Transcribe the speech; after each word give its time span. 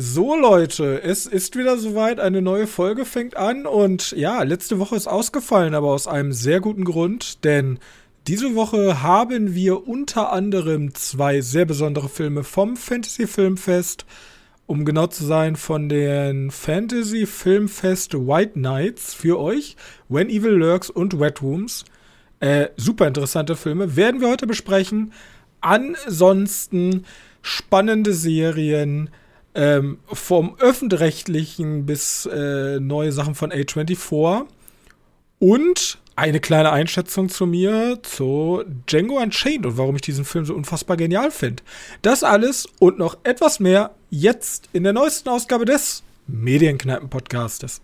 So 0.00 0.36
Leute, 0.36 1.02
es 1.02 1.26
ist 1.26 1.56
wieder 1.56 1.76
soweit, 1.76 2.20
eine 2.20 2.40
neue 2.40 2.68
Folge 2.68 3.04
fängt 3.04 3.36
an 3.36 3.66
und 3.66 4.12
ja, 4.12 4.44
letzte 4.44 4.78
Woche 4.78 4.94
ist 4.94 5.08
ausgefallen, 5.08 5.74
aber 5.74 5.88
aus 5.88 6.06
einem 6.06 6.32
sehr 6.32 6.60
guten 6.60 6.84
Grund, 6.84 7.44
denn 7.44 7.80
diese 8.28 8.54
Woche 8.54 9.02
haben 9.02 9.56
wir 9.56 9.88
unter 9.88 10.32
anderem 10.32 10.94
zwei 10.94 11.40
sehr 11.40 11.64
besondere 11.64 12.08
Filme 12.08 12.44
vom 12.44 12.76
Fantasy 12.76 13.26
Filmfest, 13.26 14.06
um 14.66 14.84
genau 14.84 15.08
zu 15.08 15.24
sein, 15.24 15.56
von 15.56 15.88
den 15.88 16.52
Fantasy 16.52 17.26
Filmfest 17.26 18.14
White 18.14 18.52
Knights 18.52 19.14
für 19.14 19.40
euch, 19.40 19.74
When 20.08 20.30
Evil 20.30 20.52
Lurks 20.52 20.90
und 20.90 21.18
Wet 21.18 21.42
Rooms. 21.42 21.84
Äh, 22.38 22.68
super 22.76 23.08
interessante 23.08 23.56
Filme, 23.56 23.96
werden 23.96 24.20
wir 24.20 24.28
heute 24.28 24.46
besprechen. 24.46 25.12
Ansonsten 25.60 27.04
spannende 27.42 28.12
Serien, 28.14 29.10
ähm, 29.58 29.98
vom 30.06 30.54
öffentlich-rechtlichen 30.60 31.84
bis 31.84 32.26
äh, 32.26 32.78
neue 32.78 33.10
Sachen 33.10 33.34
von 33.34 33.50
A24 33.50 34.46
und 35.40 35.98
eine 36.14 36.38
kleine 36.38 36.70
Einschätzung 36.70 37.28
zu 37.28 37.44
mir 37.44 37.98
zu 38.02 38.62
Django 38.88 39.20
Unchained 39.20 39.66
und 39.66 39.76
warum 39.76 39.96
ich 39.96 40.02
diesen 40.02 40.24
Film 40.24 40.44
so 40.44 40.54
unfassbar 40.54 40.96
genial 40.96 41.32
finde. 41.32 41.64
Das 42.02 42.22
alles 42.22 42.68
und 42.78 42.98
noch 42.98 43.18
etwas 43.24 43.58
mehr 43.58 43.90
jetzt 44.10 44.68
in 44.72 44.84
der 44.84 44.92
neuesten 44.92 45.28
Ausgabe 45.28 45.64
des 45.64 46.04
Medienkneipen-Podcastes. 46.28 47.80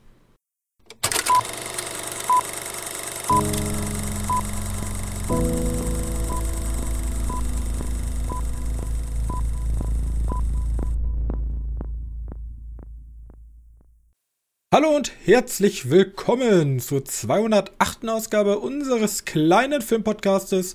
Hallo 14.75 14.89
und 14.97 15.13
herzlich 15.25 15.89
willkommen 15.89 16.81
zur 16.81 17.05
208. 17.05 18.09
Ausgabe 18.09 18.59
unseres 18.59 19.25
kleinen 19.25 19.83
Filmpodcastes 19.83 20.75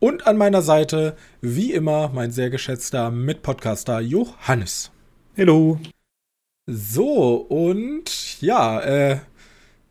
und 0.00 0.26
an 0.26 0.36
meiner 0.36 0.60
Seite, 0.60 1.16
wie 1.40 1.72
immer, 1.72 2.10
mein 2.12 2.30
sehr 2.30 2.50
geschätzter 2.50 3.10
Mitpodcaster 3.10 4.00
Johannes. 4.00 4.90
Hallo. 5.34 5.80
So, 6.66 7.36
und 7.36 8.38
ja, 8.42 8.80
äh, 8.80 9.20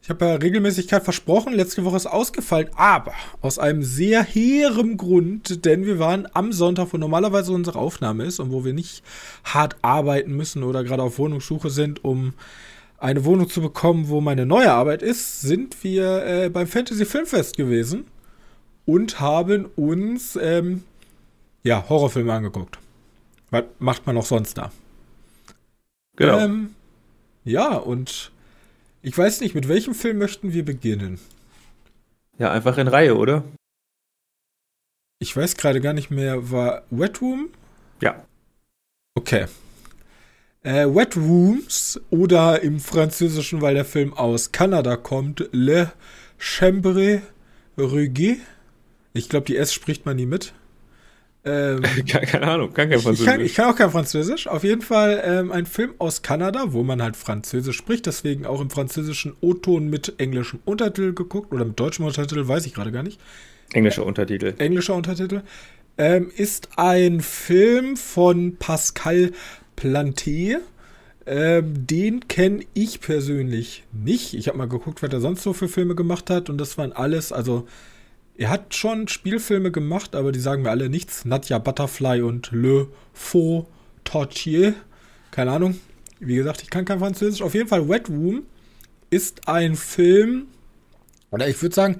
ich 0.03 0.09
habe 0.11 0.25
ja 0.25 0.35
Regelmäßigkeit 0.35 1.03
versprochen, 1.03 1.53
letzte 1.53 1.83
Woche 1.83 1.97
ist 1.97 2.05
ausgefallen, 2.05 2.69
aber 2.75 3.13
aus 3.41 3.58
einem 3.58 3.81
sehr 3.81 4.22
hehren 4.22 4.97
Grund, 4.97 5.66
denn 5.66 5.83
wir 5.83 5.97
waren 5.97 6.28
am 6.31 6.53
Sonntag, 6.53 6.94
wo 6.94 6.97
normalerweise 6.97 7.53
unsere 7.53 7.80
Aufnahme 7.80 8.25
ist 8.25 8.39
und 8.39 8.52
wo 8.52 8.63
wir 8.63 8.73
nicht 8.73 9.03
hart 9.44 9.78
arbeiten 9.81 10.38
müssen 10.38 10.61
oder 10.61 10.83
gerade 10.83 11.02
auf 11.02 11.17
Wohnungssuche 11.17 11.72
sind, 11.72 12.05
um 12.05 12.35
eine 12.98 13.26
Wohnung 13.26 13.50
zu 13.50 13.62
bekommen, 13.62 14.09
wo 14.09 14.22
meine 14.22 14.45
neue 14.45 14.72
Arbeit 14.72 15.02
ist, 15.02 15.42
sind 15.42 15.84
wir 15.84 16.26
äh, 16.26 16.50
beim 16.50 16.67
Fantasy 16.67 17.06
Filmfest 17.06 17.56
gewesen 17.56 18.08
und 18.86 19.20
haben 19.20 19.66
uns 19.76 20.38
ähm, 20.42 20.84
ja, 21.64 21.88
Horrorfilme 21.88 22.34
angeguckt. 22.34 22.80
Was 23.52 23.66
macht 23.80 24.06
man 24.08 24.18
auch 24.18 24.25
sonst 24.25 24.58
da? 24.58 24.72
Genau. 26.16 26.40
Ähm, 26.40 26.75
ja, 27.44 27.75
und 27.75 28.31
ich 29.02 29.18
weiß 29.18 29.42
nicht, 29.42 29.56
mit 29.56 29.68
welchem 29.68 29.94
Film 29.94 30.18
möchten 30.18 30.53
wir 30.53 30.66
beginnen? 30.66 31.20
Ja, 32.40 32.52
einfach 32.52 32.78
in 32.78 32.88
Reihe, 32.88 33.16
oder? 33.16 33.44
Ich 35.20 35.36
weiß 35.36 35.58
gerade 35.58 35.81
gar 35.81 35.94
nicht 35.94 36.09
mehr, 36.12 36.52
war 36.52 36.84
Wet 36.90 37.22
Room? 37.22 37.50
Ja. 38.02 38.23
Okay, 39.16 39.48
äh, 40.67 40.85
Wet 40.93 41.15
Rooms 41.15 41.99
oder 42.09 42.61
im 42.61 42.81
Französischen, 42.81 43.61
weil 43.61 43.75
der 43.75 43.85
Film 43.85 44.13
aus 44.13 44.51
Kanada 44.51 44.97
kommt, 44.97 45.47
Le 45.53 45.93
Chambre 46.37 47.21
Ruguet. 47.77 48.39
Ich 49.13 49.29
glaube, 49.29 49.45
die 49.45 49.56
S 49.56 49.73
spricht 49.73 50.06
man 50.06 50.17
nie 50.17 50.25
mit. 50.25 50.53
Ähm, 51.45 51.81
keine 52.06 52.47
Ahnung, 52.47 52.73
kann 52.73 52.89
kein 52.89 53.00
Französisch. 53.00 53.19
Ich 53.22 53.25
kann, 53.25 53.41
ich 53.45 53.56
kann, 53.56 53.72
auch 53.72 53.77
kein 53.77 53.91
Französisch. 53.91 54.47
Auf 54.47 54.66
jeden 54.66 54.81
Fall 54.81 55.23
ähm, 55.23 55.53
ein 55.53 55.66
Film 55.66 55.94
aus 56.00 56.22
Kanada, 56.22 56.73
wo 56.73 56.83
man 56.83 57.01
halt 57.01 57.16
Französisch 57.16 57.77
spricht, 57.77 58.06
deswegen 58.06 58.45
auch 58.45 58.59
im 58.59 58.69
französischen 58.69 59.38
O-Ton 59.39 59.89
mit 59.89 60.16
englischem 60.17 60.59
Untertitel 60.66 61.13
geguckt 61.13 61.53
oder 61.53 61.63
mit 61.63 61.79
deutschem 61.79 62.06
Untertitel, 62.06 62.45
weiß 62.45 62.66
ich 62.66 62.73
gerade 62.73 62.91
gar 62.91 63.03
nicht. 63.03 63.22
Englischer 63.72 64.06
Untertitel. 64.06 64.53
Englischer 64.57 64.95
Untertitel. 64.95 65.44
Ähm, 65.97 66.29
ist 66.35 66.69
ein 66.75 67.22
Film 67.22 67.95
von 67.95 68.57
Pascal 68.57 69.31
Planté. 69.77 70.57
Ähm, 71.25 71.88
den 71.88 72.27
kenne 72.27 72.65
ich 72.73 73.01
persönlich 73.01 73.83
nicht. 73.91 74.33
Ich 74.33 74.47
habe 74.47 74.57
mal 74.57 74.67
geguckt, 74.67 75.03
was 75.03 75.11
er 75.11 75.21
sonst 75.21 75.43
so 75.43 75.53
für 75.53 75.67
Filme 75.67 75.93
gemacht 75.93 76.29
hat 76.29 76.49
und 76.49 76.57
das 76.57 76.77
waren 76.77 76.93
alles, 76.93 77.33
also 77.33 77.67
er 78.38 78.49
hat 78.49 78.75
schon 78.75 79.07
Spielfilme 79.07 79.71
gemacht, 79.71 80.15
aber 80.15 80.31
die 80.31 80.39
sagen 80.39 80.61
mir 80.61 80.69
alle 80.69 80.89
nichts. 80.89 81.25
Nadja 81.25 81.57
Butterfly 81.57 82.21
und 82.21 82.51
Le 82.51 82.88
Faux 83.11 83.67
Tortier. 84.03 84.75
Keine 85.31 85.51
Ahnung. 85.51 85.79
Wie 86.19 86.35
gesagt, 86.35 86.61
ich 86.61 86.69
kann 86.69 86.85
kein 86.85 86.99
Französisch. 86.99 87.41
Auf 87.41 87.55
jeden 87.55 87.67
Fall 87.67 87.89
Wet 87.89 88.09
Room 88.09 88.44
ist 89.09 89.47
ein 89.47 89.75
Film, 89.75 90.47
oder 91.31 91.47
ich 91.47 91.59
würde 91.61 91.75
sagen, 91.75 91.97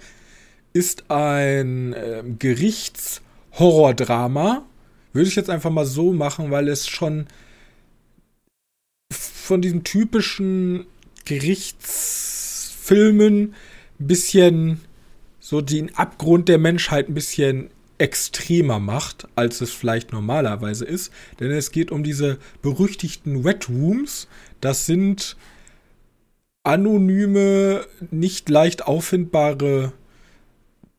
ist 0.74 1.10
ein 1.10 1.94
äh, 1.94 2.24
Gerichtshorrordrama. 2.38 4.66
Würde 5.14 5.28
ich 5.28 5.36
jetzt 5.36 5.50
einfach 5.50 5.72
mal 5.72 5.86
so 5.86 6.14
machen, 6.14 6.52
weil 6.52 6.68
es 6.68 6.88
schon 6.88 7.26
von 9.48 9.62
diesen 9.62 9.84
typischen 9.84 10.86
Gerichtsfilmen 11.26 13.56
ein 14.00 14.08
bisschen 14.08 14.80
so 15.40 15.62
den 15.62 15.96
Abgrund 15.96 16.50
der 16.50 16.58
Menschheit 16.58 17.08
ein 17.10 17.14
bisschen 17.14 17.70
extremer 17.98 18.80
macht, 18.80 19.28
als 19.36 19.62
es 19.62 19.72
vielleicht 19.72 20.12
normalerweise 20.12 20.84
ist. 20.86 21.12
Denn 21.40 21.52
es 21.52 21.72
geht 21.72 21.92
um 21.92 22.04
diese 22.04 22.38
berüchtigten 22.62 23.44
Wet 23.44 23.70
Rooms. 23.70 24.28
Das 24.62 24.86
sind 24.86 25.36
anonyme, 26.64 27.86
nicht 28.12 28.50
leicht 28.50 28.86
auffindbare 28.86 29.94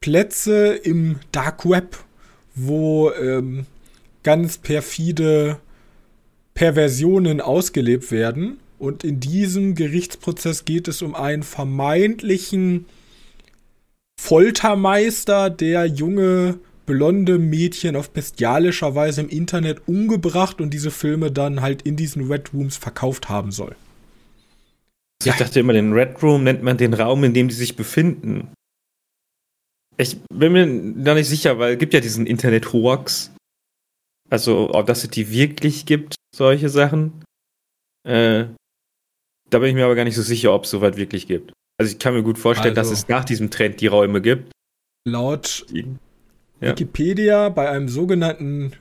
Plätze 0.01 0.75
im 0.75 1.21
Dark 1.31 1.69
Web, 1.69 1.99
wo 2.55 3.13
ähm, 3.13 3.67
ganz 4.23 4.59
perfide 4.59 5.61
Perversionen 6.59 7.41
ausgelebt 7.41 8.11
werden. 8.11 8.59
Und 8.81 9.05
in 9.05 9.21
diesem 9.21 9.77
Gerichtsprozess 9.77 10.65
geht 10.65 10.89
es 10.89 11.03
um 11.03 11.15
einen 11.15 11.45
vermeintlichen 11.45 12.87
Foltermeister, 14.21 15.51
der 15.51 15.87
junge 15.87 16.59
blonde 16.85 17.39
Mädchen 17.39 17.95
auf 17.95 18.11
bestialischer 18.11 18.97
Weise 18.97 19.21
im 19.21 19.29
Internet 19.29 19.83
umgebracht 19.87 20.61
und 20.61 20.75
diese 20.75 20.91
Filme 20.91 21.31
dann 21.31 21.61
halt 21.61 21.83
in 21.83 21.95
diesen 21.95 22.27
Red 22.27 22.53
Rooms 22.53 22.77
verkauft 22.77 23.29
haben 23.29 23.53
soll. 23.53 23.77
Ich 25.25 25.35
dachte 25.35 25.61
immer, 25.61 25.75
den 25.75 25.93
Red 25.93 26.21
Room 26.25 26.43
nennt 26.43 26.65
man 26.65 26.77
den 26.77 26.93
Raum, 26.93 27.23
in 27.23 27.35
dem 27.35 27.47
die 27.47 27.55
sich 27.55 27.77
befinden. 27.77 28.49
Ich 29.97 30.19
bin 30.35 30.53
mir 30.53 31.05
da 31.05 31.15
nicht 31.15 31.29
sicher, 31.29 31.61
weil 31.61 31.75
es 31.75 31.79
gibt 31.79 31.95
ja 31.95 32.01
diesen 32.01 32.27
Internet-Hoax. 32.27 33.31
Also, 34.29 34.75
ob 34.75 34.87
das 34.87 35.05
es 35.05 35.11
die 35.11 35.31
wirklich 35.31 35.87
gibt, 35.87 36.18
solche 36.39 36.69
Sachen. 36.69 37.23
Äh, 38.05 38.47
da 39.51 39.59
bin 39.59 39.69
ich 39.69 39.75
mir 39.75 39.85
aber 39.85 39.95
gar 39.95 40.05
nicht 40.05 40.17
so 40.17 40.23
sicher, 40.23 40.55
ob 40.55 40.65
es 40.65 40.71
soweit 40.71 40.97
wirklich 40.97 41.27
gibt. 41.27 41.53
Also 41.79 41.93
ich 41.93 41.99
kann 41.99 42.15
mir 42.15 42.23
gut 42.23 42.39
vorstellen, 42.39 42.77
also, 42.77 42.91
dass 42.91 42.99
es 42.99 43.09
nach 43.09 43.25
diesem 43.25 43.51
Trend 43.51 43.81
die 43.81 43.87
Räume 43.87 44.21
gibt. 44.21 44.51
Laut 45.07 45.67
ja. 45.71 45.85
Wikipedia 46.61 47.51
bei 47.51 47.69
einem 47.69 47.89
sogenannten 47.89 48.73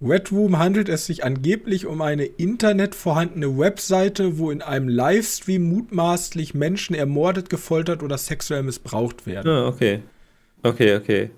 Red 0.00 0.30
Room 0.30 0.58
handelt 0.58 0.88
es 0.88 1.06
sich 1.06 1.24
angeblich 1.24 1.86
um 1.86 2.00
eine 2.02 2.24
internet 2.24 2.94
vorhandene 2.94 3.58
Webseite, 3.58 4.38
wo 4.38 4.50
in 4.50 4.62
einem 4.62 4.88
Livestream 4.88 5.68
mutmaßlich 5.68 6.54
Menschen 6.54 6.94
ermordet, 6.94 7.50
gefoltert 7.50 8.02
oder 8.02 8.16
sexuell 8.16 8.62
missbraucht 8.62 9.26
werden. 9.26 9.50
Ah, 9.50 9.66
okay. 9.66 10.02
Okay, 10.62 10.96
okay. 10.96 11.30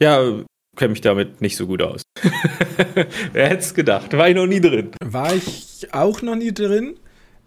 Ja, 0.00 0.44
kenne 0.78 0.92
mich 0.92 1.00
damit 1.02 1.42
nicht 1.42 1.56
so 1.56 1.66
gut 1.66 1.82
aus. 1.82 2.02
Wer 3.32 3.48
hätte 3.48 3.62
es 3.62 3.74
gedacht? 3.74 4.16
War 4.16 4.28
ich 4.28 4.34
noch 4.34 4.46
nie 4.46 4.60
drin. 4.60 4.92
War 5.04 5.34
ich 5.34 5.88
auch 5.92 6.22
noch 6.22 6.36
nie 6.36 6.52
drin. 6.52 6.96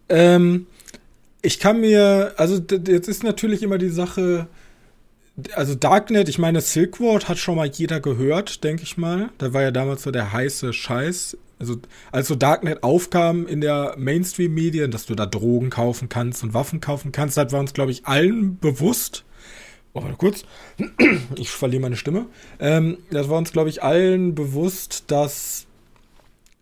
Ähm, 0.10 0.68
ich 1.42 1.60
kann 1.60 1.82
mir, 1.82 2.34
also 2.38 2.62
jetzt 2.88 3.08
ist 3.08 3.24
natürlich 3.24 3.64
immer 3.64 3.78
die 3.78 3.90
Sache, 3.90 4.48
also 5.56 5.76
Darknet, 5.76 6.30
ich 6.30 6.38
meine, 6.38 6.62
Silk 6.62 7.00
Road 7.00 7.30
hat 7.30 7.38
schon 7.38 7.56
mal 7.56 7.68
jeder 7.68 8.00
gehört, 8.00 8.64
denke 8.64 8.84
ich 8.84 8.98
mal. 8.98 9.30
Da 9.38 9.54
war 9.54 9.62
ja 9.62 9.72
damals 9.72 10.04
so 10.04 10.12
der 10.12 10.34
heiße 10.34 10.74
Scheiß. 10.74 11.38
Also, 11.58 11.78
als 12.12 12.28
so 12.28 12.36
Darknet 12.36 12.84
aufkam 12.84 13.48
in 13.48 13.62
der 13.62 13.96
Mainstream-Medien, 13.98 14.92
dass 14.92 15.06
du 15.06 15.16
da 15.16 15.26
Drogen 15.26 15.70
kaufen 15.70 16.10
kannst 16.10 16.44
und 16.44 16.54
Waffen 16.54 16.82
kaufen 16.82 17.12
kannst, 17.12 17.38
das 17.38 17.52
war 17.52 17.60
uns, 17.60 17.74
glaube 17.74 17.92
ich, 17.92 18.06
allen 18.06 18.58
bewusst. 18.58 19.24
Oh, 19.94 20.04
warte 20.04 20.18
kurz. 20.18 20.46
Ich 21.36 21.50
verliere 21.50 21.82
meine 21.82 21.98
Stimme. 21.98 22.28
Ähm, 22.60 22.98
das 23.10 23.30
war 23.30 23.38
uns, 23.38 23.52
glaube 23.52 23.70
ich, 23.70 23.84
allen 23.84 24.36
bewusst, 24.36 25.06
dass 25.08 25.66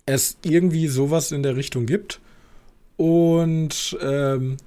es 0.06 0.38
irgendwie 0.44 0.88
sowas 0.88 1.32
in 1.32 1.44
der 1.44 1.56
Richtung 1.56 1.86
gibt. 1.86 2.20
Und 2.98 3.98
ähm, 4.02 4.58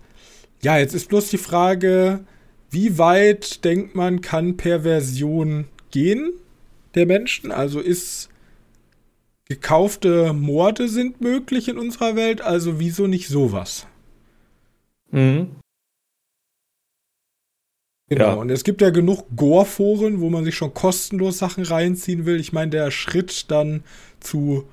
ja, 0.62 0.78
jetzt 0.78 0.94
ist 0.94 1.08
bloß 1.08 1.28
die 1.30 1.38
Frage, 1.38 2.24
wie 2.70 2.98
weit 2.98 3.64
denkt 3.64 3.94
man, 3.94 4.20
kann 4.20 4.56
Perversion 4.56 5.66
gehen 5.90 6.32
der 6.94 7.06
Menschen? 7.06 7.50
Also 7.50 7.80
ist 7.80 8.28
gekaufte 9.48 10.32
Morde 10.32 10.88
sind 10.88 11.20
möglich 11.20 11.68
in 11.68 11.78
unserer 11.78 12.16
Welt, 12.16 12.40
also 12.40 12.78
wieso 12.78 13.06
nicht 13.06 13.28
sowas? 13.28 13.86
Mhm. 15.10 15.56
Genau, 18.12 18.26
ja. 18.26 18.32
und 18.34 18.50
es 18.50 18.62
gibt 18.62 18.82
ja 18.82 18.90
genug 18.90 19.24
Gore-Foren, 19.36 20.20
wo 20.20 20.28
man 20.28 20.44
sich 20.44 20.54
schon 20.54 20.74
kostenlos 20.74 21.38
Sachen 21.38 21.64
reinziehen 21.64 22.26
will. 22.26 22.38
Ich 22.40 22.52
meine, 22.52 22.70
der 22.70 22.90
Schritt 22.90 23.50
dann 23.50 23.82
zu 24.20 24.64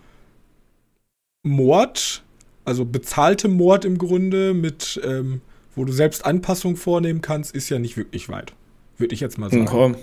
Mord, 1.44 2.24
also 2.66 2.84
bezahltem 2.84 3.54
Mord 3.54 3.86
im 3.86 3.98
Grunde, 3.98 4.54
mit, 4.54 5.00
ähm, 5.06 5.40
wo 5.74 5.86
du 5.86 5.94
selbst 5.94 6.26
Anpassungen 6.26 6.76
vornehmen 6.76 7.22
kannst, 7.22 7.56
ist 7.56 7.70
ja 7.70 7.80
nicht 7.80 7.96
wirklich 7.96 8.28
weit. 8.28 8.54
Würde 8.98 9.14
ich 9.14 9.22
jetzt 9.22 9.38
mal 9.38 9.50
sagen. 9.50 9.66
Komm. 9.66 9.96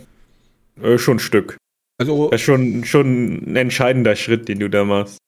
Äh, 0.81 0.97
schon 0.97 1.17
ein 1.17 1.21
Stück. 1.21 1.59
Also, 1.99 2.31
das 2.31 2.41
ist 2.41 2.45
schon, 2.47 2.85
schon 2.85 3.51
ein 3.51 3.57
entscheidender 3.57 4.17
Schritt, 4.17 4.49
den 4.49 4.61
du 4.61 4.71
da 4.71 4.85
machst. 4.85 5.19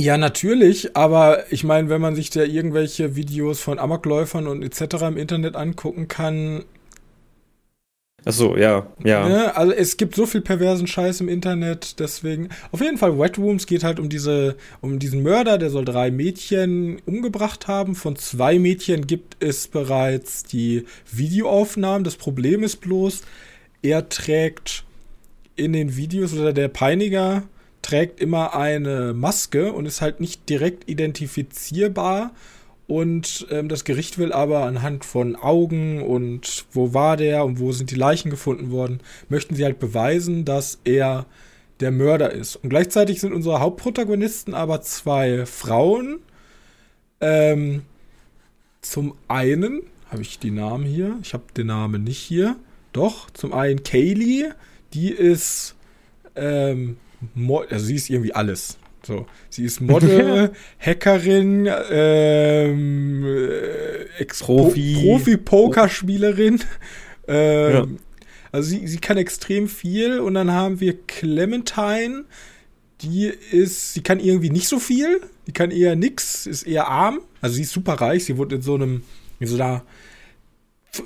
Ja, 0.00 0.16
natürlich, 0.16 0.96
aber 0.96 1.52
ich 1.52 1.62
meine, 1.62 1.88
wenn 1.88 2.00
man 2.00 2.16
sich 2.16 2.30
da 2.30 2.42
irgendwelche 2.42 3.14
Videos 3.14 3.60
von 3.60 3.78
Amokläufern 3.78 4.48
und 4.48 4.62
etc. 4.62 5.02
im 5.02 5.16
Internet 5.16 5.54
angucken 5.54 6.08
kann, 6.08 6.64
Ach 8.24 8.32
so, 8.32 8.56
ja, 8.56 8.86
ja. 9.02 9.28
Ne? 9.28 9.56
Also 9.56 9.72
es 9.72 9.96
gibt 9.96 10.14
so 10.14 10.26
viel 10.26 10.42
perversen 10.42 10.86
Scheiß 10.86 11.20
im 11.20 11.28
Internet, 11.28 11.98
deswegen. 11.98 12.50
Auf 12.70 12.80
jeden 12.80 12.96
Fall, 12.96 13.18
Wet 13.18 13.36
Rooms 13.36 13.66
geht 13.66 13.82
halt 13.82 13.98
um 13.98 14.08
diese, 14.08 14.56
um 14.80 14.98
diesen 14.98 15.22
Mörder, 15.22 15.58
der 15.58 15.70
soll 15.70 15.84
drei 15.84 16.10
Mädchen 16.10 17.00
umgebracht 17.04 17.66
haben. 17.66 17.96
Von 17.96 18.14
zwei 18.16 18.58
Mädchen 18.58 19.06
gibt 19.06 19.42
es 19.42 19.66
bereits 19.66 20.44
die 20.44 20.84
Videoaufnahmen. 21.10 22.04
Das 22.04 22.16
Problem 22.16 22.62
ist 22.62 22.76
bloß, 22.76 23.22
er 23.82 24.08
trägt 24.08 24.84
in 25.56 25.72
den 25.72 25.96
Videos 25.96 26.32
oder 26.32 26.52
der 26.52 26.68
Peiniger 26.68 27.42
trägt 27.82 28.20
immer 28.20 28.54
eine 28.54 29.12
Maske 29.12 29.72
und 29.72 29.86
ist 29.86 30.00
halt 30.00 30.20
nicht 30.20 30.48
direkt 30.48 30.88
identifizierbar 30.88 32.32
und 32.92 33.46
ähm, 33.48 33.70
das 33.70 33.84
Gericht 33.84 34.18
will 34.18 34.34
aber 34.34 34.66
anhand 34.66 35.06
von 35.06 35.34
Augen 35.34 36.02
und 36.02 36.66
wo 36.72 36.92
war 36.92 37.16
der 37.16 37.42
und 37.46 37.58
wo 37.58 37.72
sind 37.72 37.90
die 37.90 37.94
Leichen 37.94 38.28
gefunden 38.28 38.70
worden, 38.70 39.00
möchten 39.30 39.54
sie 39.54 39.64
halt 39.64 39.78
beweisen, 39.78 40.44
dass 40.44 40.78
er 40.84 41.24
der 41.80 41.90
Mörder 41.90 42.32
ist. 42.32 42.56
Und 42.56 42.68
gleichzeitig 42.68 43.18
sind 43.22 43.32
unsere 43.32 43.60
Hauptprotagonisten 43.60 44.52
aber 44.52 44.82
zwei 44.82 45.46
Frauen. 45.46 46.18
Ähm, 47.22 47.80
zum 48.82 49.14
einen, 49.26 49.80
habe 50.10 50.20
ich 50.20 50.38
die 50.38 50.50
Namen 50.50 50.84
hier? 50.84 51.16
Ich 51.22 51.32
habe 51.32 51.44
den 51.56 51.68
Namen 51.68 52.04
nicht 52.04 52.18
hier. 52.18 52.56
Doch, 52.92 53.30
zum 53.30 53.54
einen 53.54 53.84
Kaylee, 53.84 54.50
die 54.92 55.08
ist, 55.08 55.76
ähm, 56.36 56.98
also 57.70 57.86
sie 57.86 57.94
ist 57.94 58.10
irgendwie 58.10 58.34
alles. 58.34 58.76
So, 59.04 59.26
sie 59.50 59.64
ist 59.64 59.80
Model, 59.80 60.52
Hackerin, 60.78 61.68
ähm, 61.90 63.24
äh, 63.24 64.24
Profi, 64.24 64.94
Profi-Pokerspielerin. 65.02 66.60
Ähm, 67.26 67.72
ja. 67.72 67.86
Also 68.52 68.70
sie, 68.70 68.86
sie 68.86 68.98
kann 68.98 69.16
extrem 69.16 69.68
viel. 69.68 70.20
Und 70.20 70.34
dann 70.34 70.52
haben 70.52 70.80
wir 70.80 71.00
Clementine, 71.06 72.24
die 73.00 73.26
ist, 73.26 73.94
sie 73.94 74.02
kann 74.02 74.20
irgendwie 74.20 74.50
nicht 74.50 74.68
so 74.68 74.78
viel. 74.78 75.20
Die 75.46 75.52
kann 75.52 75.70
eher 75.70 75.96
nix, 75.96 76.46
ist 76.46 76.62
eher 76.62 76.86
arm. 76.86 77.20
Also 77.40 77.56
sie 77.56 77.62
ist 77.62 77.72
super 77.72 77.94
reich. 77.94 78.24
Sie 78.24 78.36
wohnt 78.38 78.52
in 78.52 78.62
so 78.62 78.74
einem, 78.74 79.02
in 79.40 79.48
so 79.48 79.56
einer 79.56 79.82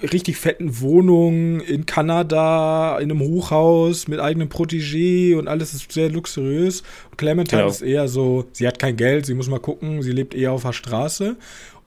richtig 0.02 0.36
fetten 0.36 0.80
Wohnung 0.80 1.60
in 1.60 1.86
Kanada, 1.86 2.98
in 2.98 3.10
einem 3.10 3.20
Hochhaus 3.20 4.08
mit 4.08 4.18
eigenem 4.18 4.48
Protégé 4.48 5.36
und 5.36 5.46
alles 5.46 5.74
ist 5.74 5.92
sehr 5.92 6.10
luxuriös. 6.10 6.82
Und 7.10 7.18
Clementine 7.18 7.62
genau. 7.62 7.70
ist 7.70 7.82
eher 7.82 8.08
so, 8.08 8.46
sie 8.52 8.66
hat 8.66 8.78
kein 8.78 8.96
Geld, 8.96 9.26
sie 9.26 9.34
muss 9.34 9.48
mal 9.48 9.60
gucken, 9.60 10.02
sie 10.02 10.12
lebt 10.12 10.34
eher 10.34 10.52
auf 10.52 10.62
der 10.62 10.72
Straße. 10.72 11.36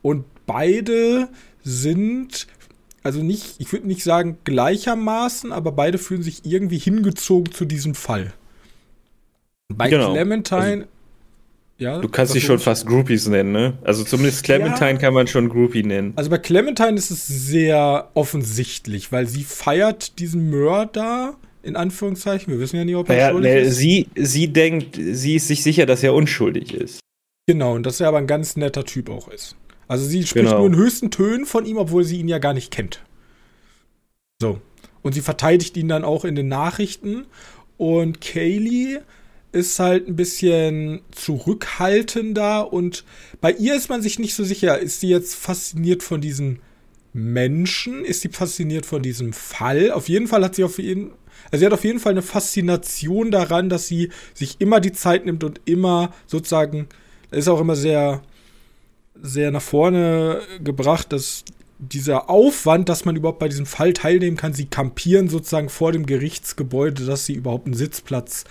Und 0.01 0.23
beide 0.45 1.27
sind, 1.63 2.47
also 3.03 3.21
nicht, 3.21 3.55
ich 3.59 3.71
würde 3.73 3.87
nicht 3.87 4.03
sagen 4.03 4.37
gleichermaßen, 4.45 5.51
aber 5.51 5.73
beide 5.73 5.97
fühlen 5.97 6.23
sich 6.23 6.45
irgendwie 6.45 6.77
hingezogen 6.77 7.53
zu 7.53 7.65
diesem 7.65 7.95
Fall. 7.95 8.33
Bei 9.67 9.89
genau. 9.89 10.13
Clementine 10.13 10.61
also 10.61 10.98
ja, 11.79 11.99
du 11.99 12.09
kannst 12.09 12.33
sie 12.33 12.41
schon 12.41 12.59
fast 12.59 12.85
Groupies 12.85 13.27
nennen, 13.27 13.53
ne? 13.53 13.77
Also 13.83 14.03
zumindest 14.03 14.43
Clementine 14.43 14.91
ja. 14.91 14.97
kann 14.97 15.13
man 15.13 15.27
schon 15.27 15.47
Groupie 15.47 15.83
nennen. 15.83 16.11
Also 16.17 16.29
bei 16.29 16.37
Clementine 16.37 16.95
ist 16.95 17.09
es 17.09 17.25
sehr 17.25 18.09
offensichtlich, 18.13 19.13
weil 19.13 19.27
sie 19.27 19.43
feiert 19.43 20.19
diesen 20.19 20.49
Mörder, 20.49 21.35
in 21.63 21.77
Anführungszeichen. 21.77 22.51
Wir 22.51 22.59
wissen 22.59 22.75
ja 22.75 22.83
nicht, 22.83 22.95
ob 22.95 23.09
er 23.09 23.15
naja, 23.15 23.31
schuldig 23.31 23.51
ne, 23.51 23.59
ist. 23.61 23.77
Sie, 23.77 24.07
sie 24.15 24.49
denkt, 24.49 24.97
sie 24.97 25.35
ist 25.35 25.47
sich 25.47 25.63
sicher, 25.63 25.85
dass 25.85 26.03
er 26.03 26.13
unschuldig 26.13 26.73
ist. 26.73 26.99
Genau, 27.47 27.75
und 27.75 27.85
dass 27.85 28.01
er 28.01 28.09
aber 28.09 28.17
ein 28.17 28.27
ganz 28.27 28.57
netter 28.57 28.83
Typ 28.83 29.09
auch 29.09 29.29
ist. 29.29 29.55
Also 29.87 30.05
sie 30.05 30.27
spricht 30.27 30.45
genau. 30.45 30.59
nur 30.59 30.67
in 30.67 30.75
höchsten 30.75 31.11
Tönen 31.11 31.45
von 31.45 31.65
ihm, 31.65 31.77
obwohl 31.77 32.03
sie 32.03 32.19
ihn 32.19 32.27
ja 32.27 32.39
gar 32.39 32.53
nicht 32.53 32.71
kennt. 32.71 33.01
So. 34.41 34.59
Und 35.01 35.13
sie 35.13 35.21
verteidigt 35.21 35.77
ihn 35.77 35.87
dann 35.87 36.03
auch 36.03 36.25
in 36.25 36.35
den 36.35 36.49
Nachrichten. 36.49 37.25
Und 37.77 38.19
Kaylee 38.19 38.99
ist 39.51 39.79
halt 39.79 40.07
ein 40.07 40.15
bisschen 40.15 41.01
zurückhaltender 41.11 42.71
und 42.71 43.03
bei 43.41 43.51
ihr 43.51 43.75
ist 43.75 43.89
man 43.89 44.01
sich 44.01 44.19
nicht 44.19 44.35
so 44.35 44.43
sicher, 44.43 44.79
ist 44.79 44.99
sie 44.99 45.09
jetzt 45.09 45.35
fasziniert 45.35 46.03
von 46.03 46.21
diesem 46.21 46.59
Menschen? 47.13 48.05
Ist 48.05 48.21
sie 48.21 48.29
fasziniert 48.29 48.85
von 48.85 49.01
diesem 49.01 49.33
Fall? 49.33 49.91
Auf 49.91 50.09
jeden 50.09 50.27
Fall 50.27 50.43
hat 50.43 50.55
sie 50.55 50.63
auf 50.63 50.77
jeden 50.77 51.11
also 51.51 51.61
sie 51.61 51.65
hat 51.65 51.73
auf 51.73 51.83
jeden 51.83 51.99
Fall 51.99 52.11
eine 52.11 52.21
Faszination 52.21 53.31
daran, 53.31 53.69
dass 53.69 53.87
sie 53.87 54.09
sich 54.33 54.57
immer 54.59 54.79
die 54.79 54.91
Zeit 54.91 55.25
nimmt 55.25 55.43
und 55.43 55.61
immer 55.65 56.13
sozusagen, 56.27 56.87
ist 57.31 57.47
auch 57.47 57.61
immer 57.61 57.75
sehr, 57.75 58.21
sehr 59.21 59.51
nach 59.51 59.61
vorne 59.61 60.41
gebracht, 60.63 61.11
dass 61.11 61.43
dieser 61.79 62.29
Aufwand, 62.29 62.89
dass 62.89 63.05
man 63.05 63.15
überhaupt 63.15 63.39
bei 63.39 63.47
diesem 63.47 63.65
Fall 63.65 63.93
teilnehmen 63.93 64.37
kann, 64.37 64.53
sie 64.53 64.65
kampieren 64.65 65.29
sozusagen 65.29 65.69
vor 65.69 65.91
dem 65.91 66.05
Gerichtsgebäude, 66.05 67.05
dass 67.05 67.25
sie 67.25 67.33
überhaupt 67.33 67.65
einen 67.65 67.75
Sitzplatz 67.75 68.43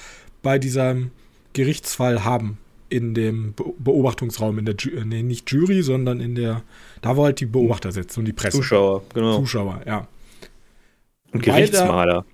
bei 0.43 0.59
diesem 0.59 1.11
Gerichtsfall 1.53 2.25
haben 2.25 2.59
in 2.89 3.15
dem 3.15 3.55
Beobachtungsraum, 3.79 4.59
in 4.59 4.65
der 4.65 4.75
Ju 4.77 5.05
nee, 5.05 5.23
nicht 5.23 5.51
Jury, 5.51 5.83
sondern 5.83 6.21
in 6.21 6.35
der, 6.35 6.63
da 7.03 7.17
wo 7.17 7.25
halt 7.25 7.41
die 7.41 7.47
Beobachter 7.47 7.93
sitzen 7.93 8.21
und 8.21 8.25
die 8.27 8.33
Presse. 8.33 8.57
Zuschauer, 8.57 9.03
genau. 9.13 9.39
Zuschauer, 9.39 9.83
ja. 9.87 10.09
Und 11.33 11.43
Gerichtsmaler. 11.43 12.25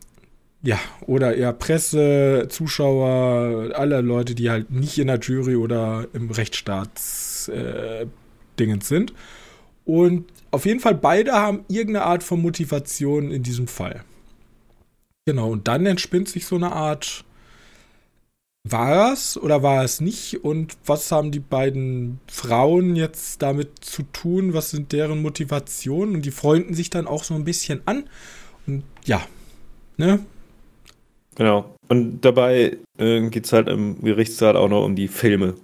Ja, 0.62 0.78
oder 1.02 1.34
eher 1.34 1.52
Presse, 1.52 2.46
Zuschauer, 2.48 3.72
alle 3.74 4.00
Leute, 4.00 4.34
die 4.34 4.48
halt 4.48 4.70
nicht 4.70 4.98
in 4.98 5.08
der 5.08 5.18
Jury 5.18 5.56
oder 5.56 6.06
im 6.14 6.30
Rechtsstaats 6.30 7.48
äh, 7.48 8.06
sind. 8.80 9.12
Und 9.84 10.24
auf 10.52 10.64
jeden 10.64 10.80
Fall 10.80 10.94
beide 10.94 11.32
haben 11.32 11.64
irgendeine 11.68 12.06
Art 12.06 12.22
von 12.22 12.40
Motivation 12.40 13.30
in 13.30 13.42
diesem 13.42 13.66
Fall. 13.66 14.04
Genau, 15.26 15.50
und 15.50 15.68
dann 15.68 15.84
entspinnt 15.84 16.28
sich 16.28 16.46
so 16.46 16.56
eine 16.56 16.72
Art 16.72 17.24
war 18.68 19.12
es 19.12 19.36
oder 19.36 19.62
war 19.62 19.84
es 19.84 20.00
nicht? 20.00 20.42
Und 20.42 20.76
was 20.86 21.12
haben 21.12 21.30
die 21.30 21.40
beiden 21.40 22.20
Frauen 22.26 22.96
jetzt 22.96 23.42
damit 23.42 23.84
zu 23.84 24.02
tun? 24.04 24.54
Was 24.54 24.70
sind 24.70 24.92
deren 24.92 25.20
Motivationen? 25.20 26.14
Und 26.16 26.24
die 26.24 26.30
freunden 26.30 26.74
sich 26.74 26.90
dann 26.90 27.06
auch 27.06 27.24
so 27.24 27.34
ein 27.34 27.44
bisschen 27.44 27.82
an. 27.84 28.08
Und 28.66 28.84
ja, 29.04 29.26
ne? 29.98 30.24
Genau. 31.34 31.74
Und 31.88 32.22
dabei 32.22 32.78
äh, 32.98 33.28
geht 33.28 33.44
es 33.44 33.52
halt 33.52 33.68
im 33.68 34.00
Gerichtssaal 34.02 34.56
auch 34.56 34.68
noch 34.68 34.84
um 34.84 34.96
die 34.96 35.08
Filme. 35.08 35.54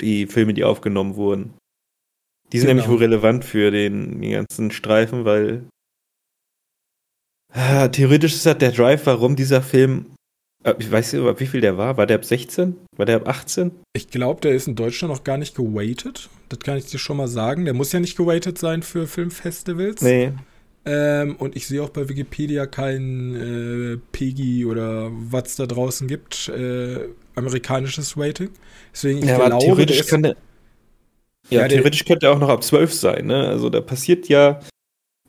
Die 0.00 0.26
Filme, 0.26 0.52
die 0.52 0.64
aufgenommen 0.64 1.16
wurden. 1.16 1.54
Die 2.52 2.58
sind 2.58 2.68
genau. 2.68 2.82
nämlich 2.82 2.90
wohl 2.90 3.04
relevant 3.04 3.44
für 3.44 3.70
den, 3.70 4.20
den 4.20 4.32
ganzen 4.32 4.70
Streifen, 4.70 5.24
weil 5.24 5.64
äh, 7.54 7.88
theoretisch 7.88 8.34
ist 8.34 8.46
das 8.46 8.58
der 8.58 8.72
Drive, 8.72 9.06
warum 9.06 9.36
dieser 9.36 9.62
Film 9.62 10.06
ich 10.78 10.90
weiß 10.90 11.14
nicht, 11.14 11.40
wie 11.40 11.46
viel 11.46 11.60
der 11.60 11.78
war. 11.78 11.96
War 11.96 12.06
der 12.06 12.16
ab 12.16 12.24
16? 12.24 12.76
War 12.96 13.06
der 13.06 13.16
ab 13.16 13.28
18? 13.28 13.70
Ich 13.94 14.08
glaube, 14.08 14.42
der 14.42 14.52
ist 14.52 14.68
in 14.68 14.76
Deutschland 14.76 15.12
noch 15.12 15.24
gar 15.24 15.38
nicht 15.38 15.54
geweightet. 15.54 16.28
Das 16.50 16.58
kann 16.58 16.76
ich 16.76 16.86
dir 16.86 16.98
schon 16.98 17.16
mal 17.16 17.28
sagen. 17.28 17.64
Der 17.64 17.74
muss 17.74 17.92
ja 17.92 18.00
nicht 18.00 18.16
geweightet 18.16 18.58
sein 18.58 18.82
für 18.82 19.06
Filmfestivals. 19.06 20.02
Nee. 20.02 20.32
Ähm, 20.84 21.36
und 21.36 21.56
ich 21.56 21.66
sehe 21.66 21.82
auch 21.82 21.90
bei 21.90 22.08
Wikipedia 22.08 22.66
kein 22.66 23.34
äh, 23.36 23.98
PEGI 24.12 24.64
oder 24.66 25.10
was 25.12 25.56
da 25.56 25.66
draußen 25.66 26.08
gibt, 26.08 26.48
äh, 26.48 27.08
amerikanisches 27.34 28.16
Rating. 28.16 28.50
Deswegen, 28.92 29.18
ich 29.18 29.26
ja, 29.26 29.36
glaube, 29.36 29.62
theoretisch 29.62 30.06
könnte, 30.06 30.36
ja, 31.50 31.62
ja, 31.62 31.68
theoretisch 31.68 32.04
könnte 32.04 32.26
er 32.26 32.32
auch 32.32 32.38
noch 32.38 32.48
ab 32.48 32.64
12 32.64 32.94
sein. 32.94 33.26
Ne? 33.26 33.48
Also 33.48 33.68
da 33.68 33.80
passiert 33.80 34.28
ja, 34.28 34.60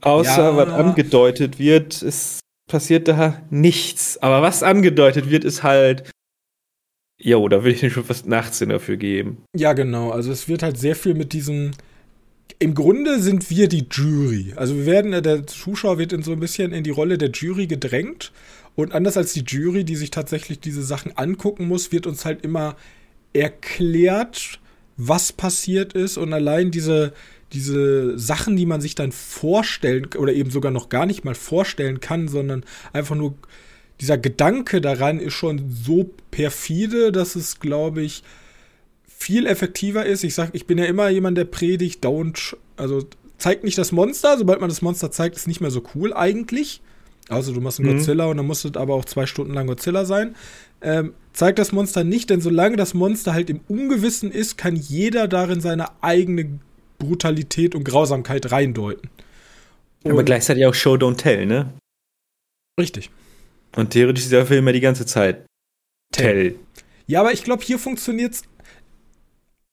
außer 0.01 0.43
ja, 0.43 0.57
was 0.57 0.69
angedeutet 0.69 1.59
wird, 1.59 2.01
ist 2.01 2.39
passiert 2.71 3.07
da 3.07 3.41
nichts. 3.49 4.17
Aber 4.17 4.41
was 4.41 4.63
angedeutet 4.63 5.29
wird, 5.29 5.43
ist 5.43 5.61
halt 5.63 6.09
Jo, 7.23 7.47
da 7.47 7.57
würde 7.57 7.71
ich 7.71 7.79
dir 7.79 7.89
schon 7.91 8.03
fast 8.03 8.25
einen 8.25 8.33
18 8.33 8.69
dafür 8.69 8.97
geben. 8.97 9.43
Ja, 9.55 9.73
genau. 9.73 10.11
Also 10.11 10.31
es 10.31 10.47
wird 10.47 10.63
halt 10.63 10.77
sehr 10.77 10.95
viel 10.95 11.13
mit 11.13 11.33
diesem. 11.33 11.71
Im 12.59 12.75
Grunde 12.75 13.19
sind 13.19 13.49
wir 13.49 13.67
die 13.67 13.87
Jury. 13.89 14.53
Also 14.55 14.75
wir 14.75 14.85
werden, 14.85 15.23
der 15.23 15.47
Zuschauer 15.47 15.97
wird 15.97 16.13
in 16.13 16.21
so 16.21 16.31
ein 16.31 16.39
bisschen 16.39 16.73
in 16.73 16.83
die 16.83 16.89
Rolle 16.91 17.17
der 17.17 17.31
Jury 17.31 17.65
gedrängt. 17.65 18.31
Und 18.75 18.93
anders 18.93 19.17
als 19.17 19.33
die 19.33 19.43
Jury, 19.45 19.83
die 19.83 19.95
sich 19.95 20.11
tatsächlich 20.11 20.59
diese 20.59 20.83
Sachen 20.83 21.17
angucken 21.17 21.67
muss, 21.67 21.91
wird 21.91 22.07
uns 22.07 22.23
halt 22.25 22.43
immer 22.43 22.75
erklärt, 23.33 24.59
was 24.97 25.31
passiert 25.31 25.93
ist. 25.93 26.17
Und 26.17 26.33
allein 26.33 26.71
diese, 26.71 27.13
diese 27.53 28.17
Sachen, 28.17 28.55
die 28.55 28.65
man 28.65 28.81
sich 28.81 28.95
dann 28.95 29.11
vorstellen 29.11 30.07
oder 30.17 30.33
eben 30.33 30.51
sogar 30.51 30.71
noch 30.71 30.89
gar 30.89 31.05
nicht 31.05 31.25
mal 31.25 31.35
vorstellen 31.35 31.99
kann, 31.99 32.27
sondern 32.27 32.63
einfach 32.93 33.15
nur 33.15 33.35
dieser 33.99 34.17
Gedanke 34.17 34.81
daran 34.81 35.19
ist 35.19 35.33
schon 35.33 35.69
so 35.69 36.09
perfide, 36.31 37.11
dass 37.11 37.35
es, 37.35 37.59
glaube 37.59 38.01
ich, 38.01 38.23
viel 39.05 39.45
effektiver 39.45 40.05
ist. 40.05 40.23
Ich 40.23 40.33
sage, 40.33 40.51
ich 40.53 40.65
bin 40.65 40.79
ja 40.79 40.85
immer 40.85 41.09
jemand, 41.09 41.37
der 41.37 41.45
predigt, 41.45 42.03
don't, 42.03 42.55
also 42.77 43.05
zeigt 43.37 43.63
nicht 43.63 43.77
das 43.77 43.91
Monster. 43.91 44.37
Sobald 44.37 44.59
man 44.59 44.69
das 44.69 44.81
Monster 44.81 45.11
zeigt, 45.11 45.35
ist 45.35 45.47
nicht 45.47 45.61
mehr 45.61 45.69
so 45.69 45.83
cool 45.93 46.13
eigentlich. 46.13 46.81
Also 47.29 47.53
du 47.53 47.61
machst 47.61 47.79
einen 47.79 47.89
mhm. 47.89 47.97
Godzilla 47.97 48.25
und 48.25 48.37
dann 48.37 48.47
muss 48.47 48.65
es 48.65 48.75
aber 48.75 48.95
auch 48.95 49.05
zwei 49.05 49.25
Stunden 49.27 49.53
lang 49.53 49.67
Godzilla 49.67 50.05
sein. 50.05 50.35
Ähm, 50.81 51.13
zeigt 51.33 51.59
das 51.59 51.71
Monster 51.71 52.03
nicht, 52.03 52.29
denn 52.31 52.41
solange 52.41 52.77
das 52.77 52.93
Monster 52.93 53.33
halt 53.33 53.49
im 53.51 53.61
Ungewissen 53.67 54.31
ist, 54.31 54.57
kann 54.57 54.75
jeder 54.75 55.27
darin 55.27 55.61
seine 55.61 56.03
eigene 56.03 56.59
Brutalität 57.01 57.75
und 57.75 57.83
Grausamkeit 57.83 58.51
reindeuten. 58.51 59.09
Und 60.03 60.11
aber 60.11 60.23
gleichzeitig 60.23 60.65
auch 60.65 60.73
Show 60.73 60.95
Don't 60.95 61.17
Tell, 61.17 61.45
ne? 61.45 61.73
Richtig. 62.79 63.09
Und 63.75 63.91
theoretisch 63.91 64.25
ist 64.25 64.31
der 64.31 64.45
Film 64.45 64.65
ja 64.67 64.73
die 64.73 64.79
ganze 64.79 65.05
Zeit 65.05 65.45
Tell. 66.13 66.55
Ja, 67.07 67.21
aber 67.21 67.33
ich 67.33 67.43
glaube, 67.43 67.63
hier 67.63 67.79
funktioniert 67.79 68.33
es. 68.33 68.43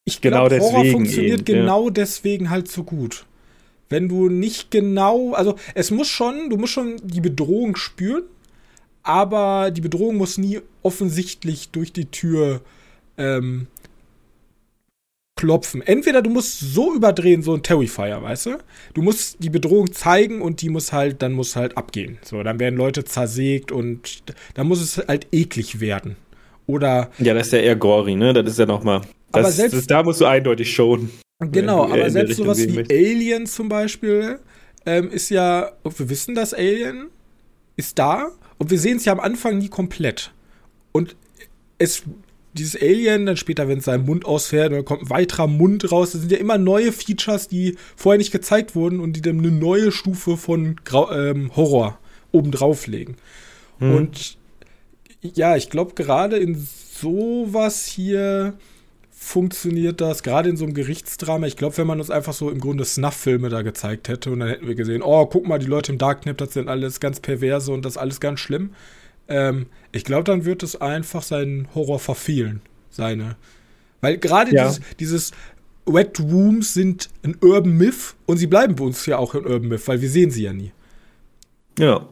Ich 0.04 0.20
glaube, 0.20 0.56
genau 0.56 0.72
Horror 0.72 0.84
funktioniert 0.86 1.40
eben, 1.40 1.44
genau 1.44 1.86
ja. 1.86 1.90
deswegen 1.90 2.50
halt 2.50 2.70
so 2.70 2.82
gut. 2.82 3.26
Wenn 3.88 4.08
du 4.08 4.28
nicht 4.28 4.70
genau, 4.70 5.32
also 5.34 5.56
es 5.74 5.90
muss 5.90 6.08
schon, 6.08 6.50
du 6.50 6.56
musst 6.56 6.72
schon 6.72 6.96
die 7.02 7.20
Bedrohung 7.20 7.76
spüren, 7.76 8.24
aber 9.02 9.70
die 9.70 9.80
Bedrohung 9.80 10.16
muss 10.16 10.38
nie 10.38 10.60
offensichtlich 10.82 11.70
durch 11.70 11.92
die 11.92 12.06
Tür 12.06 12.62
ähm, 13.16 13.66
klopfen. 15.38 15.80
Entweder 15.80 16.20
du 16.20 16.30
musst 16.30 16.58
so 16.58 16.92
überdrehen, 16.92 17.42
so 17.42 17.54
ein 17.54 17.62
Terrifier, 17.62 18.20
weißt 18.20 18.46
du? 18.46 18.58
Du 18.92 19.02
musst 19.02 19.36
die 19.38 19.50
Bedrohung 19.50 19.92
zeigen 19.92 20.42
und 20.42 20.60
die 20.60 20.68
muss 20.68 20.92
halt, 20.92 21.22
dann 21.22 21.32
muss 21.32 21.54
halt 21.54 21.76
abgehen. 21.76 22.18
So, 22.22 22.42
dann 22.42 22.58
werden 22.58 22.76
Leute 22.76 23.04
zersägt 23.04 23.70
und 23.70 24.24
dann 24.54 24.66
muss 24.66 24.82
es 24.82 24.98
halt 24.98 25.28
eklig 25.32 25.80
werden. 25.80 26.16
Oder. 26.66 27.10
Ja, 27.18 27.34
das 27.34 27.46
ist 27.46 27.52
ja 27.52 27.60
eher 27.60 27.76
gory, 27.76 28.16
ne? 28.16 28.32
Das 28.34 28.50
ist 28.50 28.58
ja 28.58 28.66
nochmal. 28.66 29.02
Aber 29.30 29.50
selbst, 29.50 29.76
das, 29.76 29.86
da 29.86 30.02
musst 30.02 30.20
du 30.20 30.26
eindeutig 30.26 30.72
schon. 30.72 31.10
Genau, 31.38 31.84
aber 31.84 32.10
selbst 32.10 32.36
sowas 32.36 32.58
wie 32.58 32.72
möchtest. 32.72 32.90
Alien 32.90 33.46
zum 33.46 33.68
Beispiel 33.68 34.40
ähm, 34.86 35.10
ist 35.10 35.30
ja, 35.30 35.70
wir 35.84 36.10
wissen, 36.10 36.34
dass 36.34 36.52
Alien 36.52 37.10
ist 37.76 37.96
da 37.98 38.32
und 38.58 38.72
wir 38.72 38.78
sehen 38.78 38.96
es 38.96 39.04
ja 39.04 39.12
am 39.12 39.20
Anfang 39.20 39.58
nie 39.58 39.68
komplett. 39.68 40.32
Und 40.90 41.14
es 41.78 42.02
dieses 42.54 42.80
Alien, 42.80 43.26
dann 43.26 43.36
später, 43.36 43.68
wenn 43.68 43.78
es 43.78 43.84
seinen 43.84 44.06
Mund 44.06 44.24
ausfährt, 44.24 44.72
dann 44.72 44.84
kommt 44.84 45.02
ein 45.02 45.10
weiterer 45.10 45.46
Mund 45.46 45.90
raus. 45.92 46.12
Das 46.12 46.20
sind 46.22 46.32
ja 46.32 46.38
immer 46.38 46.58
neue 46.58 46.92
Features, 46.92 47.48
die 47.48 47.76
vorher 47.96 48.18
nicht 48.18 48.32
gezeigt 48.32 48.74
wurden 48.74 49.00
und 49.00 49.14
die 49.14 49.22
dann 49.22 49.38
eine 49.38 49.50
neue 49.50 49.92
Stufe 49.92 50.36
von 50.36 50.76
Grau 50.84 51.10
ähm, 51.12 51.54
Horror 51.56 51.98
obendrauf 52.32 52.86
legen. 52.86 53.16
Hm. 53.78 53.94
Und 53.94 54.38
ja, 55.20 55.56
ich 55.56 55.70
glaube, 55.70 55.94
gerade 55.94 56.36
in 56.36 56.54
sowas 57.00 57.86
hier 57.86 58.54
funktioniert 59.10 60.00
das, 60.00 60.22
gerade 60.22 60.48
in 60.48 60.56
so 60.56 60.64
einem 60.64 60.74
Gerichtsdrama. 60.74 61.46
Ich 61.46 61.56
glaube, 61.56 61.76
wenn 61.76 61.86
man 61.86 61.98
uns 61.98 62.10
einfach 62.10 62.32
so 62.32 62.50
im 62.50 62.60
Grunde 62.60 62.84
Snuff-Filme 62.84 63.48
da 63.48 63.62
gezeigt 63.62 64.08
hätte 64.08 64.30
und 64.30 64.40
dann 64.40 64.48
hätten 64.48 64.68
wir 64.68 64.76
gesehen, 64.76 65.02
oh, 65.02 65.26
guck 65.26 65.46
mal, 65.46 65.58
die 65.58 65.66
Leute 65.66 65.92
im 65.92 65.98
Darknet, 65.98 66.40
das 66.40 66.52
sind 66.52 66.68
alles 66.68 67.00
ganz 67.00 67.20
perverse 67.20 67.72
und 67.72 67.84
das 67.84 67.94
ist 67.94 67.98
alles 67.98 68.20
ganz 68.20 68.40
schlimm. 68.40 68.70
Ähm, 69.28 69.66
ich 69.92 70.04
glaube, 70.04 70.24
dann 70.24 70.44
wird 70.44 70.62
es 70.62 70.80
einfach 70.80 71.22
seinen 71.22 71.72
Horror 71.74 71.98
verfehlen. 71.98 72.60
Seine. 72.90 73.36
Weil 74.00 74.18
gerade 74.18 74.54
ja. 74.54 74.68
dieses, 74.68 74.80
dieses 74.98 75.32
Wet 75.86 76.18
Rooms 76.20 76.74
sind 76.74 77.08
ein 77.22 77.36
Urban 77.40 77.72
Myth 77.72 78.14
und 78.26 78.38
sie 78.38 78.46
bleiben 78.46 78.76
bei 78.76 78.84
uns 78.84 79.04
ja 79.06 79.18
auch 79.18 79.34
ein 79.34 79.44
Urban 79.44 79.68
Myth, 79.68 79.86
weil 79.86 80.00
wir 80.00 80.10
sehen 80.10 80.30
sie 80.30 80.44
ja 80.44 80.52
nie. 80.52 80.72
Ja. 81.78 82.08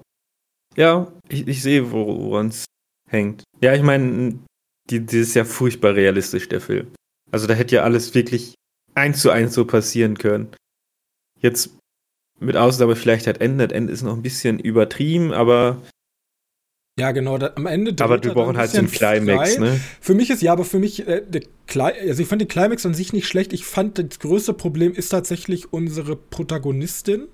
Ja, 0.77 1.11
ich, 1.29 1.49
ich 1.49 1.63
sehe, 1.63 1.91
woran 1.91 2.49
es 2.49 2.67
hängt. 3.09 3.45
Ja, 3.63 3.75
ich 3.75 3.83
meine, 3.83 4.39
die, 4.91 5.01
die 5.01 5.19
ist 5.19 5.35
ja 5.35 5.45
furchtbar 5.45 5.95
realistisch, 5.95 6.49
der 6.49 6.61
Film. 6.61 6.89
Also 7.31 7.47
da 7.47 7.55
hätte 7.55 7.77
ja 7.77 7.83
alles 7.83 8.15
wirklich 8.15 8.55
eins 8.95 9.21
zu 9.21 9.31
eins 9.31 9.55
so 9.55 9.65
passieren 9.65 10.19
können. 10.19 10.49
Jetzt 11.41 11.77
mit 12.39 12.57
Ausnahme 12.57 12.97
vielleicht 12.97 13.27
hat 13.27 13.41
Ende. 13.41 13.69
Das 13.69 13.77
Ende 13.77 13.93
ist 13.93 14.03
noch 14.03 14.15
ein 14.15 14.23
bisschen 14.23 14.59
übertrieben, 14.59 15.33
aber 15.33 15.83
ja, 16.99 17.13
genau. 17.13 17.39
Da, 17.39 17.53
am 17.55 17.67
Ende. 17.67 17.95
Aber 18.03 18.23
wir 18.23 18.33
brauchen 18.33 18.57
halt 18.57 18.75
einen 18.75 18.91
Climax, 18.91 19.59
ne? 19.59 19.81
Für 20.01 20.15
mich 20.15 20.31
ist 20.31 20.43
ja, 20.43 20.53
aber 20.53 20.65
für 20.65 20.79
mich 20.79 21.07
äh, 21.07 21.23
der 21.27 21.43
also 21.75 22.23
ich 22.23 22.29
fand 22.29 22.41
den 22.41 22.49
Climax 22.49 22.87
an 22.87 22.95
sich 22.95 23.13
nicht 23.13 23.27
schlecht. 23.27 23.53
Ich 23.53 23.65
fand 23.65 23.99
das 23.99 24.19
größte 24.21 24.55
Problem 24.55 24.93
ist 24.95 25.09
tatsächlich 25.09 25.73
unsere 25.73 26.17
Protagonistin. 26.17 27.29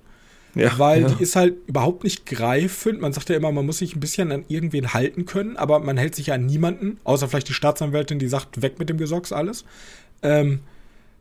Ja, 0.55 0.79
weil 0.79 1.03
ja. 1.03 1.09
die 1.09 1.23
ist 1.23 1.37
halt 1.37 1.55
überhaupt 1.67 2.05
nicht 2.05 2.27
greifend. 2.27 3.01
Man 3.01 3.13
sagt 3.13 3.31
ja 3.31 3.37
immer, 3.37 3.53
man 3.53 3.65
muss 3.65 3.79
sich 3.79 3.97
ein 3.97 4.01
bisschen 4.01 4.33
an 4.33 4.45
irgendwen 4.49 4.93
halten 4.93 5.25
können, 5.25 5.57
aber 5.57 5.81
man 5.81 5.97
hält 5.97 6.15
sich 6.15 6.33
an 6.33 6.45
niemanden, 6.45 6.99
außer 7.05 7.29
vielleicht 7.29 7.49
die 7.49 7.55
Staatsanwältin, 7.55 8.19
die 8.19 8.29
sagt, 8.29 8.61
weg 8.61 8.79
mit 8.79 8.91
dem 8.91 8.99
Gesocks, 8.99 9.33
alles. 9.33 9.65
Ähm, 10.23 10.61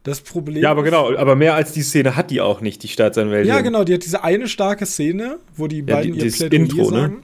das 0.03 0.19
Problem. 0.21 0.62
Ja, 0.62 0.71
aber 0.71 0.83
genau, 0.83 1.15
aber 1.15 1.36
mehr 1.36 1.53
als 1.53 1.71
die 1.71 1.83
Szene 1.83 2.17
hat 2.17 2.31
die 2.31 2.41
auch 2.41 2.60
nicht, 2.60 2.83
die 2.83 2.88
Staatsanwältin. 2.88 3.48
Ja, 3.48 3.62
genau, 3.62 3.83
die 3.83 3.93
hat 3.93 4.03
diese 4.03 4.24
eine 4.24 4.48
starke 4.48 4.86
Szene, 4.86 5.38
wo 5.55 5.67
die 5.67 5.79
ja, 5.79 5.95
beiden 5.95 6.13
die, 6.13 6.25
ihr 6.25 6.31
Plädoyer 6.31 6.62
Intro, 6.62 6.91
ne? 6.91 7.00
sagen. 7.00 7.13
Ne? 7.13 7.21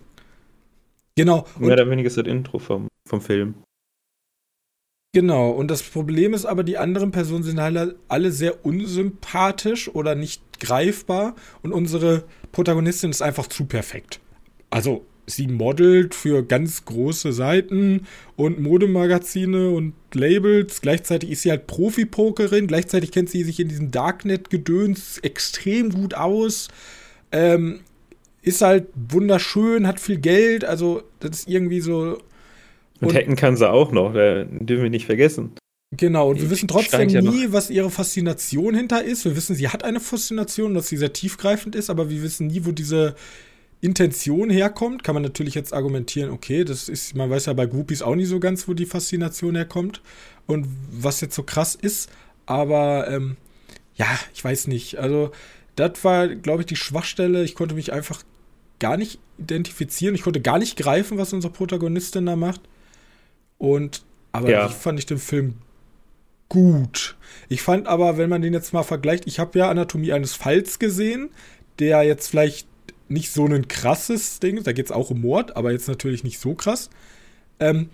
Genau. 1.18 1.46
Mehr 1.60 1.74
oder 1.74 1.90
weniger 1.90 2.08
ist 2.08 2.18
das 2.18 2.28
Intro 2.28 2.60
vom, 2.60 2.88
vom 3.08 3.20
Film. 3.20 3.56
Genau, 5.14 5.50
und 5.50 5.72
das 5.72 5.82
Problem 5.82 6.34
ist 6.34 6.46
aber, 6.46 6.64
die 6.64 6.78
anderen 6.78 7.12
Personen 7.12 7.44
sind 7.44 7.60
halt 7.60 7.96
alle 8.08 8.32
sehr 8.32 8.66
unsympathisch 8.66 9.90
oder 9.90 10.14
nicht 10.14 10.60
greifbar 10.60 11.36
und 11.64 11.74
unsere 11.74 12.24
Protagonistin 12.52 13.10
ist 13.10 13.24
einfach 13.24 13.48
zu 13.48 13.66
perfekt. 13.66 14.20
Also, 14.70 15.06
sie 15.26 15.48
modelt 15.48 16.14
für 16.14 16.44
ganz 16.44 16.86
große 16.86 17.34
Seiten 17.34 18.06
und 18.36 18.60
Modemagazine 18.60 19.72
und 19.72 19.94
Labels. 20.14 20.82
Gleichzeitig 20.82 21.32
ist 21.32 21.42
sie 21.42 21.50
halt 21.50 21.66
Profi-Pokerin. 21.66 22.68
Gleichzeitig 22.68 23.12
kennt 23.12 23.30
sie 23.30 23.44
sich 23.44 23.60
in 23.60 23.70
diesem 23.70 23.90
Darknet-Gedöns 23.90 25.18
extrem 25.20 25.90
gut 25.90 26.14
aus. 26.14 26.68
Ähm, 27.32 27.80
ist 28.48 28.62
halt 28.62 28.88
wunderschön, 28.96 29.86
hat 29.88 30.00
viel 30.00 30.18
Geld, 30.18 30.64
also 30.66 31.04
das 31.20 31.40
ist 31.40 31.50
irgendwie 31.50 31.82
so. 31.82 32.18
Und, 33.02 33.10
und 33.10 33.16
hacken 33.16 33.36
kann 33.36 33.58
sie 33.58 33.70
auch 33.70 33.92
noch, 33.92 34.14
dürfen 34.14 34.84
wir 34.84 34.90
nicht 34.90 35.06
vergessen. 35.06 35.52
Genau, 35.96 36.32
und 36.32 36.42
wir 36.42 36.50
wissen 36.50 36.68
trotzdem 36.68 37.08
ja 37.10 37.22
nie, 37.22 37.48
was 37.52 37.70
ihre 37.70 37.90
Faszination 37.90 38.76
hinter 38.76 39.04
ist. 39.04 39.24
Wir 39.24 39.36
wissen, 39.36 39.56
sie 39.56 39.70
hat 39.70 39.84
eine 39.84 40.00
Faszination, 40.00 40.74
dass 40.74 40.88
sie 40.88 40.98
sehr 40.98 41.14
tiefgreifend 41.14 41.76
ist, 41.76 41.90
aber 41.90 42.10
wir 42.10 42.22
wissen 42.24 42.48
nie, 42.48 42.66
wo 42.66 42.72
diese 42.72 43.16
Intention 43.80 44.50
herkommt. 44.50 45.04
Kann 45.04 45.14
man 45.16 45.24
natürlich 45.24 45.56
jetzt 45.56 45.74
argumentieren, 45.74 46.32
okay, 46.32 46.66
das 46.66 46.90
ist, 46.90 47.16
man 47.16 47.30
weiß 47.30 47.46
ja 47.46 47.54
bei 47.54 47.68
Groupies 47.68 48.02
auch 48.02 48.16
nicht 48.16 48.28
so 48.28 48.40
ganz, 48.40 48.68
wo 48.68 48.74
die 48.74 48.86
Faszination 48.86 49.56
herkommt 49.56 50.02
und 50.46 50.68
was 50.92 51.22
jetzt 51.22 51.36
so 51.36 51.44
krass 51.44 51.76
ist. 51.76 52.10
Aber 52.46 53.08
ähm, 53.10 53.38
ja, 53.96 54.08
ich 54.34 54.44
weiß 54.44 54.68
nicht. 54.68 54.98
Also, 54.98 55.32
das 55.78 56.04
war, 56.04 56.28
glaube 56.28 56.64
ich, 56.64 56.66
die 56.66 56.76
Schwachstelle. 56.76 57.44
Ich 57.44 57.56
konnte 57.56 57.76
mich 57.76 57.94
einfach 57.94 58.24
gar 58.80 58.98
nicht 58.98 59.20
identifizieren. 59.38 60.16
Ich 60.16 60.24
konnte 60.24 60.42
gar 60.42 60.60
nicht 60.60 60.78
greifen, 60.78 61.18
was 61.18 61.34
unsere 61.34 61.54
Protagonistin 61.54 62.26
da 62.26 62.36
macht. 62.36 62.62
Und, 63.58 64.04
aber 64.32 64.50
ja. 64.50 64.68
ich 64.68 64.74
fand 64.74 65.00
ich 65.00 65.06
den 65.06 65.18
Film 65.18 65.56
gut. 66.50 67.16
Ich 67.50 67.62
fand 67.62 67.88
aber, 67.88 68.18
wenn 68.18 68.30
man 68.30 68.42
den 68.42 68.54
jetzt 68.54 68.74
mal 68.74 68.84
vergleicht, 68.84 69.28
ich 69.28 69.40
habe 69.40 69.60
ja 69.60 69.70
Anatomie 69.70 70.14
eines 70.14 70.34
Falls 70.34 70.80
gesehen, 70.80 71.30
der 71.80 72.04
jetzt 72.04 72.30
vielleicht 72.30 72.68
nicht 73.10 73.32
so 73.32 73.46
ein 73.46 73.68
krasses 73.68 74.40
Ding, 74.40 74.64
da 74.64 74.74
geht 74.74 74.86
es 74.86 74.92
auch 74.92 75.10
um 75.12 75.22
Mord, 75.22 75.56
aber 75.56 75.72
jetzt 75.72 75.88
natürlich 75.88 76.24
nicht 76.24 76.40
so 76.40 76.56
krass. 76.56 76.90
Ähm, 77.60 77.90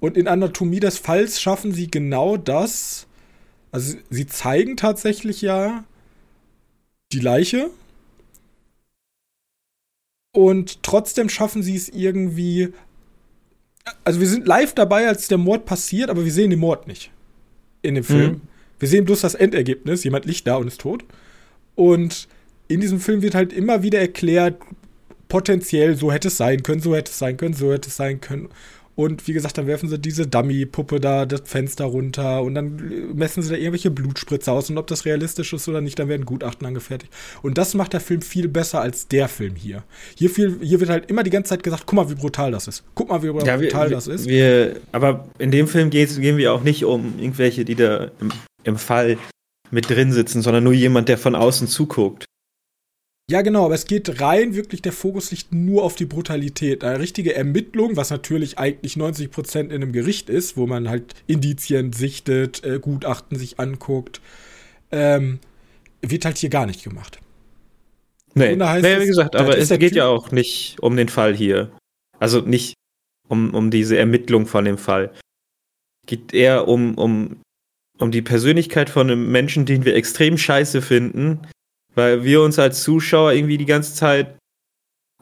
und 0.00 0.16
in 0.16 0.28
Anatomie 0.28 0.80
des 0.80 0.98
Falls 0.98 1.40
schaffen 1.40 1.72
sie 1.72 1.90
genau 1.90 2.36
das. 2.36 3.06
Also 3.70 3.96
sie 4.10 4.26
zeigen 4.26 4.76
tatsächlich 4.76 5.42
ja 5.42 5.84
die 7.12 7.20
Leiche, 7.20 7.70
und 10.36 10.82
trotzdem 10.82 11.30
schaffen 11.30 11.62
sie 11.62 11.76
es 11.76 11.88
irgendwie. 11.88 12.68
Also 14.04 14.20
wir 14.20 14.28
sind 14.28 14.46
live 14.46 14.74
dabei, 14.74 15.08
als 15.08 15.28
der 15.28 15.38
Mord 15.38 15.64
passiert, 15.64 16.10
aber 16.10 16.26
wir 16.26 16.32
sehen 16.32 16.50
den 16.50 16.58
Mord 16.58 16.86
nicht. 16.86 17.10
In 17.80 17.94
dem 17.94 18.04
Film. 18.04 18.32
Mhm. 18.32 18.40
Wir 18.78 18.86
sehen 18.86 19.06
bloß 19.06 19.22
das 19.22 19.34
Endergebnis. 19.34 20.04
Jemand 20.04 20.26
liegt 20.26 20.46
da 20.46 20.56
und 20.56 20.66
ist 20.66 20.82
tot. 20.82 21.04
Und 21.74 22.28
in 22.68 22.82
diesem 22.82 23.00
Film 23.00 23.22
wird 23.22 23.34
halt 23.34 23.54
immer 23.54 23.82
wieder 23.82 23.98
erklärt, 23.98 24.60
potenziell, 25.28 25.96
so 25.96 26.12
hätte 26.12 26.28
es 26.28 26.36
sein 26.36 26.62
können, 26.62 26.82
so 26.82 26.94
hätte 26.94 27.10
es 27.10 27.18
sein 27.18 27.38
können, 27.38 27.54
so 27.54 27.72
hätte 27.72 27.88
es 27.88 27.96
sein 27.96 28.20
können. 28.20 28.50
Und 28.96 29.28
wie 29.28 29.34
gesagt, 29.34 29.58
dann 29.58 29.66
werfen 29.66 29.90
sie 29.90 29.98
diese 29.98 30.26
Dummy-Puppe 30.26 31.00
da 31.00 31.26
das 31.26 31.42
Fenster 31.44 31.84
runter 31.84 32.42
und 32.42 32.54
dann 32.54 33.14
messen 33.14 33.42
sie 33.42 33.50
da 33.50 33.56
irgendwelche 33.56 33.90
Blutspritze 33.90 34.50
aus 34.50 34.70
und 34.70 34.78
ob 34.78 34.86
das 34.86 35.04
realistisch 35.04 35.52
ist 35.52 35.68
oder 35.68 35.82
nicht, 35.82 35.98
dann 35.98 36.08
werden 36.08 36.24
Gutachten 36.24 36.66
angefertigt. 36.66 37.12
Und 37.42 37.58
das 37.58 37.74
macht 37.74 37.92
der 37.92 38.00
Film 38.00 38.22
viel 38.22 38.48
besser 38.48 38.80
als 38.80 39.06
der 39.06 39.28
Film 39.28 39.54
hier. 39.54 39.84
Hier, 40.16 40.30
viel, 40.30 40.58
hier 40.62 40.80
wird 40.80 40.88
halt 40.88 41.10
immer 41.10 41.22
die 41.22 41.30
ganze 41.30 41.50
Zeit 41.50 41.62
gesagt, 41.62 41.84
guck 41.84 41.94
mal, 41.94 42.10
wie 42.10 42.14
brutal 42.14 42.50
das 42.50 42.68
ist. 42.68 42.84
Guck 42.94 43.10
mal, 43.10 43.22
wie 43.22 43.28
brutal 43.28 43.60
wir, 43.60 43.96
das 43.96 44.06
ist. 44.06 44.26
Wir, 44.26 44.80
aber 44.92 45.28
in 45.38 45.50
dem 45.50 45.68
Film 45.68 45.90
gehen 45.90 46.38
wir 46.38 46.54
auch 46.54 46.62
nicht 46.62 46.86
um 46.86 47.18
irgendwelche, 47.18 47.66
die 47.66 47.74
da 47.74 48.10
im, 48.18 48.32
im 48.64 48.78
Fall 48.78 49.18
mit 49.70 49.90
drin 49.90 50.10
sitzen, 50.10 50.40
sondern 50.40 50.64
nur 50.64 50.72
jemand, 50.72 51.10
der 51.10 51.18
von 51.18 51.34
außen 51.34 51.68
zuguckt. 51.68 52.24
Ja, 53.28 53.42
genau, 53.42 53.64
aber 53.64 53.74
es 53.74 53.86
geht 53.86 54.20
rein 54.20 54.54
wirklich, 54.54 54.82
der 54.82 54.92
Fokus 54.92 55.32
liegt 55.32 55.52
nur 55.52 55.82
auf 55.82 55.96
die 55.96 56.04
Brutalität. 56.04 56.84
Eine 56.84 57.00
richtige 57.00 57.34
Ermittlung, 57.34 57.96
was 57.96 58.10
natürlich 58.10 58.58
eigentlich 58.58 58.94
90% 58.94 59.58
in 59.58 59.72
einem 59.72 59.92
Gericht 59.92 60.30
ist, 60.30 60.56
wo 60.56 60.68
man 60.68 60.88
halt 60.88 61.14
Indizien 61.26 61.92
sichtet, 61.92 62.62
äh, 62.64 62.78
Gutachten 62.78 63.36
sich 63.36 63.58
anguckt, 63.58 64.20
ähm, 64.92 65.40
wird 66.02 66.24
halt 66.24 66.38
hier 66.38 66.50
gar 66.50 66.66
nicht 66.66 66.84
gemacht. 66.84 67.18
Nee, 68.34 68.54
nee 68.54 68.82
wie 68.82 68.86
es, 68.86 69.08
gesagt, 69.08 69.34
aber 69.34 69.58
es 69.58 69.70
geht 69.70 69.80
typ 69.80 69.96
ja 69.96 70.06
auch 70.06 70.30
nicht 70.30 70.76
um 70.80 70.96
den 70.96 71.08
Fall 71.08 71.34
hier. 71.34 71.72
Also 72.20 72.42
nicht 72.42 72.74
um, 73.28 73.54
um 73.54 73.72
diese 73.72 73.96
Ermittlung 73.98 74.46
von 74.46 74.64
dem 74.64 74.78
Fall. 74.78 75.10
Es 76.04 76.10
geht 76.10 76.32
eher 76.32 76.68
um, 76.68 76.96
um, 76.96 77.40
um 77.98 78.12
die 78.12 78.22
Persönlichkeit 78.22 78.88
von 78.88 79.10
einem 79.10 79.32
Menschen, 79.32 79.66
den 79.66 79.84
wir 79.84 79.96
extrem 79.96 80.38
scheiße 80.38 80.80
finden, 80.80 81.40
weil 81.96 82.22
wir 82.22 82.42
uns 82.42 82.58
als 82.58 82.82
Zuschauer 82.82 83.32
irgendwie 83.32 83.58
die 83.58 83.66
ganze 83.66 83.94
Zeit 83.94 84.38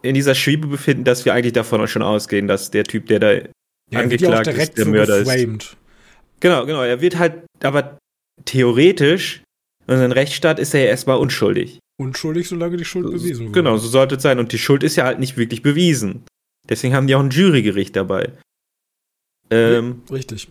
in 0.03 0.15
dieser 0.15 0.35
Schwebe 0.35 0.67
befinden, 0.67 1.05
dass 1.05 1.25
wir 1.25 1.33
eigentlich 1.33 1.55
davon 1.55 1.87
schon 1.89 2.03
ausgehen, 2.03 2.47
dass 2.47 2.71
der 2.71 2.85
Typ, 2.85 3.07
der 3.07 3.21
da 3.21 3.33
ja, 3.33 3.49
angeklagt 3.93 4.49
ist, 4.49 4.77
der 4.77 4.85
so 4.85 4.91
Mörder 4.91 5.21
geframed. 5.21 5.63
ist. 5.63 5.77
Genau, 6.41 6.67
genau. 6.67 6.83
Er 6.83 7.01
wird 7.01 7.19
halt, 7.19 7.47
aber 7.63 7.97
theoretisch, 8.45 9.43
in 9.87 9.95
einem 9.95 10.13
Rechtsstaat 10.13 10.59
ist 10.59 10.75
er 10.75 10.81
ja 10.81 10.87
erstmal 10.89 11.17
unschuldig. 11.17 11.79
Unschuldig, 11.97 12.49
solange 12.49 12.77
die 12.77 12.85
Schuld 12.85 13.07
bewiesen 13.07 13.47
wird. 13.47 13.55
Genau, 13.55 13.77
so 13.79 13.89
sollte 13.89 14.17
es 14.17 14.23
sein. 14.23 14.39
Und 14.39 14.53
die 14.53 14.59
Schuld 14.59 14.83
ist 14.83 14.97
ja 14.97 15.05
halt 15.05 15.21
nicht 15.21 15.37
wirklich 15.37 15.63
bewiesen. 15.63 16.25
Deswegen 16.69 16.95
haben 16.95 17.07
die 17.07 17.15
auch 17.15 17.21
ein 17.21 17.31
Jurygericht 17.31 17.95
dabei. 17.95 18.33
Ähm, 19.51 20.03
ja, 20.09 20.15
richtig. 20.15 20.49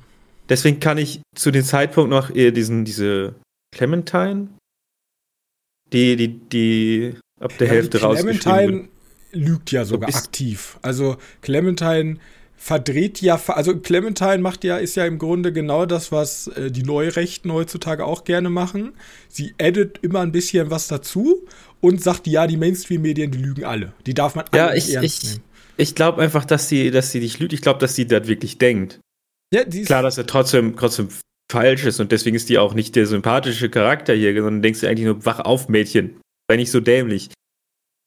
Deswegen 0.50 0.80
kann 0.80 0.98
ich 0.98 1.22
zu 1.36 1.52
dem 1.52 1.64
Zeitpunkt 1.64 2.10
noch 2.10 2.34
eher 2.34 2.52
diesen, 2.52 2.86
diese 2.86 3.36
Clementine, 3.76 4.50
die, 5.94 6.16
die, 6.16 6.40
die 6.50 7.14
ab 7.40 7.58
der 7.60 7.68
Hälfte 7.68 8.02
rausgeschrieben 8.02 8.40
Clementine 8.40 8.88
lügt 9.32 9.72
ja 9.72 9.86
sogar 9.86 10.12
so 10.12 10.18
aktiv. 10.18 10.78
Also 10.82 11.18
Clementine 11.42 12.18
verdreht 12.56 13.22
ja, 13.22 13.42
also 13.48 13.78
Clementine 13.78 14.38
macht 14.38 14.64
ja, 14.64 14.78
ist 14.78 14.96
ja 14.96 15.06
im 15.06 15.20
Grunde 15.20 15.52
genau 15.52 15.86
das, 15.86 16.12
was 16.12 16.48
äh, 16.48 16.72
die 16.72 16.84
Neurechten 16.84 17.52
heutzutage 17.52 18.06
auch 18.06 18.24
gerne 18.24 18.50
machen. 18.50 18.94
Sie 19.28 19.54
addet 19.60 20.00
immer 20.02 20.22
ein 20.22 20.32
bisschen 20.32 20.72
was 20.72 20.88
dazu 20.88 21.46
und 21.82 22.02
sagt, 22.02 22.28
ja, 22.28 22.48
die 22.48 22.58
Mainstream-Medien, 22.58 23.32
die 23.32 23.40
lügen 23.40 23.66
alle. 23.66 23.94
Die 24.06 24.14
darf 24.14 24.36
man 24.36 24.46
ja, 24.54 24.68
alle 24.68 24.78
ich, 24.78 24.94
ernst 24.94 25.24
ich, 25.24 25.30
nehmen. 25.30 25.44
Ich 25.76 25.96
glaube 25.96 26.22
einfach, 26.22 26.46
dass 26.46 26.70
sie, 26.70 26.92
dass 26.92 27.12
sie 27.12 27.20
nicht 27.20 27.40
lügt. 27.40 27.52
Ich 27.52 27.62
glaube, 27.62 27.80
dass 27.80 27.96
sie 27.96 28.08
das 28.08 28.28
wirklich 28.28 28.58
denkt. 28.60 29.00
Ja, 29.54 29.64
Klar, 29.66 30.02
dass 30.02 30.18
er 30.18 30.26
trotzdem, 30.26 30.76
trotzdem 30.78 31.10
falsch 31.52 31.86
ist 31.86 32.00
und 32.00 32.12
deswegen 32.12 32.36
ist 32.36 32.50
die 32.50 32.58
auch 32.58 32.74
nicht 32.74 32.96
der 32.96 33.06
sympathische 33.06 33.70
Charakter 33.70 34.14
hier, 34.14 34.34
sondern 34.36 34.62
denkst 34.62 34.82
du 34.82 34.88
eigentlich 34.88 35.06
nur, 35.06 35.26
wach 35.26 35.40
auf, 35.40 35.70
Mädchen. 35.70 36.20
Sei 36.50 36.58
nicht 36.58 36.72
so 36.72 36.80
dämlich. 36.80 37.30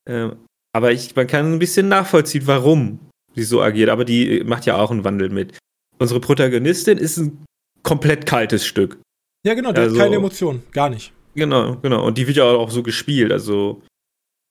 Ähm, 0.09 0.37
aber 0.75 0.93
ich, 0.93 1.14
man 1.16 1.26
kann 1.26 1.55
ein 1.55 1.59
bisschen 1.59 1.88
nachvollziehen, 1.88 2.47
warum 2.47 2.99
sie 3.35 3.45
so 3.45 3.62
agiert, 3.62 3.88
aber 3.90 4.05
die 4.05 4.43
macht 4.45 4.66
ja 4.66 4.76
auch 4.76 4.90
einen 4.90 5.05
Wandel 5.05 5.31
mit. 5.31 5.59
Unsere 5.99 6.21
Protagonistin 6.21 6.99
ist 6.99 7.16
ein 7.16 7.45
komplett 7.83 8.26
kaltes 8.26 8.66
Stück. 8.66 8.99
Ja, 9.47 9.55
genau, 9.55 9.73
die 9.73 9.81
also, 9.81 9.97
hat 9.97 10.05
keine 10.05 10.16
Emotionen, 10.16 10.62
gar 10.73 10.90
nicht. 10.90 11.12
Genau, 11.35 11.76
genau. 11.76 12.05
Und 12.05 12.19
die 12.19 12.26
wird 12.26 12.38
ja 12.38 12.45
auch 12.45 12.71
so 12.71 12.83
gespielt. 12.83 13.31
Also, 13.31 13.83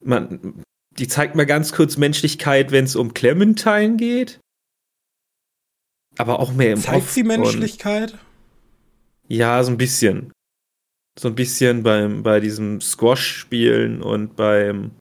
man, 0.03 0.63
die 0.97 1.07
zeigt 1.07 1.35
mal 1.35 1.45
ganz 1.45 1.73
kurz 1.73 1.97
Menschlichkeit, 1.97 2.71
wenn 2.71 2.85
es 2.85 2.95
um 2.95 3.13
Clementine 3.13 3.97
geht. 3.97 4.39
Aber 6.17 6.39
auch 6.39 6.53
mehr 6.53 6.73
im 6.73 6.79
Zeigt 6.79 6.97
Off 6.97 7.11
sie 7.11 7.23
Menschlichkeit? 7.23 8.17
Ja, 9.27 9.63
so 9.63 9.71
ein 9.71 9.77
bisschen. 9.77 10.31
So 11.19 11.29
ein 11.29 11.35
bisschen 11.35 11.83
beim, 11.83 12.23
bei 12.23 12.39
diesem 12.39 12.81
Squash-Spielen 12.81 14.01
und 14.01 14.35
beim. 14.35 14.91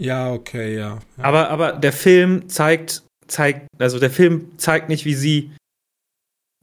Ja, 0.00 0.32
okay, 0.32 0.76
ja. 0.76 0.98
ja. 1.18 1.24
Aber, 1.24 1.50
aber 1.50 1.72
der 1.72 1.92
Film 1.92 2.48
zeigt, 2.48 3.02
zeigt, 3.26 3.66
also 3.78 3.98
der 3.98 4.10
Film 4.10 4.58
zeigt 4.58 4.88
nicht, 4.88 5.04
wie 5.04 5.14
sie 5.14 5.52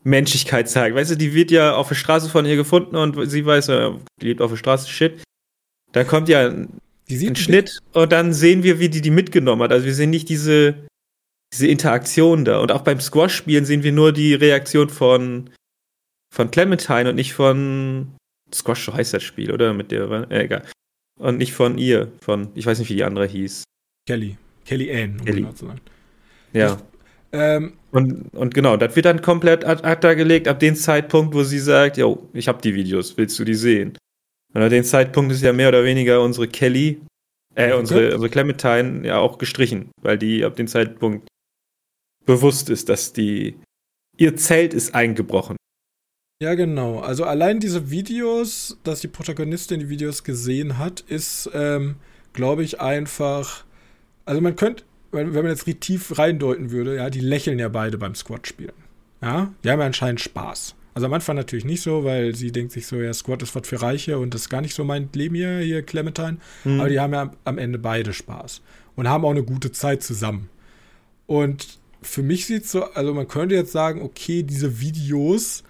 Menschlichkeit 0.03 0.69
zeigt. 0.69 0.95
Weißt 0.95 1.11
du, 1.11 1.15
die 1.15 1.33
wird 1.33 1.51
ja 1.51 1.75
auf 1.75 1.89
der 1.89 1.95
Straße 1.95 2.29
von 2.29 2.45
ihr 2.45 2.55
gefunden 2.55 2.95
und 2.95 3.29
sie 3.29 3.45
weiß, 3.45 3.67
die 3.67 4.25
lebt 4.25 4.41
auf 4.41 4.51
der 4.51 4.57
Straße, 4.57 4.89
shit. 4.89 5.23
Da 5.91 6.03
kommt 6.03 6.27
ja 6.29 6.47
ein 6.47 7.35
Schnitt 7.35 7.79
und 7.93 8.11
dann 8.11 8.33
sehen 8.33 8.63
wir, 8.63 8.79
wie 8.79 8.89
die 8.89 9.01
die 9.01 9.11
mitgenommen 9.11 9.61
hat. 9.63 9.71
Also 9.71 9.85
wir 9.85 9.93
sehen 9.93 10.09
nicht 10.09 10.29
diese, 10.29 10.87
diese 11.53 11.67
Interaktion 11.67 12.45
da. 12.45 12.59
Und 12.59 12.71
auch 12.71 12.81
beim 12.81 12.99
Squash-Spielen 12.99 13.65
sehen 13.65 13.83
wir 13.83 13.91
nur 13.91 14.11
die 14.11 14.33
Reaktion 14.33 14.89
von 14.89 15.49
von 16.33 16.49
Clementine 16.49 17.09
und 17.09 17.15
nicht 17.15 17.33
von 17.33 18.15
Squash, 18.53 18.85
so 18.85 18.93
heißt 18.93 19.13
das 19.13 19.23
Spiel, 19.23 19.51
oder? 19.51 19.73
Mit 19.73 19.91
der, 19.91 20.09
äh, 20.29 20.45
egal. 20.45 20.63
Und 21.19 21.37
nicht 21.37 21.53
von 21.53 21.77
ihr, 21.77 22.11
von, 22.21 22.49
ich 22.55 22.65
weiß 22.65 22.79
nicht, 22.79 22.89
wie 22.89 22.95
die 22.95 23.03
andere 23.03 23.27
hieß. 23.27 23.63
Kelly. 24.07 24.37
Kelly 24.65 24.91
Ann, 24.91 25.19
um 25.19 25.25
Kelly. 25.25 25.41
genau 25.41 25.53
zu 25.53 25.67
sagen. 25.67 25.81
Ja. 26.53 26.73
Ich, 26.73 26.81
ähm, 27.33 27.73
und, 27.91 28.33
und 28.33 28.53
genau, 28.53 28.77
das 28.77 28.95
wird 28.95 29.05
dann 29.05 29.21
komplett 29.21 29.63
ad 29.65 29.83
acta 29.83 30.13
gelegt, 30.13 30.47
ab 30.47 30.59
dem 30.59 30.75
Zeitpunkt, 30.75 31.33
wo 31.33 31.43
sie 31.43 31.59
sagt, 31.59 31.97
yo, 31.97 32.27
ich 32.33 32.47
hab 32.47 32.61
die 32.61 32.73
Videos, 32.73 33.15
willst 33.17 33.37
du 33.39 33.43
die 33.43 33.55
sehen? 33.55 33.97
Und 34.53 34.61
ab 34.61 34.69
dem 34.69 34.83
Zeitpunkt 34.83 35.31
ist 35.31 35.41
ja 35.41 35.53
mehr 35.53 35.69
oder 35.69 35.83
weniger 35.83 36.21
unsere 36.21 36.47
Kelly, 36.47 37.01
äh, 37.55 37.73
unsere, 37.73 38.13
unsere 38.13 38.29
Clementine 38.29 39.07
ja 39.07 39.17
auch 39.19 39.37
gestrichen, 39.37 39.91
weil 40.01 40.17
die 40.17 40.43
ab 40.43 40.55
dem 40.55 40.67
Zeitpunkt 40.67 41.27
bewusst 42.25 42.69
ist, 42.69 42.89
dass 42.89 43.13
die, 43.13 43.55
ihr 44.17 44.35
Zelt 44.35 44.73
ist 44.73 44.93
eingebrochen. 44.93 45.55
Ja, 46.41 46.55
genau. 46.55 47.01
Also 47.01 47.25
allein 47.25 47.59
diese 47.59 47.91
Videos, 47.91 48.75
dass 48.83 48.99
die 48.99 49.07
Protagonistin 49.07 49.79
die 49.79 49.89
Videos 49.89 50.23
gesehen 50.23 50.79
hat, 50.79 51.01
ist, 51.01 51.47
ähm, 51.53 51.97
glaube 52.33 52.63
ich, 52.63 52.81
einfach. 52.81 53.63
Also 54.25 54.41
man 54.41 54.55
könnte, 54.55 54.83
wenn 55.11 55.31
man 55.31 55.49
jetzt 55.49 55.67
tief 55.81 56.17
reindeuten 56.17 56.71
würde, 56.71 56.95
ja, 56.95 57.11
die 57.11 57.19
lächeln 57.19 57.59
ja 57.59 57.69
beide 57.69 57.99
beim 57.99 58.15
Squad 58.15 58.47
spielen. 58.47 58.73
Ja, 59.21 59.53
die 59.63 59.69
haben 59.69 59.81
ja 59.81 59.85
anscheinend 59.85 60.19
Spaß. 60.19 60.73
Also 60.95 61.05
am 61.05 61.13
Anfang 61.13 61.35
natürlich 61.35 61.63
nicht 61.63 61.83
so, 61.83 62.05
weil 62.05 62.33
sie 62.33 62.51
denkt 62.51 62.71
sich 62.71 62.87
so, 62.87 62.95
ja, 62.95 63.13
Squad 63.13 63.43
ist 63.43 63.53
was 63.53 63.67
für 63.67 63.79
Reiche 63.79 64.17
und 64.17 64.33
das 64.33 64.41
ist 64.41 64.49
gar 64.49 64.61
nicht 64.61 64.73
so 64.73 64.83
mein 64.83 65.09
Leben 65.13 65.35
hier, 65.35 65.59
hier 65.59 65.83
Clementine. 65.83 66.37
Mhm. 66.63 66.79
Aber 66.79 66.89
die 66.89 66.99
haben 66.99 67.13
ja 67.13 67.29
am 67.45 67.59
Ende 67.59 67.77
beide 67.77 68.13
Spaß 68.13 68.61
und 68.95 69.07
haben 69.07 69.25
auch 69.25 69.29
eine 69.29 69.43
gute 69.43 69.71
Zeit 69.71 70.01
zusammen. 70.01 70.49
Und 71.27 71.67
für 72.01 72.23
mich 72.23 72.47
sieht 72.47 72.63
es 72.63 72.71
so, 72.71 72.85
also 72.85 73.13
man 73.13 73.27
könnte 73.27 73.53
jetzt 73.53 73.73
sagen, 73.73 74.01
okay, 74.01 74.41
diese 74.41 74.81
Videos 74.81 75.63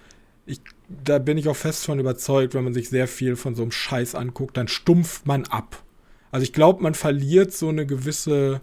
ich, 0.46 0.60
da 1.04 1.18
bin 1.18 1.38
ich 1.38 1.48
auch 1.48 1.56
fest 1.56 1.84
von 1.84 1.98
überzeugt, 1.98 2.54
wenn 2.54 2.64
man 2.64 2.74
sich 2.74 2.88
sehr 2.88 3.08
viel 3.08 3.36
von 3.36 3.54
so 3.54 3.62
einem 3.62 3.72
Scheiß 3.72 4.14
anguckt, 4.14 4.56
dann 4.56 4.68
stumpft 4.68 5.26
man 5.26 5.44
ab. 5.44 5.82
Also 6.30 6.44
ich 6.44 6.52
glaube, 6.52 6.82
man 6.82 6.94
verliert 6.94 7.52
so 7.52 7.68
eine 7.68 7.86
gewisse 7.86 8.60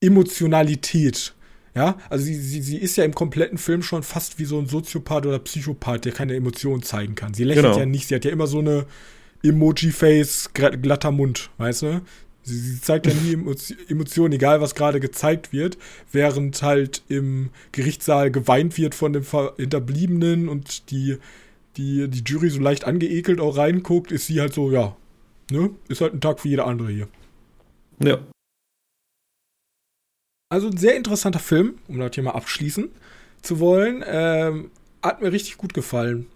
Emotionalität. 0.00 1.34
Ja, 1.74 1.98
also 2.08 2.24
sie, 2.24 2.34
sie, 2.34 2.62
sie 2.62 2.78
ist 2.78 2.96
ja 2.96 3.04
im 3.04 3.14
kompletten 3.14 3.58
Film 3.58 3.82
schon 3.82 4.02
fast 4.02 4.38
wie 4.38 4.46
so 4.46 4.58
ein 4.58 4.66
Soziopath 4.66 5.26
oder 5.26 5.38
Psychopath, 5.38 6.06
der 6.06 6.12
keine 6.12 6.34
Emotionen 6.34 6.82
zeigen 6.82 7.14
kann. 7.14 7.34
Sie 7.34 7.44
lächelt 7.44 7.66
genau. 7.66 7.78
ja 7.78 7.84
nicht, 7.84 8.08
sie 8.08 8.14
hat 8.14 8.24
ja 8.24 8.30
immer 8.30 8.46
so 8.46 8.60
eine 8.60 8.86
Emoji-Face, 9.42 10.52
glatter 10.54 11.10
Mund, 11.10 11.50
weißt 11.58 11.82
du? 11.82 12.00
Sie, 12.46 12.56
sie 12.60 12.80
zeigt 12.80 13.08
ja 13.08 13.12
nie 13.12 13.32
Emotionen, 13.88 14.32
egal 14.32 14.60
was 14.60 14.76
gerade 14.76 15.00
gezeigt 15.00 15.52
wird, 15.52 15.76
während 16.12 16.62
halt 16.62 17.02
im 17.08 17.50
Gerichtssaal 17.72 18.30
geweint 18.30 18.78
wird 18.78 18.94
von 18.94 19.12
dem 19.12 19.24
Hinterbliebenen 19.56 20.48
und 20.48 20.92
die, 20.92 21.18
die, 21.76 22.06
die 22.06 22.22
Jury 22.24 22.48
so 22.50 22.60
leicht 22.60 22.84
angeekelt 22.84 23.40
auch 23.40 23.56
reinguckt, 23.56 24.12
ist 24.12 24.28
sie 24.28 24.40
halt 24.40 24.54
so, 24.54 24.70
ja, 24.70 24.96
ne? 25.50 25.70
Ist 25.88 26.00
halt 26.00 26.14
ein 26.14 26.20
Tag 26.20 26.44
wie 26.44 26.50
jeder 26.50 26.68
andere 26.68 26.88
hier. 26.88 27.08
Ja. 28.00 28.20
Also 30.48 30.68
ein 30.68 30.76
sehr 30.76 30.94
interessanter 30.94 31.40
Film, 31.40 31.78
um 31.88 31.98
das 31.98 32.14
hier 32.14 32.22
mal 32.22 32.30
abschließen 32.30 32.90
zu 33.42 33.58
wollen. 33.58 34.04
Ähm, 34.06 34.70
hat 35.02 35.20
mir 35.20 35.32
richtig 35.32 35.56
gut 35.56 35.74
gefallen. 35.74 36.28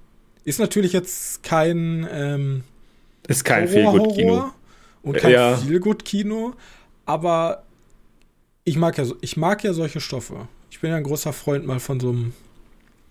Ist 0.42 0.58
natürlich 0.58 0.92
jetzt 0.92 1.44
kein 1.44 2.08
ähm, 2.10 2.64
ist 3.28 3.44
kein 3.44 3.68
Feelgood-Kino 3.68 4.50
und 5.02 5.16
kein 5.16 5.32
ja. 5.32 5.56
Feelgood-Kino, 5.56 6.54
aber 7.06 7.64
ich 8.64 8.76
mag, 8.76 8.98
ja, 8.98 9.04
ich 9.20 9.36
mag 9.36 9.64
ja 9.64 9.72
solche 9.72 10.00
Stoffe. 10.00 10.48
Ich 10.70 10.80
bin 10.80 10.90
ja 10.90 10.96
ein 10.96 11.04
großer 11.04 11.32
Freund 11.32 11.66
mal 11.66 11.80
von 11.80 12.00
so 12.00 12.10
einem. 12.10 12.32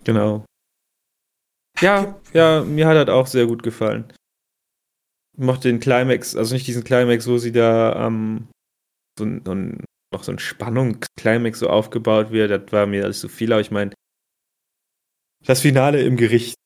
Genau. 0.04 0.44
Ja, 1.80 2.18
ja, 2.32 2.62
mir 2.62 2.86
hat 2.86 2.96
das 2.96 3.14
auch 3.14 3.26
sehr 3.26 3.46
gut 3.46 3.62
gefallen. 3.62 4.12
Ich 5.36 5.44
mochte 5.44 5.68
den 5.68 5.80
Climax, 5.80 6.36
also 6.36 6.54
nicht 6.54 6.66
diesen 6.66 6.84
Climax, 6.84 7.26
wo 7.26 7.38
sie 7.38 7.52
da 7.52 8.06
ähm, 8.06 8.48
so, 9.18 9.26
so 9.44 9.52
ein 9.52 9.84
noch 10.12 10.24
so 10.24 10.32
ein 10.32 10.38
Spannungsklimax 10.38 11.60
so 11.60 11.68
aufgebaut 11.68 12.30
wird, 12.30 12.50
das 12.50 12.72
war 12.72 12.86
mir 12.86 13.04
alles 13.04 13.20
zu 13.20 13.28
viel, 13.28 13.52
aber 13.52 13.60
ich 13.60 13.70
meine, 13.70 13.92
das 15.44 15.60
Finale 15.60 16.02
im 16.02 16.16
Gericht, 16.16 16.56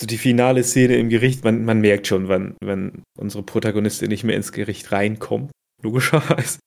so 0.00 0.06
die 0.06 0.18
finale 0.18 0.64
Szene 0.64 0.96
im 0.96 1.08
Gericht, 1.08 1.44
man, 1.44 1.64
man 1.64 1.80
merkt 1.80 2.06
schon, 2.06 2.28
wann, 2.28 2.56
wenn 2.62 3.02
unsere 3.18 3.42
Protagonistin 3.42 4.08
nicht 4.08 4.24
mehr 4.24 4.36
ins 4.36 4.52
Gericht 4.52 4.90
reinkommt, 4.92 5.50
logischerweise. 5.82 6.58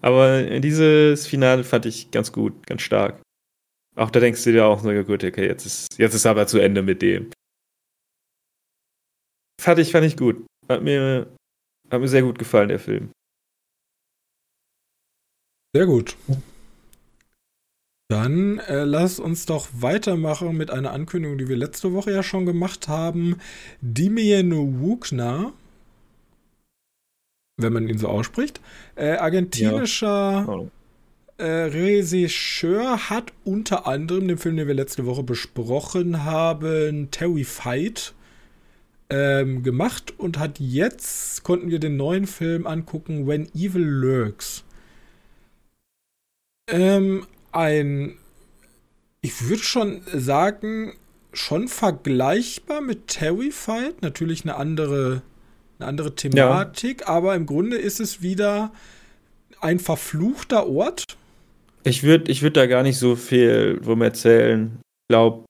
Aber 0.00 0.60
dieses 0.60 1.26
Finale 1.26 1.64
fand 1.64 1.86
ich 1.86 2.10
ganz 2.10 2.32
gut, 2.32 2.66
ganz 2.66 2.82
stark. 2.82 3.20
Auch 3.96 4.10
da 4.10 4.20
denkst 4.20 4.44
du 4.44 4.52
dir 4.52 4.66
auch 4.66 4.80
so, 4.80 4.90
gut, 5.02 5.24
okay, 5.24 5.46
jetzt 5.46 5.66
ist, 5.66 5.98
jetzt 5.98 6.14
ist 6.14 6.26
aber 6.26 6.46
zu 6.46 6.58
Ende 6.58 6.82
mit 6.82 7.02
dem. 7.02 7.32
Fand 9.60 9.80
ich, 9.80 9.90
fand 9.90 10.06
ich 10.06 10.16
gut. 10.16 10.46
Hat 10.68 10.82
mir, 10.82 11.34
hat 11.90 12.00
mir 12.00 12.08
sehr 12.08 12.22
gut 12.22 12.38
gefallen, 12.38 12.68
der 12.68 12.78
Film. 12.78 13.10
Sehr 15.74 15.86
gut. 15.86 16.16
Dann 18.08 18.58
äh, 18.60 18.84
lass 18.84 19.20
uns 19.20 19.44
doch 19.44 19.68
weitermachen 19.72 20.56
mit 20.56 20.70
einer 20.70 20.92
Ankündigung, 20.92 21.36
die 21.36 21.48
wir 21.48 21.58
letzte 21.58 21.92
Woche 21.92 22.10
ja 22.10 22.22
schon 22.22 22.46
gemacht 22.46 22.88
haben. 22.88 23.36
Dimien 23.82 24.80
Wugner, 24.80 25.52
wenn 27.58 27.74
man 27.74 27.86
ihn 27.86 27.98
so 27.98 28.08
ausspricht, 28.08 28.62
äh, 28.96 29.16
argentinischer 29.16 30.70
ja. 31.38 31.44
äh, 31.44 31.64
Regisseur 31.64 33.10
hat 33.10 33.34
unter 33.44 33.86
anderem 33.86 34.26
den 34.26 34.38
Film, 34.38 34.56
den 34.56 34.68
wir 34.68 34.74
letzte 34.74 35.04
Woche 35.04 35.22
besprochen 35.22 36.24
haben, 36.24 37.10
Terry 37.10 37.44
Fight, 37.44 38.14
ähm, 39.10 39.62
gemacht 39.62 40.14
und 40.16 40.38
hat 40.38 40.60
jetzt, 40.60 41.42
konnten 41.42 41.70
wir 41.70 41.78
den 41.78 41.98
neuen 41.98 42.26
Film 42.26 42.66
angucken, 42.66 43.26
When 43.26 43.48
Evil 43.54 43.82
Lurks. 43.82 44.64
Ähm, 46.70 47.26
ein, 47.52 48.16
ich 49.20 49.48
würde 49.48 49.62
schon 49.62 50.02
sagen, 50.12 50.94
schon 51.32 51.68
vergleichbar 51.68 52.80
mit 52.80 53.08
Terrified, 53.08 54.02
natürlich 54.02 54.42
eine 54.42 54.56
andere, 54.56 55.22
eine 55.78 55.88
andere 55.88 56.14
Thematik, 56.14 57.02
ja. 57.02 57.08
aber 57.08 57.34
im 57.34 57.46
Grunde 57.46 57.76
ist 57.76 58.00
es 58.00 58.22
wieder 58.22 58.72
ein 59.60 59.78
verfluchter 59.78 60.68
Ort. 60.68 61.04
Ich 61.84 62.02
würde 62.02 62.30
ich 62.30 62.42
würd 62.42 62.56
da 62.56 62.66
gar 62.66 62.82
nicht 62.82 62.98
so 62.98 63.16
viel 63.16 63.80
drum 63.82 64.02
erzählen. 64.02 64.80
Ich 64.82 65.14
glaube. 65.14 65.44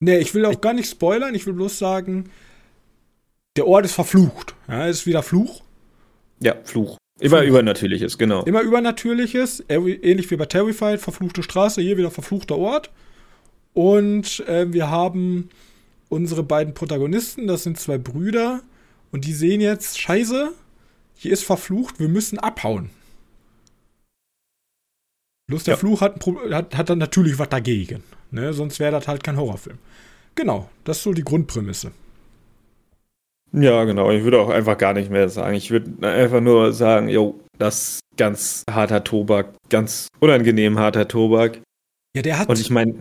Nee, 0.00 0.18
ich 0.18 0.34
will 0.34 0.44
auch 0.44 0.60
gar 0.60 0.72
nicht 0.72 0.90
spoilern, 0.90 1.34
ich 1.34 1.46
will 1.46 1.52
bloß 1.54 1.78
sagen, 1.78 2.30
der 3.56 3.66
Ort 3.66 3.84
ist 3.84 3.94
verflucht. 3.94 4.54
Ja, 4.68 4.88
es 4.88 5.00
ist 5.00 5.06
wieder 5.06 5.22
Fluch. 5.22 5.62
Ja, 6.40 6.56
Fluch. 6.64 6.96
Immer. 7.22 7.42
Übernatürliches, 7.42 8.18
genau. 8.18 8.42
Immer 8.44 8.62
Übernatürliches, 8.62 9.64
ähnlich 9.68 10.30
wie 10.30 10.36
bei 10.36 10.46
Terrified, 10.46 11.00
verfluchte 11.00 11.42
Straße, 11.42 11.80
hier 11.80 11.96
wieder 11.96 12.10
verfluchter 12.10 12.58
Ort. 12.58 12.90
Und 13.74 14.40
äh, 14.48 14.72
wir 14.72 14.90
haben 14.90 15.48
unsere 16.08 16.42
beiden 16.42 16.74
Protagonisten, 16.74 17.46
das 17.46 17.62
sind 17.62 17.78
zwei 17.78 17.96
Brüder, 17.96 18.62
und 19.12 19.24
die 19.24 19.32
sehen 19.32 19.60
jetzt, 19.60 20.00
scheiße, 20.00 20.52
hier 21.14 21.32
ist 21.32 21.44
verflucht, 21.44 22.00
wir 22.00 22.08
müssen 22.08 22.38
abhauen. 22.38 22.90
Bloß 25.46 25.64
der 25.64 25.74
ja. 25.74 25.78
Fluch 25.78 26.00
hat, 26.00 26.24
hat, 26.50 26.76
hat, 26.76 26.90
dann 26.90 26.98
natürlich 26.98 27.38
was 27.38 27.48
dagegen. 27.48 28.02
Ne? 28.30 28.52
Sonst 28.52 28.80
wäre 28.80 28.92
das 28.92 29.06
halt 29.06 29.22
kein 29.22 29.36
Horrorfilm. 29.36 29.78
Genau, 30.34 30.68
das 30.84 30.98
ist 30.98 31.02
so 31.04 31.12
die 31.12 31.24
Grundprämisse. 31.24 31.92
Ja, 33.52 33.84
genau. 33.84 34.10
Ich 34.10 34.24
würde 34.24 34.40
auch 34.40 34.48
einfach 34.48 34.78
gar 34.78 34.94
nicht 34.94 35.10
mehr 35.10 35.28
sagen. 35.28 35.54
Ich 35.54 35.70
würde 35.70 36.08
einfach 36.08 36.40
nur 36.40 36.72
sagen, 36.72 37.08
jo, 37.08 37.40
das 37.58 37.94
ist 37.94 38.00
ganz 38.16 38.64
harter 38.70 39.04
Tobak, 39.04 39.54
ganz 39.68 40.08
unangenehm 40.20 40.78
harter 40.78 41.06
Tobak. 41.06 41.60
Ja, 42.16 42.22
der 42.22 42.38
hat. 42.38 42.48
Und 42.48 42.58
ich 42.58 42.70
meine, 42.70 42.94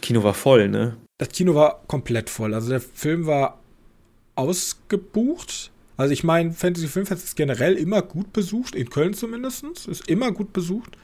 Kino 0.00 0.22
war 0.22 0.34
voll, 0.34 0.68
ne? 0.68 0.96
Das 1.18 1.28
Kino 1.28 1.54
war 1.54 1.82
komplett 1.86 2.28
voll. 2.28 2.54
Also 2.54 2.70
der 2.70 2.80
Film 2.80 3.26
war 3.26 3.60
ausgebucht. 4.34 5.70
Also 5.96 6.12
ich 6.12 6.24
meine, 6.24 6.52
Fantasy 6.52 6.88
Filmfest 6.88 7.24
ist 7.24 7.36
generell 7.36 7.74
immer 7.74 8.02
gut 8.02 8.32
besucht, 8.32 8.74
in 8.74 8.90
Köln 8.90 9.14
zumindest. 9.14 9.64
Ist 9.86 10.08
immer 10.08 10.32
gut 10.32 10.52
besucht. 10.52 10.96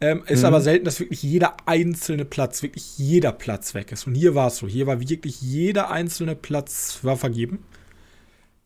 Ähm, 0.00 0.22
ist 0.26 0.40
mhm. 0.40 0.46
aber 0.46 0.60
selten, 0.60 0.84
dass 0.84 1.00
wirklich 1.00 1.22
jeder 1.22 1.56
einzelne 1.66 2.24
Platz, 2.24 2.62
wirklich 2.62 2.98
jeder 2.98 3.32
Platz 3.32 3.74
weg 3.74 3.92
ist. 3.92 4.06
Und 4.06 4.14
hier 4.14 4.34
war 4.34 4.48
es 4.48 4.58
so. 4.58 4.66
Hier 4.66 4.86
war 4.86 5.00
wirklich 5.00 5.40
jeder 5.40 5.90
einzelne 5.90 6.36
Platz 6.36 7.00
war 7.02 7.16
vergeben. 7.16 7.60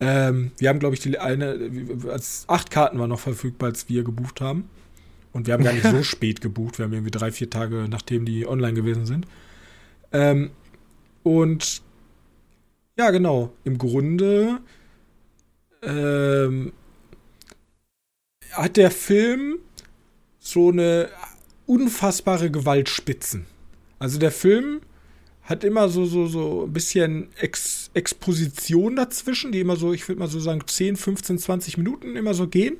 Ähm, 0.00 0.52
wir 0.58 0.70
haben, 0.70 0.78
glaube 0.78 0.94
ich, 0.94 1.00
die 1.00 1.18
eine, 1.18 1.70
als 2.08 2.44
acht 2.48 2.70
Karten 2.70 2.98
waren 2.98 3.10
noch 3.10 3.20
verfügbar, 3.20 3.68
als 3.68 3.88
wir 3.88 4.02
gebucht 4.02 4.40
haben. 4.40 4.68
Und 5.32 5.46
wir 5.46 5.54
haben 5.54 5.62
gar 5.62 5.72
nicht 5.72 5.86
so 5.86 6.02
spät 6.02 6.40
gebucht. 6.40 6.78
Wir 6.78 6.86
haben 6.86 6.92
irgendwie 6.92 7.10
drei, 7.10 7.30
vier 7.30 7.50
Tage, 7.50 7.86
nachdem 7.88 8.24
die 8.24 8.46
online 8.46 8.74
gewesen 8.74 9.06
sind. 9.06 9.26
Ähm, 10.12 10.50
und 11.22 11.82
ja, 12.96 13.10
genau. 13.10 13.52
Im 13.64 13.78
Grunde 13.78 14.60
ähm, 15.82 16.72
hat 18.52 18.76
der 18.76 18.90
Film 18.90 19.58
so 20.38 20.70
eine 20.70 21.08
unfassbare 21.66 22.50
Gewaltspitzen. 22.50 23.46
Also 23.98 24.18
der 24.18 24.32
Film 24.32 24.80
hat 25.50 25.64
immer 25.64 25.88
so, 25.88 26.04
so, 26.06 26.26
so 26.26 26.64
ein 26.64 26.72
bisschen 26.72 27.28
Ex 27.36 27.90
Exposition 27.92 28.96
dazwischen, 28.96 29.50
die 29.50 29.60
immer 29.60 29.76
so, 29.76 29.92
ich 29.92 30.08
würde 30.08 30.20
mal 30.20 30.28
so 30.28 30.38
sagen, 30.38 30.62
10, 30.64 30.96
15, 30.96 31.38
20 31.38 31.76
Minuten 31.76 32.14
immer 32.16 32.34
so 32.34 32.46
gehen. 32.46 32.76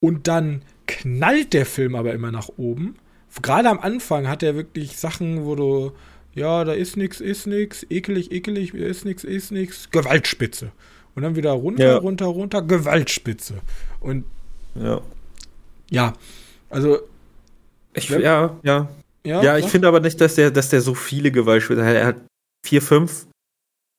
Und 0.00 0.28
dann 0.28 0.62
knallt 0.86 1.54
der 1.54 1.66
Film 1.66 1.94
aber 1.94 2.12
immer 2.12 2.30
nach 2.30 2.50
oben. 2.56 2.96
Gerade 3.42 3.68
am 3.70 3.78
Anfang 3.78 4.28
hat 4.28 4.42
er 4.42 4.56
wirklich 4.56 4.96
Sachen, 4.96 5.44
wo 5.44 5.54
du, 5.54 5.92
ja, 6.34 6.64
da 6.64 6.72
ist 6.72 6.96
nichts, 6.96 7.20
ist 7.20 7.46
nichts, 7.46 7.86
ekelig, 7.88 8.30
ekelig, 8.30 8.74
ist 8.74 9.04
nichts, 9.04 9.24
ist 9.24 9.50
nichts, 9.50 9.90
Gewaltspitze. 9.90 10.72
Und 11.14 11.22
dann 11.22 11.34
wieder 11.34 11.52
runter, 11.52 11.84
ja. 11.84 11.96
runter, 11.96 12.26
runter, 12.26 12.62
Gewaltspitze. 12.62 13.54
Und 14.00 14.24
ja, 14.74 15.00
ja 15.90 16.12
also 16.68 16.98
ich, 17.94 18.08
ja, 18.08 18.56
ja. 18.62 18.88
Ja, 19.24 19.42
ja 19.42 19.58
ich 19.58 19.66
finde 19.66 19.88
aber 19.88 20.00
nicht, 20.00 20.20
dass 20.20 20.34
der, 20.34 20.50
dass 20.50 20.68
der 20.70 20.80
so 20.80 20.94
viele 20.94 21.30
Gewaltspiele 21.30 21.84
hat. 21.84 21.94
Er 21.94 22.06
hat 22.06 22.26
vier, 22.66 22.82
fünf, 22.82 23.26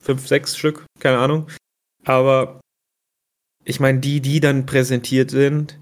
fünf, 0.04 0.28
sechs 0.28 0.58
Stück, 0.58 0.86
keine 1.00 1.20
Ahnung. 1.20 1.48
Aber 2.06 2.62
ich 3.64 3.80
meine, 3.80 4.00
die, 4.00 4.22
die 4.22 4.40
dann 4.40 4.66
präsentiert 4.66 5.32
sind, 5.32 5.80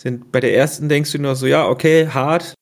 sind 0.00 0.30
bei 0.30 0.40
der 0.40 0.56
ersten 0.56 0.88
denkst 0.88 1.12
du 1.12 1.18
nur 1.18 1.34
so, 1.34 1.46
ja, 1.46 1.68
okay, 1.68 2.08
hart. 2.08 2.54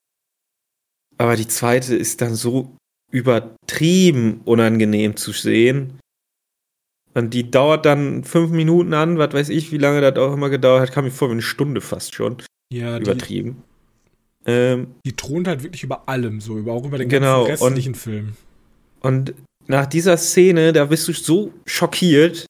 Aber 1.18 1.36
die 1.36 1.48
zweite 1.48 1.94
ist 1.94 2.20
dann 2.20 2.34
so 2.34 2.76
übertrieben 3.10 4.40
unangenehm 4.44 5.16
zu 5.16 5.32
sehen. 5.32 5.98
Und 7.14 7.32
die 7.32 7.50
dauert 7.50 7.86
dann 7.86 8.24
fünf 8.24 8.50
Minuten 8.50 8.92
an, 8.92 9.16
was 9.16 9.32
weiß 9.32 9.48
ich, 9.48 9.72
wie 9.72 9.78
lange 9.78 10.02
das 10.02 10.16
auch 10.16 10.34
immer 10.34 10.50
gedauert 10.50 10.82
hat, 10.82 10.92
kam 10.92 11.04
mir 11.04 11.10
vor 11.10 11.28
wie 11.28 11.32
eine 11.32 11.42
Stunde 11.42 11.80
fast 11.80 12.14
schon. 12.14 12.42
Ja, 12.70 12.98
übertrieben. 12.98 13.62
Ähm, 14.46 14.94
die 15.04 15.14
thront 15.14 15.48
halt 15.48 15.62
wirklich 15.62 15.82
über 15.82 16.08
allem, 16.08 16.40
so, 16.40 16.56
über, 16.56 16.72
auch 16.72 16.84
über 16.84 16.98
den 16.98 17.08
genau, 17.08 17.46
ganzen 17.46 17.64
restlichen 17.64 17.92
und, 17.94 17.98
Film. 17.98 18.36
Und 19.00 19.34
nach 19.66 19.86
dieser 19.86 20.16
Szene, 20.16 20.72
da 20.72 20.84
bist 20.86 21.08
du 21.08 21.12
so 21.12 21.52
schockiert. 21.66 22.46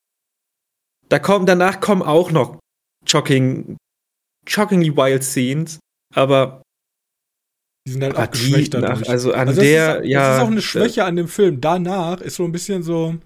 Da 1.08 1.18
kommen, 1.18 1.46
danach 1.46 1.80
kommen 1.80 2.02
auch 2.02 2.30
noch 2.30 2.58
shocking, 3.08 3.76
shockingly 4.46 4.94
wild 4.94 5.24
Scenes, 5.24 5.78
aber 6.14 6.62
die 7.86 7.92
sind 7.92 8.02
halt 8.02 8.16
auch 8.16 8.30
geschwächt 8.30 8.74
dadurch. 8.74 9.08
Also 9.08 9.32
an 9.32 9.48
also 9.48 9.60
der, 9.60 10.02
ist, 10.02 10.08
ja. 10.08 10.20
Das 10.20 10.36
ist 10.36 10.42
auch 10.42 10.50
eine 10.50 10.62
Schwäche 10.62 11.04
an 11.04 11.16
dem 11.16 11.28
Film. 11.28 11.60
Danach 11.60 12.20
ist 12.20 12.34
so 12.34 12.44
ein 12.44 12.52
bisschen 12.52 12.82
so. 12.82 13.16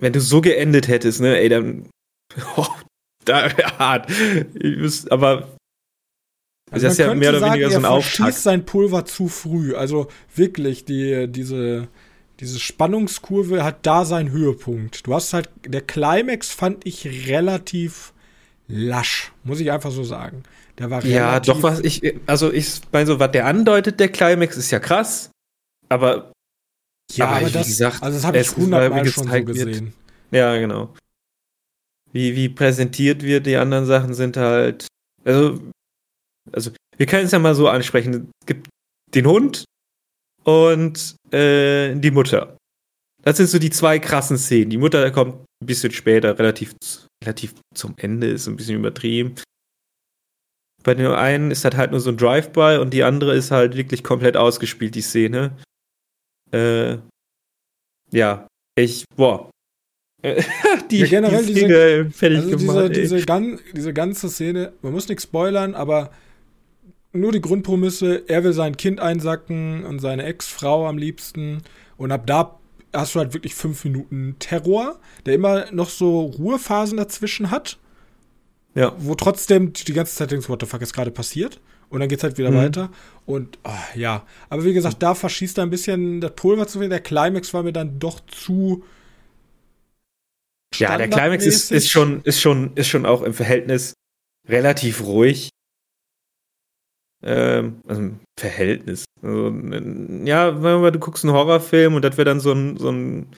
Wenn 0.00 0.12
du 0.12 0.20
so 0.20 0.40
geendet 0.40 0.88
hättest, 0.88 1.20
ne, 1.20 1.38
ey, 1.38 1.48
dann. 1.48 1.88
Oh, 2.56 2.66
da 3.24 3.48
hart. 3.78 4.10
aber 5.10 5.56
also 6.70 6.86
das 6.86 6.92
ist 6.94 6.98
ja 6.98 7.14
mehr 7.14 7.30
oder 7.30 7.40
sagen, 7.40 7.52
weniger 7.52 7.70
so 7.70 7.78
ein 7.78 7.84
Auftakt. 7.84 8.34
sein 8.34 8.64
Pulver 8.64 9.04
zu 9.04 9.28
früh. 9.28 9.74
Also 9.74 10.08
wirklich, 10.34 10.84
die, 10.84 11.26
diese, 11.28 11.88
diese 12.40 12.58
Spannungskurve 12.58 13.64
hat 13.64 13.86
da 13.86 14.04
seinen 14.04 14.30
Höhepunkt. 14.30 15.06
Du 15.06 15.14
hast 15.14 15.32
halt, 15.32 15.48
der 15.66 15.80
Climax 15.80 16.50
fand 16.50 16.86
ich 16.86 17.28
relativ 17.28 18.12
lasch, 18.68 19.32
muss 19.44 19.60
ich 19.60 19.72
einfach 19.72 19.90
so 19.90 20.04
sagen. 20.04 20.42
Der 20.78 20.90
war 20.90 21.04
Ja, 21.04 21.40
doch, 21.40 21.62
was 21.62 21.80
ich, 21.80 22.14
also 22.26 22.52
ich 22.52 22.80
meine 22.92 23.06
so, 23.06 23.18
was 23.18 23.32
der 23.32 23.46
andeutet, 23.46 23.98
der 23.98 24.08
Climax, 24.08 24.56
ist 24.56 24.70
ja 24.70 24.78
krass, 24.78 25.30
aber. 25.88 26.32
Ja, 27.12 27.26
aber, 27.28 27.36
aber 27.36 27.50
das, 27.50 27.66
gesagt, 27.66 28.02
also 28.02 28.18
das 28.18 28.26
habe 28.26 28.38
ich 28.38 28.54
hundertmal 28.54 29.06
schon 29.06 29.28
so 29.28 29.44
gesehen. 29.44 29.86
Wird. 29.86 29.92
Ja, 30.30 30.56
genau. 30.58 30.94
Wie, 32.12 32.36
wie 32.36 32.48
präsentiert 32.50 33.22
wird, 33.22 33.46
die 33.46 33.56
anderen 33.56 33.86
Sachen 33.86 34.14
sind 34.14 34.36
halt, 34.36 34.86
also 35.24 35.58
also 36.52 36.70
wir 36.96 37.06
können 37.06 37.26
es 37.26 37.32
ja 37.32 37.38
mal 37.38 37.54
so 37.54 37.68
ansprechen. 37.68 38.30
Es 38.40 38.46
gibt 38.46 38.68
den 39.14 39.26
Hund 39.26 39.64
und 40.44 41.16
äh, 41.32 41.94
die 41.94 42.10
Mutter. 42.10 42.56
Das 43.22 43.36
sind 43.36 43.48
so 43.48 43.58
die 43.58 43.70
zwei 43.70 43.98
krassen 43.98 44.38
Szenen. 44.38 44.70
Die 44.70 44.78
Mutter 44.78 45.10
kommt 45.10 45.44
ein 45.62 45.66
bisschen 45.66 45.92
später, 45.92 46.38
relativ, 46.38 46.74
relativ 47.24 47.54
zum 47.74 47.94
Ende, 47.98 48.28
ist 48.28 48.46
ein 48.46 48.56
bisschen 48.56 48.76
übertrieben. 48.76 49.34
Bei 50.84 50.94
dem 50.94 51.10
einen 51.10 51.50
ist 51.50 51.64
das 51.64 51.76
halt 51.76 51.90
nur 51.90 52.00
so 52.00 52.10
ein 52.10 52.16
Drive-By 52.16 52.78
und 52.80 52.94
die 52.94 53.02
andere 53.02 53.34
ist 53.34 53.50
halt 53.50 53.76
wirklich 53.76 54.04
komplett 54.04 54.36
ausgespielt, 54.36 54.94
die 54.94 55.02
Szene. 55.02 55.56
Äh, 56.52 56.98
ja, 58.12 58.46
ich, 58.76 59.04
boah. 59.16 59.50
die, 60.90 60.98
ja, 60.98 61.06
generell 61.06 61.44
die 61.44 61.52
Szene 61.52 62.04
diese, 62.04 62.10
fertig 62.10 62.38
also 62.38 62.56
gemacht. 62.56 62.90
Diese, 62.90 63.00
diese, 63.00 63.26
gan, 63.26 63.60
diese 63.74 63.92
ganze 63.92 64.28
Szene, 64.28 64.72
man 64.82 64.92
muss 64.92 65.08
nichts 65.08 65.24
spoilern, 65.24 65.74
aber 65.74 66.10
nur 67.12 67.32
die 67.32 67.40
Grundprämisse, 67.40 68.28
er 68.28 68.44
will 68.44 68.52
sein 68.52 68.76
Kind 68.76 69.00
einsacken 69.00 69.84
und 69.84 70.00
seine 70.00 70.24
Ex-Frau 70.24 70.86
am 70.86 70.98
liebsten. 70.98 71.62
Und 71.96 72.12
ab 72.12 72.26
da 72.26 72.58
hast 72.92 73.14
du 73.14 73.18
halt 73.18 73.34
wirklich 73.34 73.54
fünf 73.54 73.84
Minuten 73.84 74.36
Terror, 74.38 74.98
der 75.26 75.34
immer 75.34 75.70
noch 75.72 75.88
so 75.88 76.20
Ruhephasen 76.20 76.96
dazwischen 76.96 77.50
hat. 77.50 77.78
Ja. 78.74 78.94
Wo 78.98 79.14
trotzdem 79.14 79.72
die 79.72 79.92
ganze 79.92 80.14
Zeit 80.14 80.30
denkst, 80.30 80.48
what 80.48 80.60
the 80.60 80.66
fuck 80.66 80.82
ist 80.82 80.92
gerade 80.92 81.10
passiert? 81.10 81.60
Und 81.90 82.00
dann 82.00 82.08
geht's 82.08 82.22
halt 82.22 82.36
wieder 82.38 82.50
mhm. 82.50 82.56
weiter. 82.56 82.90
Und 83.24 83.58
oh, 83.64 83.70
ja, 83.94 84.26
aber 84.50 84.64
wie 84.64 84.74
gesagt, 84.74 85.02
da 85.02 85.14
verschießt 85.14 85.58
er 85.58 85.64
ein 85.64 85.70
bisschen 85.70 86.20
das 86.20 86.34
Pulver 86.34 86.66
zu 86.66 86.80
viel. 86.80 86.88
Der 86.88 87.00
Climax 87.00 87.54
war 87.54 87.62
mir 87.62 87.72
dann 87.72 87.98
doch 87.98 88.20
zu. 88.26 88.84
Ja, 90.74 90.98
der 90.98 91.08
Climax 91.08 91.46
ist, 91.46 91.72
ist, 91.72 91.90
schon, 91.90 92.20
ist, 92.22 92.40
schon, 92.40 92.72
ist 92.74 92.88
schon 92.88 93.06
auch 93.06 93.22
im 93.22 93.32
Verhältnis 93.32 93.94
relativ 94.46 95.02
ruhig. 95.02 95.48
Ähm, 97.22 97.80
also 97.86 98.02
im 98.02 98.20
Verhältnis. 98.38 99.04
Also, 99.22 99.48
ja, 100.24 100.62
wenn 100.62 100.92
du 100.92 100.98
guckst 100.98 101.24
einen 101.24 101.34
Horrorfilm 101.34 101.94
und 101.94 102.04
das 102.04 102.16
wäre 102.16 102.26
dann 102.26 102.40
so 102.40 102.52
ein, 102.52 102.76
so 102.76 102.90
ein, 102.90 103.34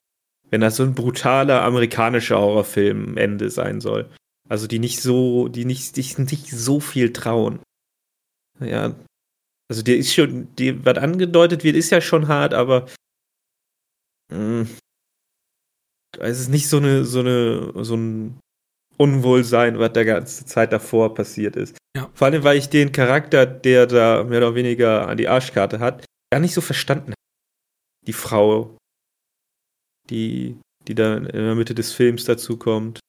wenn 0.50 0.60
das 0.60 0.76
so 0.76 0.82
ein 0.82 0.94
brutaler 0.94 1.62
amerikanischer 1.62 2.38
Horrorfilm 2.38 3.16
Ende 3.16 3.50
sein 3.50 3.80
soll. 3.80 4.10
Also 4.48 4.66
die 4.66 4.80
nicht 4.80 5.00
so, 5.00 5.48
die 5.48 5.64
nicht, 5.64 5.96
die 5.96 6.22
nicht 6.22 6.48
so 6.50 6.80
viel 6.80 7.12
trauen. 7.12 7.60
Ja. 8.58 8.94
Also 9.70 9.82
der 9.82 9.96
ist 9.96 10.12
schon, 10.12 10.54
die, 10.56 10.84
was 10.84 10.98
angedeutet 10.98 11.62
wird, 11.64 11.76
ist 11.76 11.90
ja 11.90 12.00
schon 12.00 12.28
hart, 12.28 12.52
aber 12.54 12.86
mh, 14.32 14.62
mm, 14.62 14.68
es 16.18 16.40
ist 16.40 16.48
nicht 16.48 16.68
so 16.68 16.78
eine, 16.78 17.04
so 17.04 17.20
eine, 17.20 17.72
so 17.84 17.94
ein 17.94 18.40
Unwohlsein, 19.00 19.78
was 19.78 19.94
der 19.94 20.04
ganze 20.04 20.44
Zeit 20.44 20.72
davor 20.72 21.14
passiert 21.14 21.56
ist. 21.56 21.76
Ja. 21.96 22.10
Vor 22.12 22.26
allem, 22.26 22.44
weil 22.44 22.58
ich 22.58 22.68
den 22.68 22.92
Charakter, 22.92 23.46
der 23.46 23.86
da 23.86 24.24
mehr 24.24 24.38
oder 24.38 24.54
weniger 24.54 25.08
an 25.08 25.16
die 25.16 25.26
Arschkarte 25.26 25.80
hat, 25.80 26.04
gar 26.30 26.40
nicht 26.40 26.52
so 26.52 26.60
verstanden 26.60 27.12
habe. 27.12 28.06
Die 28.06 28.12
Frau, 28.12 28.76
die, 30.10 30.60
die 30.86 30.94
dann 30.94 31.24
in 31.26 31.44
der 31.44 31.54
Mitte 31.54 31.74
des 31.74 31.92
Films 31.92 32.24
dazu 32.24 32.58
kommt. 32.58 33.00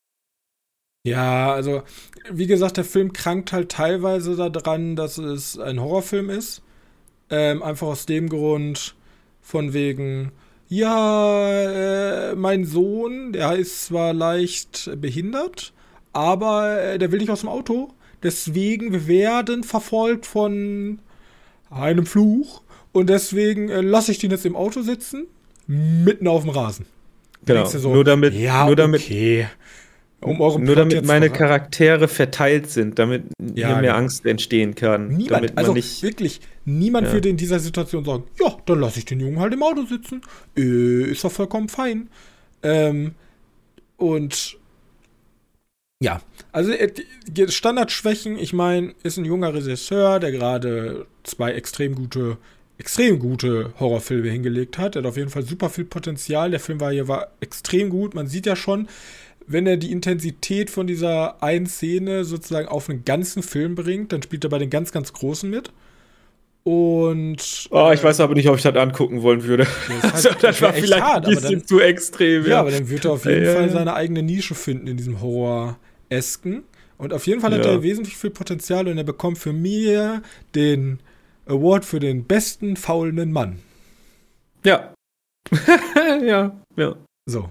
Ja, 1.06 1.52
also 1.52 1.84
wie 2.30 2.48
gesagt, 2.48 2.78
der 2.78 2.86
Film 2.86 3.12
krankt 3.12 3.52
halt 3.52 3.70
teilweise 3.70 4.36
daran, 4.50 4.96
dass 4.96 5.18
es 5.18 5.60
ein 5.60 5.82
Horrorfilm 5.82 6.30
ist. 6.30 6.62
Ähm, 7.30 7.64
einfach 7.64 7.88
aus 7.88 8.06
dem 8.06 8.30
Grund, 8.30 8.96
von 9.42 9.74
wegen, 9.74 10.32
ja, 10.68 11.52
äh, 12.32 12.36
mein 12.36 12.64
Sohn, 12.64 13.34
der 13.34 13.56
ist 13.56 13.86
zwar 13.86 14.14
leicht 14.14 14.90
behindert, 14.98 15.74
aber 16.14 16.82
äh, 16.82 17.00
der 17.00 17.12
will 17.12 17.20
nicht 17.20 17.32
aus 17.32 17.42
dem 17.42 17.50
Auto. 17.50 17.90
Deswegen, 18.24 18.92
wir 18.92 19.08
werden 19.08 19.64
verfolgt 19.64 20.26
von 20.26 21.00
einem 21.70 22.06
Fluch. 22.06 22.62
Und 22.92 23.10
deswegen 23.10 23.70
äh, 23.70 23.82
lasse 23.82 24.12
ich 24.12 24.20
den 24.20 24.32
jetzt 24.32 24.46
im 24.46 24.56
Auto 24.56 24.82
sitzen, 24.82 25.28
mitten 25.68 26.28
auf 26.28 26.44
dem 26.44 26.52
Rasen. 26.52 26.86
Genau. 27.46 27.66
So, 27.66 27.94
nur 27.94 28.04
damit, 28.04 28.34
ja, 28.34 28.66
nur 28.66 28.76
damit, 28.76 29.02
okay. 29.02 29.48
Um 30.24 30.38
Nur 30.38 30.76
damit 30.76 31.04
meine 31.04 31.32
Charaktere 31.32 32.08
verteilt 32.08 32.70
sind, 32.70 33.00
damit 33.00 33.24
ja, 33.40 33.70
hier 33.70 33.76
mehr 33.78 33.82
genau. 33.82 33.96
Angst 33.96 34.24
entstehen 34.28 34.76
kann. 34.76 35.08
Niemand, 35.08 35.58
also 35.58 35.74
nicht, 35.74 36.04
wirklich, 36.04 36.42
niemand 36.64 37.08
ja. 37.08 37.14
würde 37.14 37.30
in 37.30 37.38
dieser 37.38 37.60
Situation 37.60 38.06
sagen, 38.06 38.26
ja, 38.40 38.56
dann 38.68 38.82
lasse 38.82 39.00
ich 39.00 39.06
den 39.06 39.20
Jungen 39.20 39.40
halt 39.40 39.52
im 39.52 39.64
Auto 39.64 39.84
sitzen. 39.86 40.22
Äh, 40.56 41.10
ist 41.10 41.24
doch 41.24 41.32
vollkommen 41.32 41.70
fein. 41.70 42.08
Ähm, 42.62 43.16
und 43.98 44.60
ja, 46.02 46.20
also 46.52 46.72
äh, 46.72 46.92
Standardschwächen, 47.48 48.40
ich 48.40 48.54
meine, 48.54 48.96
ist 49.04 49.18
ein 49.18 49.26
junger 49.26 49.54
Regisseur, 49.54 50.20
der 50.20 50.32
gerade 50.32 51.06
zwei 51.22 51.52
extrem 51.52 51.94
gute, 51.94 52.38
extrem 52.80 53.20
gute 53.20 53.72
Horrorfilme 53.80 54.28
hingelegt 54.28 54.80
hat. 54.80 54.96
Er 54.96 55.04
hat 55.04 55.10
auf 55.10 55.18
jeden 55.18 55.30
Fall 55.30 55.44
super 55.44 55.70
viel 55.70 55.86
Potenzial. 55.86 56.50
Der 56.50 56.60
Film 56.60 56.80
war 56.80 56.92
hier 56.92 57.08
war 57.08 57.28
extrem 57.40 57.92
gut. 57.92 58.16
Man 58.16 58.26
sieht 58.26 58.48
ja 58.48 58.56
schon, 58.56 58.88
wenn 59.46 59.68
er 59.68 59.78
die 59.78 59.92
Intensität 59.92 60.72
von 60.72 60.88
dieser 60.88 61.44
einen 61.44 61.68
Szene 61.68 62.26
sozusagen 62.26 62.68
auf 62.68 62.90
einen 62.90 63.06
ganzen 63.06 63.44
Film 63.44 63.76
bringt, 63.76 64.12
dann 64.12 64.24
spielt 64.24 64.44
er 64.44 64.50
bei 64.50 64.58
den 64.58 64.72
ganz, 64.72 64.92
ganz 64.92 65.14
Großen 65.14 65.48
mit. 65.48 65.72
Und. 66.64 67.68
Oh, 67.72 67.92
ich 67.94 68.02
äh, 68.02 68.04
weiß 68.04 68.20
aber 68.20 68.36
nicht, 68.36 68.48
ob 68.50 68.56
ich 68.56 68.64
das 68.64 68.76
angucken 68.76 69.22
wollen 69.22 69.44
würde. 69.44 69.68
Das, 69.88 70.14
heißt, 70.14 70.14
also, 70.14 70.30
das, 70.30 70.42
das 70.42 70.62
war 70.62 70.74
vielleicht 70.74 71.04
hart, 71.04 71.26
ein 71.26 71.36
bisschen 71.36 71.60
dann, 71.60 71.68
zu 71.68 71.80
extrem. 71.80 72.44
Ja. 72.44 72.50
ja, 72.50 72.60
aber 72.60 72.72
dann 72.72 72.90
wird 72.90 73.06
er 73.06 73.12
auf 73.12 73.26
jeden 73.26 73.46
ja, 73.46 73.54
Fall 73.54 73.70
seine 73.70 73.94
eigene 73.94 74.24
Nische 74.24 74.56
finden 74.56 74.88
in 74.88 74.98
diesem 74.98 75.22
Horror-Esken. 76.12 76.64
Und 76.98 77.14
auf 77.14 77.26
jeden 77.26 77.42
Fall 77.42 77.54
hat 77.54 77.66
er 77.66 77.82
wesentlich 77.82 78.16
viel 78.16 78.30
Potenzial 78.30 78.88
und 78.88 78.98
er 78.98 79.04
bekommt 79.04 79.40
für 79.40 79.54
mich 79.54 79.98
den 80.54 81.00
Award 81.48 81.84
für 81.84 82.00
den 82.00 82.26
besten 82.26 82.78
faulenden 82.78 83.32
Mann. 83.32 83.60
Ja. 84.64 84.94
ja, 86.24 86.56
ja. 86.76 86.96
So. 87.26 87.50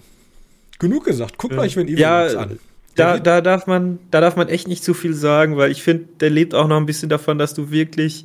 Genug 0.79 1.05
gesagt. 1.05 1.37
Guckt 1.37 1.55
euch 1.55 1.77
wenn 1.77 1.89
ihr 1.89 1.99
ja, 1.99 2.27
an. 2.39 2.61
Da, 2.95 3.19
da, 3.19 3.41
darf 3.41 3.67
man, 3.67 3.99
da 4.11 4.21
darf 4.21 4.37
man 4.37 4.49
echt 4.49 4.69
nicht 4.69 4.85
zu 4.85 4.95
viel 4.95 5.15
sagen, 5.15 5.57
weil 5.57 5.71
ich 5.73 5.83
finde, 5.83 6.05
der 6.21 6.31
lebt 6.31 6.55
auch 6.55 6.69
noch 6.69 6.77
ein 6.77 6.87
bisschen 6.87 7.09
davon, 7.09 7.39
dass 7.39 7.55
du 7.55 7.71
wirklich 7.71 8.25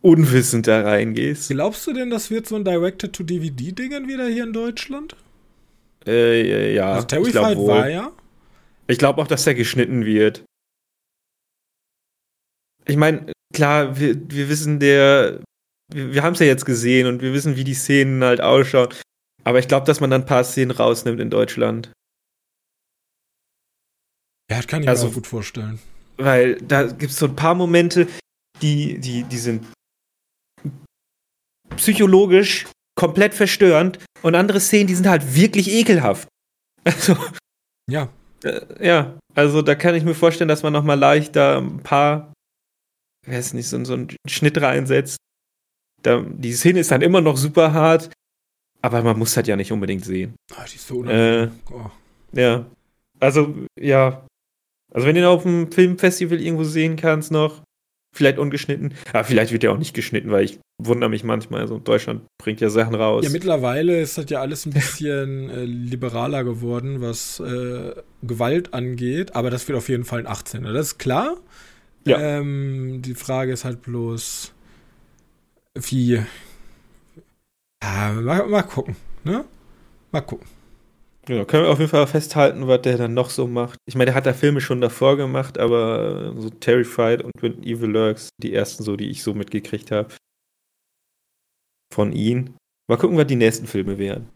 unwissend 0.00 0.66
da 0.66 0.82
reingehst. 0.82 1.50
Glaubst 1.50 1.86
du 1.86 1.92
denn, 1.92 2.10
das 2.10 2.30
wird 2.30 2.48
so 2.48 2.56
ein 2.56 2.64
Directed-to-DVD-Dingen 2.64 4.08
wieder 4.08 4.26
hier 4.26 4.44
in 4.44 4.52
Deutschland? 4.52 5.14
Äh, 6.06 6.74
ja. 6.74 6.94
Also 6.94 7.06
Terrified 7.06 7.58
war 7.58 7.88
ja. 7.88 8.12
Ich 8.90 8.98
glaube 8.98 9.22
auch, 9.22 9.28
dass 9.28 9.44
der 9.44 9.54
geschnitten 9.54 10.04
wird. 10.04 10.44
Ich 12.86 12.96
meine, 12.96 13.32
klar, 13.54 13.98
wir, 14.00 14.16
wir 14.30 14.48
wissen, 14.48 14.80
der. 14.80 15.40
Wir, 15.92 16.12
wir 16.12 16.22
haben 16.24 16.34
es 16.34 16.40
ja 16.40 16.46
jetzt 16.46 16.64
gesehen 16.64 17.06
und 17.06 17.22
wir 17.22 17.32
wissen, 17.32 17.56
wie 17.56 17.62
die 17.62 17.74
Szenen 17.74 18.24
halt 18.24 18.40
ausschauen. 18.40 18.88
Aber 19.44 19.60
ich 19.60 19.68
glaube, 19.68 19.86
dass 19.86 20.00
man 20.00 20.10
dann 20.10 20.22
ein 20.22 20.26
paar 20.26 20.42
Szenen 20.42 20.72
rausnimmt 20.72 21.20
in 21.20 21.30
Deutschland. 21.30 21.92
Ja, 24.50 24.56
das 24.56 24.66
kann 24.66 24.82
ich 24.82 24.88
also, 24.88 25.04
mir 25.06 25.10
auch 25.10 25.14
gut 25.14 25.26
vorstellen. 25.28 25.78
Weil 26.16 26.56
da 26.56 26.88
gibt 26.88 27.12
es 27.12 27.18
so 27.18 27.26
ein 27.26 27.36
paar 27.36 27.54
Momente, 27.54 28.08
die, 28.60 28.98
die, 28.98 29.22
die 29.22 29.38
sind 29.38 29.66
psychologisch 31.76 32.66
komplett 32.96 33.34
verstörend 33.34 34.00
und 34.22 34.34
andere 34.34 34.60
Szenen, 34.60 34.88
die 34.88 34.96
sind 34.96 35.06
halt 35.06 35.34
wirklich 35.34 35.70
ekelhaft. 35.70 36.28
Also. 36.82 37.14
Ja. 37.90 38.10
Äh, 38.44 38.86
ja, 38.86 39.18
also 39.34 39.62
da 39.62 39.74
kann 39.74 39.94
ich 39.94 40.04
mir 40.04 40.14
vorstellen, 40.14 40.48
dass 40.48 40.62
man 40.62 40.72
nochmal 40.72 40.98
leicht 40.98 41.36
da 41.36 41.58
ein 41.58 41.82
paar, 41.82 42.32
ich 43.26 43.32
weiß 43.32 43.54
nicht, 43.54 43.68
so, 43.68 43.82
so 43.84 43.94
einen 43.94 44.08
Schnitt 44.26 44.60
reinsetzt. 44.60 45.18
Da, 46.02 46.20
die 46.22 46.52
Szene 46.52 46.80
ist 46.80 46.90
dann 46.90 47.02
immer 47.02 47.20
noch 47.20 47.36
super 47.36 47.72
hart, 47.72 48.10
aber 48.82 49.02
man 49.02 49.18
muss 49.18 49.34
das 49.34 49.46
ja 49.46 49.56
nicht 49.56 49.72
unbedingt 49.72 50.04
sehen. 50.04 50.34
Ah, 50.54 50.64
die 50.64 50.76
ist 50.76 50.86
so 50.86 51.04
äh, 51.04 51.48
oh. 51.70 51.90
Ja. 52.32 52.66
Also, 53.18 53.54
ja. 53.78 54.26
Also, 54.92 55.06
wenn 55.06 55.14
du 55.14 55.20
ihn 55.20 55.26
auf 55.26 55.42
dem 55.42 55.70
Filmfestival 55.70 56.40
irgendwo 56.40 56.64
sehen 56.64 56.96
kannst 56.96 57.30
noch, 57.30 57.62
vielleicht 58.16 58.38
ungeschnitten. 58.38 58.94
Aber 59.12 59.24
vielleicht 59.24 59.52
wird 59.52 59.64
er 59.64 59.72
auch 59.72 59.78
nicht 59.78 59.94
geschnitten, 59.94 60.30
weil 60.30 60.44
ich 60.44 60.58
wundere 60.86 61.10
mich 61.10 61.24
manchmal. 61.24 61.60
Also, 61.60 61.78
Deutschland 61.78 62.22
bringt 62.38 62.60
ja 62.60 62.70
Sachen 62.70 62.94
raus. 62.94 63.24
Ja, 63.24 63.30
mittlerweile 63.30 64.00
ist 64.00 64.18
das 64.18 64.28
ja 64.28 64.40
alles 64.40 64.66
ein 64.66 64.72
bisschen 64.72 65.50
äh, 65.50 65.64
liberaler 65.64 66.44
geworden, 66.44 67.00
was 67.00 67.40
äh, 67.40 67.92
Gewalt 68.22 68.74
angeht. 68.74 69.34
Aber 69.34 69.50
das 69.50 69.66
wird 69.68 69.78
auf 69.78 69.88
jeden 69.88 70.04
Fall 70.04 70.26
ein 70.26 70.32
18er. 70.32 70.72
Das 70.72 70.88
ist 70.88 70.98
klar. 70.98 71.36
Ja. 72.06 72.18
Ähm, 72.18 73.02
die 73.02 73.14
Frage 73.14 73.52
ist 73.52 73.64
halt 73.64 73.82
bloß, 73.82 74.52
wie 75.74 76.20
ja, 77.82 78.12
mal, 78.12 78.46
mal 78.46 78.62
gucken, 78.62 78.96
ne? 79.24 79.44
Mal 80.12 80.20
gucken. 80.20 80.46
Ja, 81.28 81.44
können 81.44 81.64
wir 81.64 81.70
auf 81.70 81.78
jeden 81.78 81.90
Fall 81.90 82.06
festhalten, 82.06 82.66
was 82.66 82.82
der 82.82 82.98
dann 82.98 83.14
noch 83.14 83.30
so 83.30 83.46
macht. 83.46 83.78
Ich 83.86 83.94
meine, 83.94 84.06
der 84.06 84.14
hat 84.14 84.26
da 84.26 84.32
Filme 84.32 84.60
schon 84.60 84.80
davor 84.80 85.16
gemacht, 85.16 85.58
aber 85.58 86.34
so 86.36 86.50
Terrified 86.50 87.22
und 87.22 87.32
When 87.40 87.62
Evil 87.62 87.90
Lurks, 87.90 88.30
die 88.42 88.52
ersten 88.52 88.82
so, 88.82 88.96
die 88.96 89.10
ich 89.10 89.22
so 89.22 89.34
mitgekriegt 89.34 89.90
habe. 89.90 90.08
Von 91.92 92.12
ihm. 92.12 92.54
Mal 92.88 92.96
gucken, 92.96 93.16
was 93.16 93.26
die 93.26 93.36
nächsten 93.36 93.66
Filme 93.66 93.98
wären. 93.98 94.28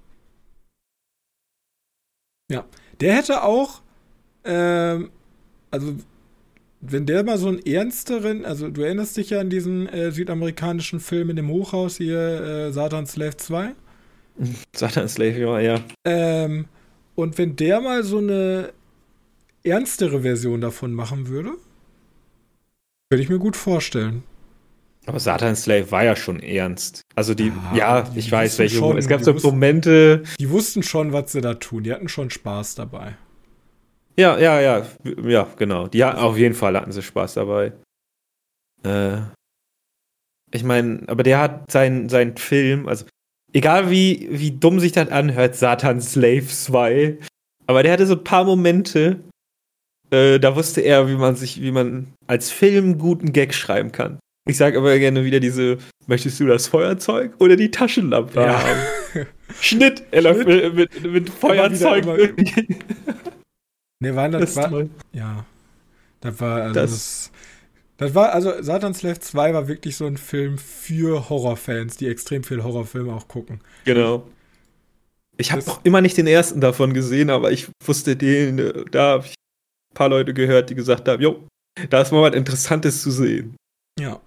Ja, 2.50 2.64
der 3.00 3.14
hätte 3.14 3.42
auch, 3.42 3.80
ähm, 4.44 5.10
also 5.70 5.94
wenn 6.80 7.06
der 7.06 7.24
mal 7.24 7.38
so 7.38 7.48
einen 7.48 7.64
ernsteren, 7.64 8.44
also 8.44 8.68
du 8.68 8.82
erinnerst 8.82 9.16
dich 9.16 9.30
ja 9.30 9.40
an 9.40 9.50
diesen 9.50 9.88
äh, 9.88 10.12
südamerikanischen 10.12 11.00
Film 11.00 11.30
in 11.30 11.36
dem 11.36 11.48
Hochhaus 11.48 11.96
hier, 11.96 12.18
äh, 12.18 12.72
Satan 12.72 13.06
Slave 13.06 13.36
2? 13.36 13.74
Satan 14.76 15.08
Slave, 15.08 15.38
ja, 15.38 15.60
ja. 15.60 15.80
Ähm, 16.04 16.66
und 17.14 17.38
wenn 17.38 17.56
der 17.56 17.80
mal 17.80 18.02
so 18.02 18.18
eine 18.18 18.72
ernstere 19.62 20.20
Version 20.20 20.60
davon 20.60 20.92
machen 20.92 21.28
würde, 21.28 21.52
Könnte 23.10 23.22
ich 23.22 23.30
mir 23.30 23.38
gut 23.38 23.56
vorstellen. 23.56 24.24
Aber 25.06 25.20
Satan 25.20 25.54
Slave 25.54 25.90
war 25.90 26.04
ja 26.04 26.16
schon 26.16 26.40
ernst. 26.40 27.02
Also 27.14 27.34
die, 27.34 27.52
ah, 27.70 27.76
ja, 27.76 28.10
ich 28.14 28.30
weiß 28.30 28.58
welche. 28.58 28.76
Schon, 28.76 28.96
es 28.96 29.06
gab 29.06 29.22
so 29.22 29.34
wussten, 29.34 29.48
Momente. 29.48 30.22
Die 30.38 30.50
wussten 30.50 30.82
schon, 30.82 31.12
was 31.12 31.32
sie 31.32 31.40
da 31.40 31.54
tun. 31.54 31.84
Die 31.84 31.92
hatten 31.92 32.08
schon 32.08 32.30
Spaß 32.30 32.74
dabei. 32.76 33.16
Ja, 34.16 34.38
ja, 34.38 34.60
ja, 34.60 34.86
ja, 35.26 35.48
genau. 35.56 35.88
Die 35.88 36.04
hatten, 36.04 36.18
auf 36.18 36.38
jeden 36.38 36.54
Fall 36.54 36.76
hatten 36.76 36.92
sie 36.92 37.02
Spaß 37.02 37.34
dabei. 37.34 37.72
Äh, 38.84 39.18
ich 40.52 40.62
meine, 40.62 41.02
aber 41.08 41.22
der 41.22 41.40
hat 41.40 41.70
seinen 41.70 42.08
sein 42.08 42.36
Film, 42.36 42.86
also 42.86 43.06
egal 43.52 43.90
wie, 43.90 44.28
wie 44.30 44.52
dumm 44.52 44.78
sich 44.78 44.92
das 44.92 45.08
anhört, 45.08 45.56
Satan 45.56 46.00
Slave 46.00 46.46
2, 46.46 47.18
aber 47.66 47.82
der 47.82 47.92
hatte 47.92 48.06
so 48.06 48.14
ein 48.14 48.24
paar 48.24 48.44
Momente, 48.44 49.20
äh, 50.10 50.38
da 50.38 50.54
wusste 50.54 50.80
er, 50.80 51.08
wie 51.08 51.16
man 51.16 51.34
sich, 51.34 51.60
wie 51.60 51.72
man 51.72 52.14
als 52.28 52.52
Film 52.52 52.98
guten 52.98 53.32
Gag 53.32 53.52
schreiben 53.52 53.90
kann. 53.90 54.20
Ich 54.46 54.58
sage 54.58 54.78
aber 54.78 54.98
gerne 54.98 55.24
wieder 55.24 55.40
diese, 55.40 55.78
möchtest 56.06 56.38
du 56.38 56.46
das 56.46 56.66
Feuerzeug 56.66 57.32
oder 57.38 57.56
die 57.56 57.70
Taschenlampe 57.70 58.40
ja. 58.40 58.62
haben? 58.62 59.26
Schnitt, 59.60 60.02
er 60.10 60.22
läuft 60.22 60.46
mit, 60.46 60.74
mit, 60.74 61.02
mit 61.02 61.30
Feuerzeug. 61.30 62.04
ne, 64.00 64.16
war 64.16 64.28
das, 64.28 64.54
das 64.54 64.70
war, 64.70 64.84
ja. 65.12 65.46
Das 66.20 66.40
war, 66.40 66.62
also 66.62 66.74
das, 66.74 66.90
das, 66.90 67.30
das 67.96 68.14
war, 68.14 68.32
also 68.32 68.52
Satan's 68.60 68.98
Slave 68.98 69.20
2 69.20 69.54
war 69.54 69.68
wirklich 69.68 69.96
so 69.96 70.06
ein 70.06 70.18
Film 70.18 70.58
für 70.58 71.28
Horrorfans, 71.30 71.96
die 71.96 72.08
extrem 72.08 72.44
viel 72.44 72.62
Horrorfilme 72.62 73.14
auch 73.14 73.28
gucken. 73.28 73.60
Genau. 73.84 74.26
Ich 75.36 75.52
habe 75.52 75.64
noch 75.64 75.84
immer 75.84 76.00
nicht 76.00 76.16
den 76.16 76.26
ersten 76.26 76.60
davon 76.60 76.92
gesehen, 76.92 77.30
aber 77.30 77.50
ich 77.50 77.68
wusste 77.84 78.14
den, 78.14 78.84
da 78.90 79.12
habe 79.12 79.26
ich 79.26 79.34
ein 79.34 79.94
paar 79.94 80.08
Leute 80.08 80.34
gehört, 80.34 80.70
die 80.70 80.74
gesagt 80.74 81.08
haben, 81.08 81.22
jo, 81.22 81.46
da 81.88 82.02
ist 82.02 82.12
mal 82.12 82.22
was 82.22 82.36
Interessantes 82.36 83.02
zu 83.02 83.10
sehen. 83.10 83.56
Ja. 83.98 84.20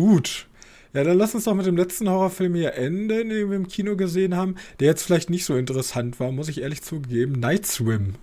Gut. 0.00 0.46
Ja, 0.94 1.04
dann 1.04 1.18
lass 1.18 1.34
uns 1.34 1.44
doch 1.44 1.54
mit 1.54 1.66
dem 1.66 1.76
letzten 1.76 2.08
Horrorfilm 2.08 2.54
hier 2.54 2.72
enden, 2.74 3.28
den 3.28 3.50
wir 3.50 3.56
im 3.56 3.68
Kino 3.68 3.96
gesehen 3.96 4.34
haben, 4.34 4.56
der 4.80 4.88
jetzt 4.88 5.02
vielleicht 5.02 5.28
nicht 5.28 5.44
so 5.44 5.56
interessant 5.56 6.18
war, 6.18 6.32
muss 6.32 6.48
ich 6.48 6.62
ehrlich 6.62 6.80
zugeben. 6.82 7.38
Night 7.38 7.66
Swim. 7.66 8.14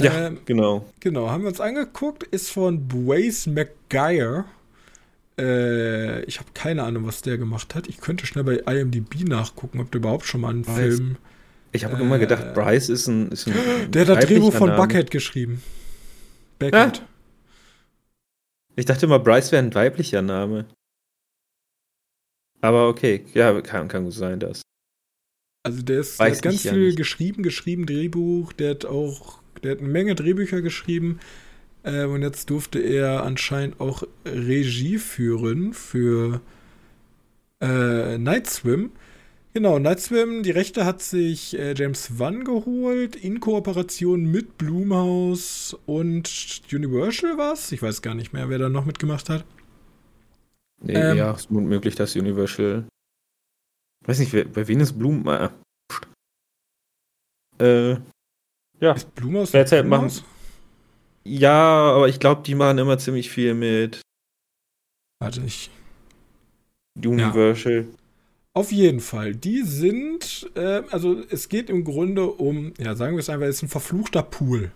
Ja, 0.00 0.28
ähm, 0.28 0.38
genau. 0.46 0.86
Genau, 1.00 1.28
haben 1.28 1.42
wir 1.42 1.48
uns 1.48 1.60
angeguckt, 1.60 2.22
ist 2.22 2.50
von 2.50 2.88
Blaze 2.88 3.50
McGuire. 3.50 4.46
Äh, 5.38 6.24
ich 6.24 6.38
habe 6.38 6.48
keine 6.54 6.84
Ahnung, 6.84 7.06
was 7.06 7.20
der 7.20 7.36
gemacht 7.36 7.74
hat. 7.74 7.86
Ich 7.86 8.00
könnte 8.00 8.24
schnell 8.24 8.44
bei 8.44 8.56
IMDb 8.56 9.28
nachgucken, 9.28 9.78
ob 9.78 9.90
der 9.90 10.00
überhaupt 10.00 10.24
schon 10.24 10.40
mal 10.40 10.50
einen 10.50 10.62
Bryce. 10.62 10.96
Film. 10.96 11.16
Ich 11.72 11.84
habe 11.84 11.98
äh, 11.98 12.00
immer 12.00 12.18
gedacht, 12.18 12.54
Bryce 12.54 12.88
ist 12.88 13.08
ein. 13.08 13.30
Ist 13.30 13.46
ein 13.46 13.90
der 13.90 14.02
hat 14.02 14.08
das 14.08 14.24
Drehbuch 14.24 14.54
von. 14.54 14.74
Bucket 14.74 15.10
geschrieben. 15.10 15.62
Bucket. 16.58 16.96
Ja? 16.96 17.04
Ich 18.76 18.84
dachte 18.84 19.06
immer, 19.06 19.18
Bryce 19.18 19.52
wäre 19.52 19.62
ein 19.62 19.74
weiblicher 19.74 20.22
Name. 20.22 20.66
Aber 22.60 22.88
okay, 22.88 23.24
ja, 23.34 23.60
kann, 23.60 23.88
kann 23.88 24.04
gut 24.04 24.12
sein, 24.12 24.38
das. 24.38 24.62
Also 25.62 25.82
der, 25.82 26.00
ist, 26.00 26.18
der 26.18 26.30
hat 26.30 26.42
ganz 26.42 26.62
viel 26.62 26.90
ja 26.90 26.94
geschrieben, 26.94 27.42
geschrieben, 27.42 27.86
Drehbuch, 27.86 28.52
der 28.52 28.70
hat 28.70 28.84
auch, 28.86 29.40
der 29.62 29.72
hat 29.72 29.78
eine 29.80 29.88
Menge 29.88 30.14
Drehbücher 30.14 30.62
geschrieben. 30.62 31.20
Äh, 31.82 32.04
und 32.04 32.22
jetzt 32.22 32.50
durfte 32.50 32.78
er 32.78 33.24
anscheinend 33.24 33.80
auch 33.80 34.02
Regie 34.24 34.98
führen 34.98 35.72
für 35.74 36.40
äh, 37.60 38.18
Night 38.18 38.48
Swim. 38.48 38.92
Genau, 39.52 39.80
Night 39.80 39.98
Swim, 39.98 40.44
die 40.44 40.52
Rechte 40.52 40.84
hat 40.84 41.02
sich 41.02 41.58
äh, 41.58 41.74
James 41.76 42.20
Wan 42.20 42.44
geholt, 42.44 43.16
in 43.16 43.40
Kooperation 43.40 44.24
mit 44.24 44.58
Blumhouse 44.58 45.76
und 45.86 46.62
Universal 46.72 47.36
was? 47.36 47.72
Ich 47.72 47.82
weiß 47.82 48.00
gar 48.00 48.14
nicht 48.14 48.32
mehr, 48.32 48.48
wer 48.48 48.58
da 48.58 48.68
noch 48.68 48.84
mitgemacht 48.84 49.28
hat. 49.28 49.44
Nee, 50.82 50.94
ähm, 50.94 51.16
ja, 51.16 51.32
ist 51.32 51.50
möglich, 51.50 51.96
dass 51.96 52.14
Universal. 52.14 52.86
Weiß 54.06 54.20
nicht, 54.20 54.32
wer, 54.32 54.44
bei 54.44 54.68
wem 54.68 54.80
ist 54.80 54.96
Blum? 54.96 55.26
Äh, 55.26 55.48
äh 57.58 57.98
ja. 58.78 58.92
Ist 58.92 59.12
Blumhouse? 59.16 59.50
Derzeit 59.50 59.84
machen. 59.84 60.10
Ja, 61.24 61.92
aber 61.92 62.08
ich 62.08 62.20
glaube, 62.20 62.42
die 62.42 62.54
machen 62.54 62.78
immer 62.78 62.98
ziemlich 62.98 63.30
viel 63.30 63.54
mit. 63.54 64.00
Warte, 65.20 65.42
ich. 65.44 65.70
Universal. 66.96 67.88
Ja. 67.90 67.99
Auf 68.52 68.72
jeden 68.72 69.00
Fall. 69.00 69.34
Die 69.34 69.62
sind, 69.62 70.50
äh, 70.56 70.82
also 70.90 71.22
es 71.30 71.48
geht 71.48 71.70
im 71.70 71.84
Grunde 71.84 72.26
um, 72.26 72.72
ja, 72.78 72.96
sagen 72.96 73.14
wir 73.14 73.20
es 73.20 73.30
einfach, 73.30 73.46
es 73.46 73.56
ist 73.56 73.62
ein 73.62 73.68
verfluchter 73.68 74.22
Pool. 74.22 74.72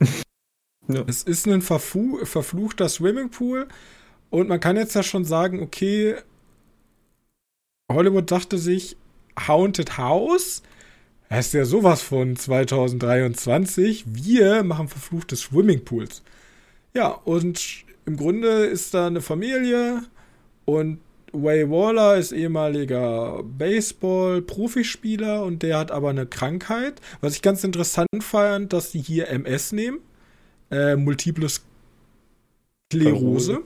ja. 0.88 1.04
Es 1.06 1.22
ist 1.22 1.46
ein 1.46 1.60
verfu 1.60 2.24
verfluchter 2.24 2.88
Swimmingpool 2.88 3.68
und 4.30 4.48
man 4.48 4.60
kann 4.60 4.76
jetzt 4.76 4.94
ja 4.94 5.02
schon 5.02 5.24
sagen, 5.24 5.60
okay, 5.60 6.16
Hollywood 7.92 8.30
dachte 8.30 8.56
sich, 8.58 8.96
Haunted 9.46 9.98
House, 9.98 10.62
das 11.28 11.48
ist 11.48 11.52
ja 11.54 11.64
sowas 11.66 12.00
von 12.00 12.36
2023, 12.36 14.04
wir 14.06 14.62
machen 14.62 14.88
verfluchte 14.88 15.36
Swimmingpools. 15.36 16.22
Ja, 16.94 17.08
und 17.08 17.84
im 18.06 18.16
Grunde 18.16 18.64
ist 18.64 18.94
da 18.94 19.06
eine 19.06 19.20
Familie 19.20 20.02
und 20.64 21.00
Way 21.32 21.70
Waller 21.70 22.16
ist 22.16 22.32
ehemaliger 22.32 23.42
Baseball-Profispieler 23.42 25.44
und 25.44 25.62
der 25.62 25.78
hat 25.78 25.90
aber 25.90 26.10
eine 26.10 26.26
Krankheit. 26.26 27.00
Was 27.20 27.34
ich 27.34 27.42
ganz 27.42 27.64
interessant 27.64 28.08
fand, 28.20 28.72
dass 28.72 28.92
die 28.92 29.00
hier 29.00 29.28
MS 29.28 29.72
nehmen. 29.72 30.00
Äh, 30.70 30.96
Multiple 30.96 31.48
Sklerose. 32.92 33.60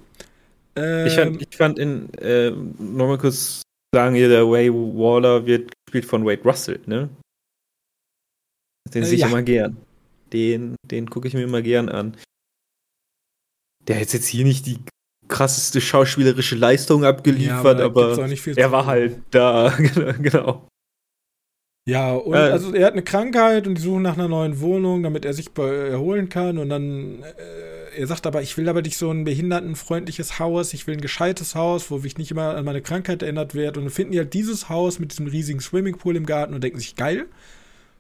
Ähm, 0.76 1.06
ich, 1.06 1.14
fand, 1.14 1.42
ich 1.42 1.56
fand 1.56 1.78
in, 1.78 2.12
äh, 2.14 2.50
nochmal 2.50 3.18
kurz 3.18 3.62
sagen 3.94 4.14
hier, 4.14 4.28
der 4.28 4.48
Way 4.48 4.72
Waller 4.72 5.46
wird 5.46 5.72
gespielt 5.86 6.06
von 6.06 6.24
Wade 6.24 6.42
Russell, 6.42 6.80
ne? 6.86 7.10
Den 8.92 9.02
äh, 9.02 9.06
sehe 9.06 9.16
ich 9.16 9.20
ja. 9.20 9.28
immer 9.28 9.42
gern. 9.42 9.76
Den, 10.32 10.76
den 10.86 11.10
gucke 11.10 11.28
ich 11.28 11.34
mir 11.34 11.42
immer 11.42 11.62
gern 11.62 11.88
an. 11.88 12.16
Der 13.86 14.00
hat 14.00 14.12
jetzt 14.12 14.26
hier 14.26 14.44
nicht 14.44 14.66
die 14.66 14.78
krasseste 15.32 15.80
schauspielerische 15.80 16.54
Leistung 16.54 17.04
abgeliefert, 17.04 17.78
ja, 17.78 17.84
aber, 17.86 18.12
aber 18.12 18.28
er 18.56 18.72
war 18.72 18.86
halt 18.86 19.20
da, 19.30 19.72
genau. 20.22 20.68
Ja, 21.84 22.12
und 22.12 22.34
äh, 22.34 22.36
also 22.36 22.72
er 22.74 22.86
hat 22.86 22.92
eine 22.92 23.02
Krankheit 23.02 23.66
und 23.66 23.76
die 23.76 23.82
suchen 23.82 24.02
nach 24.02 24.16
einer 24.16 24.28
neuen 24.28 24.60
Wohnung, 24.60 25.02
damit 25.02 25.24
er 25.24 25.32
sich 25.32 25.48
erholen 25.56 26.28
kann. 26.28 26.58
Und 26.58 26.68
dann, 26.68 27.22
äh, 27.22 27.98
er 27.98 28.06
sagt 28.06 28.24
aber, 28.26 28.40
ich 28.40 28.56
will 28.56 28.68
aber 28.68 28.82
nicht 28.82 28.96
so 28.96 29.10
ein 29.10 29.24
behindertenfreundliches 29.24 30.38
Haus, 30.38 30.74
ich 30.74 30.86
will 30.86 30.94
ein 30.94 31.00
gescheites 31.00 31.56
Haus, 31.56 31.90
wo 31.90 32.00
ich 32.04 32.18
nicht 32.18 32.30
immer 32.30 32.54
an 32.54 32.64
meine 32.64 32.82
Krankheit 32.82 33.22
erinnert 33.22 33.56
werde. 33.56 33.80
Und 33.80 33.86
dann 33.86 33.92
finden 33.92 34.12
die 34.12 34.18
halt 34.18 34.32
dieses 34.32 34.68
Haus 34.68 35.00
mit 35.00 35.10
diesem 35.10 35.26
riesigen 35.26 35.58
Swimmingpool 35.58 36.14
im 36.14 36.24
Garten 36.26 36.54
und 36.54 36.62
denken 36.62 36.78
sich, 36.78 36.94
geil. 36.94 37.26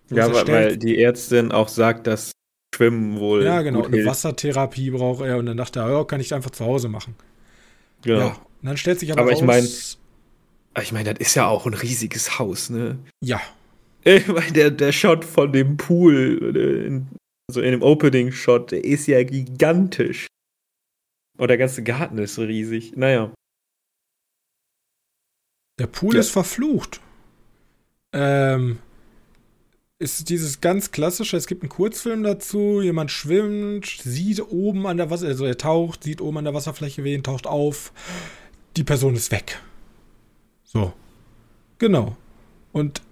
So 0.06 0.14
ja, 0.14 0.32
weil, 0.32 0.46
weil 0.46 0.76
die 0.76 1.02
Ärztin 1.02 1.50
auch 1.50 1.68
sagt, 1.68 2.06
dass 2.06 2.30
Schwimmen 2.74 3.18
wohl. 3.18 3.44
Ja, 3.44 3.62
genau. 3.62 3.84
Eine 3.84 4.04
Wassertherapie 4.06 4.90
braucht 4.90 5.24
er 5.24 5.38
und 5.38 5.46
dann 5.46 5.56
dachte 5.56 5.80
er, 5.80 5.90
ja, 5.90 6.04
kann 6.04 6.20
ich 6.20 6.32
einfach 6.32 6.50
zu 6.50 6.64
Hause 6.64 6.88
machen. 6.88 7.14
Genau. 8.02 8.18
Ja. 8.18 8.26
Und 8.28 8.68
dann 8.68 8.76
stellt 8.76 9.00
sich 9.00 9.12
aber, 9.12 9.22
aber 9.22 9.32
raus. 9.32 9.40
Ich 9.40 9.46
meine, 9.46 9.68
ich 10.80 10.92
meine, 10.92 11.14
das 11.14 11.28
ist 11.28 11.34
ja 11.34 11.48
auch 11.48 11.66
ein 11.66 11.74
riesiges 11.74 12.38
Haus, 12.38 12.70
ne? 12.70 12.98
Ja. 13.22 13.40
Ich 14.04 14.26
meine, 14.26 14.50
der, 14.50 14.72
der 14.72 14.90
Shot 14.90 15.24
von 15.24 15.52
dem 15.52 15.76
Pool, 15.76 16.56
in, 16.56 17.06
also 17.48 17.60
in 17.60 17.70
dem 17.70 17.82
Opening-Shot, 17.82 18.72
der 18.72 18.84
ist 18.84 19.06
ja 19.06 19.22
gigantisch. 19.22 20.26
Und 21.38 21.46
der 21.46 21.56
ganze 21.56 21.84
Garten 21.84 22.18
ist 22.18 22.34
so 22.34 22.42
riesig. 22.42 22.96
Naja. 22.96 23.32
Der 25.78 25.86
Pool 25.86 26.14
ja. 26.14 26.20
ist 26.20 26.30
verflucht. 26.30 27.00
Ähm, 28.12 28.80
ist 30.02 30.28
dieses 30.28 30.60
ganz 30.60 30.90
klassische, 30.90 31.36
es 31.36 31.46
gibt 31.46 31.62
einen 31.62 31.68
Kurzfilm 31.68 32.22
dazu, 32.22 32.80
jemand 32.82 33.10
schwimmt, 33.10 33.86
sieht 33.86 34.42
oben 34.50 34.86
an 34.86 34.96
der 34.96 35.10
Wasser, 35.10 35.28
also 35.28 35.44
er 35.44 35.56
taucht, 35.56 36.02
sieht 36.04 36.20
oben 36.20 36.38
an 36.38 36.44
der 36.44 36.54
Wasserfläche 36.54 37.04
wen, 37.04 37.22
taucht 37.22 37.46
auf, 37.46 37.92
die 38.76 38.84
Person 38.84 39.14
ist 39.14 39.30
weg. 39.30 39.60
So. 40.64 40.92
Genau. 41.78 42.16
Und 42.72 43.02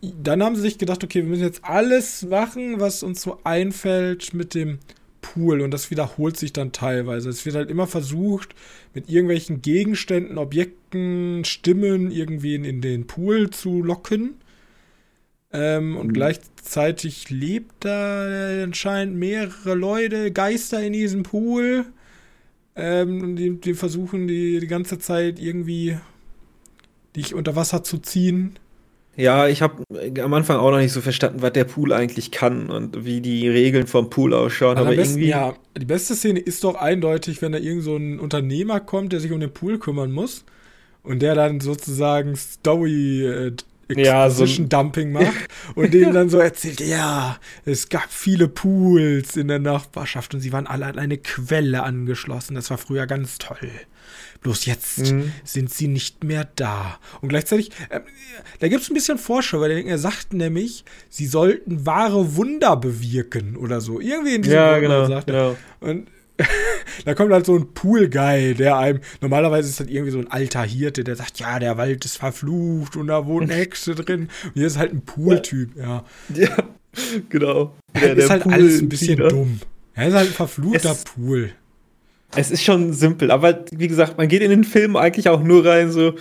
dann 0.00 0.42
haben 0.42 0.56
sie 0.56 0.62
sich 0.62 0.78
gedacht, 0.78 1.02
okay, 1.02 1.22
wir 1.22 1.28
müssen 1.28 1.42
jetzt 1.42 1.64
alles 1.64 2.22
machen, 2.22 2.80
was 2.80 3.02
uns 3.02 3.22
so 3.22 3.40
einfällt 3.44 4.34
mit 4.34 4.54
dem 4.54 4.78
Pool 5.20 5.62
und 5.62 5.70
das 5.70 5.90
wiederholt 5.90 6.36
sich 6.36 6.52
dann 6.52 6.72
teilweise. 6.72 7.30
Es 7.30 7.44
wird 7.46 7.56
halt 7.56 7.70
immer 7.70 7.86
versucht, 7.86 8.54
mit 8.92 9.08
irgendwelchen 9.08 9.62
Gegenständen, 9.62 10.38
Objekten, 10.38 11.44
Stimmen 11.44 12.10
irgendwie 12.10 12.54
in, 12.54 12.64
in 12.64 12.82
den 12.82 13.06
Pool 13.06 13.50
zu 13.50 13.82
locken. 13.82 14.34
Ähm, 15.54 15.96
und 15.96 16.08
mhm. 16.08 16.12
gleichzeitig 16.14 17.30
lebt 17.30 17.84
da 17.84 18.64
anscheinend 18.64 19.16
mehrere 19.16 19.74
Leute, 19.74 20.32
Geister 20.32 20.82
in 20.82 20.92
diesem 20.92 21.22
Pool. 21.22 21.86
Ähm, 22.74 23.36
die, 23.36 23.60
die 23.60 23.74
versuchen 23.74 24.26
die, 24.26 24.58
die 24.58 24.66
ganze 24.66 24.98
Zeit 24.98 25.38
irgendwie 25.38 25.96
dich 27.14 27.34
unter 27.34 27.54
Wasser 27.54 27.84
zu 27.84 27.98
ziehen. 27.98 28.58
Ja, 29.16 29.46
ich 29.46 29.62
habe 29.62 29.84
am 30.20 30.34
Anfang 30.34 30.56
auch 30.56 30.72
noch 30.72 30.78
nicht 30.78 30.90
so 30.90 31.00
verstanden, 31.00 31.40
was 31.40 31.52
der 31.52 31.62
Pool 31.62 31.92
eigentlich 31.92 32.32
kann 32.32 32.68
und 32.68 33.04
wie 33.04 33.20
die 33.20 33.48
Regeln 33.48 33.86
vom 33.86 34.10
Pool 34.10 34.34
ausschauen. 34.34 34.76
Also 34.76 34.88
aber 34.88 34.96
besten, 34.96 35.20
irgendwie. 35.20 35.28
Ja, 35.28 35.54
die 35.78 35.84
beste 35.84 36.16
Szene 36.16 36.40
ist 36.40 36.64
doch 36.64 36.74
eindeutig, 36.74 37.40
wenn 37.40 37.52
da 37.52 37.58
irgend 37.58 37.84
so 37.84 37.94
ein 37.94 38.18
Unternehmer 38.18 38.80
kommt, 38.80 39.12
der 39.12 39.20
sich 39.20 39.30
um 39.30 39.38
den 39.38 39.52
Pool 39.52 39.78
kümmern 39.78 40.10
muss 40.10 40.44
und 41.04 41.22
der 41.22 41.36
dann 41.36 41.60
sozusagen 41.60 42.34
Story 42.34 43.24
äh, 43.24 43.52
Ja, 43.88 44.28
so 44.30 44.44
Exposition 44.44 44.68
Dumping 44.68 45.12
macht 45.12 45.48
und 45.74 45.92
dem 45.92 46.12
dann 46.12 46.28
so 46.28 46.38
erzählt, 46.38 46.80
ja, 46.80 47.38
es 47.64 47.88
gab 47.88 48.10
viele 48.10 48.48
Pools 48.48 49.36
in 49.36 49.48
der 49.48 49.58
Nachbarschaft 49.58 50.34
und 50.34 50.40
sie 50.40 50.52
waren 50.52 50.66
alle 50.66 50.86
an 50.86 50.98
eine 50.98 51.18
Quelle 51.18 51.82
angeschlossen. 51.82 52.54
Das 52.54 52.70
war 52.70 52.78
früher 52.78 53.06
ganz 53.06 53.38
toll. 53.38 53.70
Bloß 54.42 54.66
jetzt 54.66 55.12
Mhm. 55.12 55.32
sind 55.44 55.72
sie 55.72 55.88
nicht 55.88 56.22
mehr 56.22 56.46
da. 56.56 56.98
Und 57.22 57.30
gleichzeitig, 57.30 57.70
äh, 57.88 58.00
da 58.60 58.68
gibt 58.68 58.82
es 58.82 58.90
ein 58.90 58.94
bisschen 58.94 59.16
Vorschau, 59.16 59.60
weil 59.60 59.70
er 59.86 59.98
sagt 59.98 60.34
nämlich, 60.34 60.84
sie 61.08 61.26
sollten 61.26 61.86
wahre 61.86 62.36
Wunder 62.36 62.76
bewirken 62.76 63.56
oder 63.56 63.80
so. 63.80 64.00
Irgendwie 64.00 64.34
in 64.34 64.42
diesem 64.42 64.56
ja, 64.58 64.72
Wortlaut 64.72 64.82
genau. 64.82 65.06
sagt 65.08 65.30
er. 65.30 65.34
genau. 65.34 65.56
Und 65.80 66.08
da 67.04 67.14
kommt 67.14 67.32
halt 67.32 67.46
so 67.46 67.56
ein 67.56 67.72
Pool-Guy, 67.74 68.54
der 68.54 68.76
einem, 68.76 69.00
normalerweise 69.20 69.68
ist 69.68 69.80
das 69.80 69.86
irgendwie 69.88 70.10
so 70.10 70.18
ein 70.18 70.30
alter 70.30 70.62
Hirte, 70.64 71.04
der 71.04 71.16
sagt, 71.16 71.38
ja, 71.38 71.58
der 71.58 71.76
Wald 71.76 72.04
ist 72.04 72.16
verflucht 72.18 72.96
und 72.96 73.06
da 73.08 73.26
wohnen 73.26 73.50
Hexe 73.50 73.94
drin. 73.94 74.28
Und 74.44 74.52
hier 74.54 74.66
ist 74.66 74.78
halt 74.78 74.92
ein 74.92 75.02
Pool-Typ, 75.02 75.76
ja. 75.76 76.04
Ja, 76.34 76.56
genau. 77.28 77.74
Der, 77.94 78.16
ist 78.16 78.30
halt 78.30 78.46
alles 78.46 78.80
ein 78.80 78.88
bisschen 78.88 79.16
Pool-Peter. 79.16 79.36
dumm. 79.36 79.60
Er 79.94 80.08
ist 80.08 80.14
halt 80.14 80.28
ein 80.28 80.34
verfluchter 80.34 80.90
Es- 80.92 81.04
Pool. 81.04 81.52
Es 82.36 82.50
ist 82.50 82.64
schon 82.64 82.92
simpel, 82.92 83.30
aber 83.30 83.64
wie 83.70 83.86
gesagt, 83.86 84.18
man 84.18 84.26
geht 84.26 84.42
in 84.42 84.50
den 84.50 84.64
Film 84.64 84.96
eigentlich 84.96 85.28
auch 85.28 85.40
nur 85.42 85.64
rein, 85.64 85.92
so. 85.92 86.14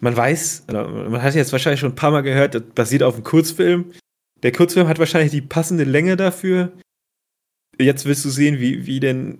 Man 0.00 0.16
weiß, 0.16 0.64
man 0.66 1.22
hat 1.22 1.36
jetzt 1.36 1.52
wahrscheinlich 1.52 1.78
schon 1.78 1.92
ein 1.92 1.94
paar 1.94 2.10
Mal 2.10 2.22
gehört, 2.22 2.56
das 2.56 2.62
basiert 2.74 3.04
auf 3.04 3.14
einem 3.14 3.22
Kurzfilm. 3.22 3.92
Der 4.42 4.50
Kurzfilm 4.50 4.88
hat 4.88 4.98
wahrscheinlich 4.98 5.30
die 5.30 5.40
passende 5.42 5.84
Länge 5.84 6.16
dafür. 6.16 6.72
Jetzt 7.80 8.04
willst 8.04 8.24
du 8.24 8.30
sehen, 8.30 8.58
wie, 8.58 8.86
wie 8.86 8.98
denn 8.98 9.38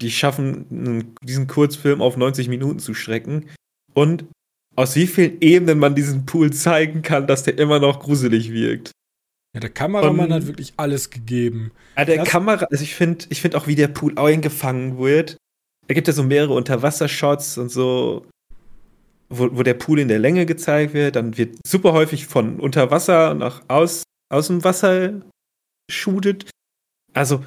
die 0.00 0.10
schaffen, 0.10 1.14
diesen 1.22 1.46
Kurzfilm 1.46 2.00
auf 2.00 2.16
90 2.16 2.48
Minuten 2.48 2.78
zu 2.78 2.94
strecken. 2.94 3.48
Und 3.94 4.24
aus 4.74 4.96
wie 4.96 5.06
vielen 5.06 5.40
Ebenen 5.40 5.78
man 5.78 5.94
diesen 5.94 6.24
Pool 6.24 6.52
zeigen 6.52 7.02
kann, 7.02 7.26
dass 7.26 7.42
der 7.42 7.58
immer 7.58 7.78
noch 7.78 8.00
gruselig 8.00 8.52
wirkt. 8.52 8.90
Ja, 9.54 9.60
der 9.60 9.68
Kameramann 9.70 10.26
Und- 10.26 10.32
hat 10.32 10.46
wirklich 10.46 10.72
alles 10.78 11.10
gegeben. 11.10 11.72
Ja, 11.96 12.06
der 12.06 12.16
Das- 12.18 12.28
Kamera, 12.28 12.64
also 12.70 12.82
ich 12.82 12.94
finde 12.94 13.26
ich 13.28 13.42
find 13.42 13.54
auch, 13.54 13.66
wie 13.66 13.74
der 13.74 13.88
Pool 13.88 14.16
eingefangen 14.18 14.98
wird. 14.98 15.36
Da 15.88 15.94
gibt 15.94 16.08
es 16.08 16.16
so 16.16 16.22
mehrere 16.22 16.54
Unterwassershots 16.54 17.58
und 17.58 17.68
so, 17.68 18.24
wo, 19.28 19.54
wo 19.56 19.62
der 19.62 19.74
Pool 19.74 19.98
in 19.98 20.08
der 20.08 20.20
Länge 20.20 20.46
gezeigt 20.46 20.94
wird. 20.94 21.16
Dann 21.16 21.36
wird 21.36 21.58
super 21.66 21.92
häufig 21.92 22.26
von 22.26 22.58
unter 22.60 22.90
Wasser 22.90 23.34
nach 23.34 23.62
aus, 23.68 24.04
aus 24.32 24.46
dem 24.46 24.64
Wasser 24.64 25.20
shootet. 25.90 26.48
Also, 27.12 27.44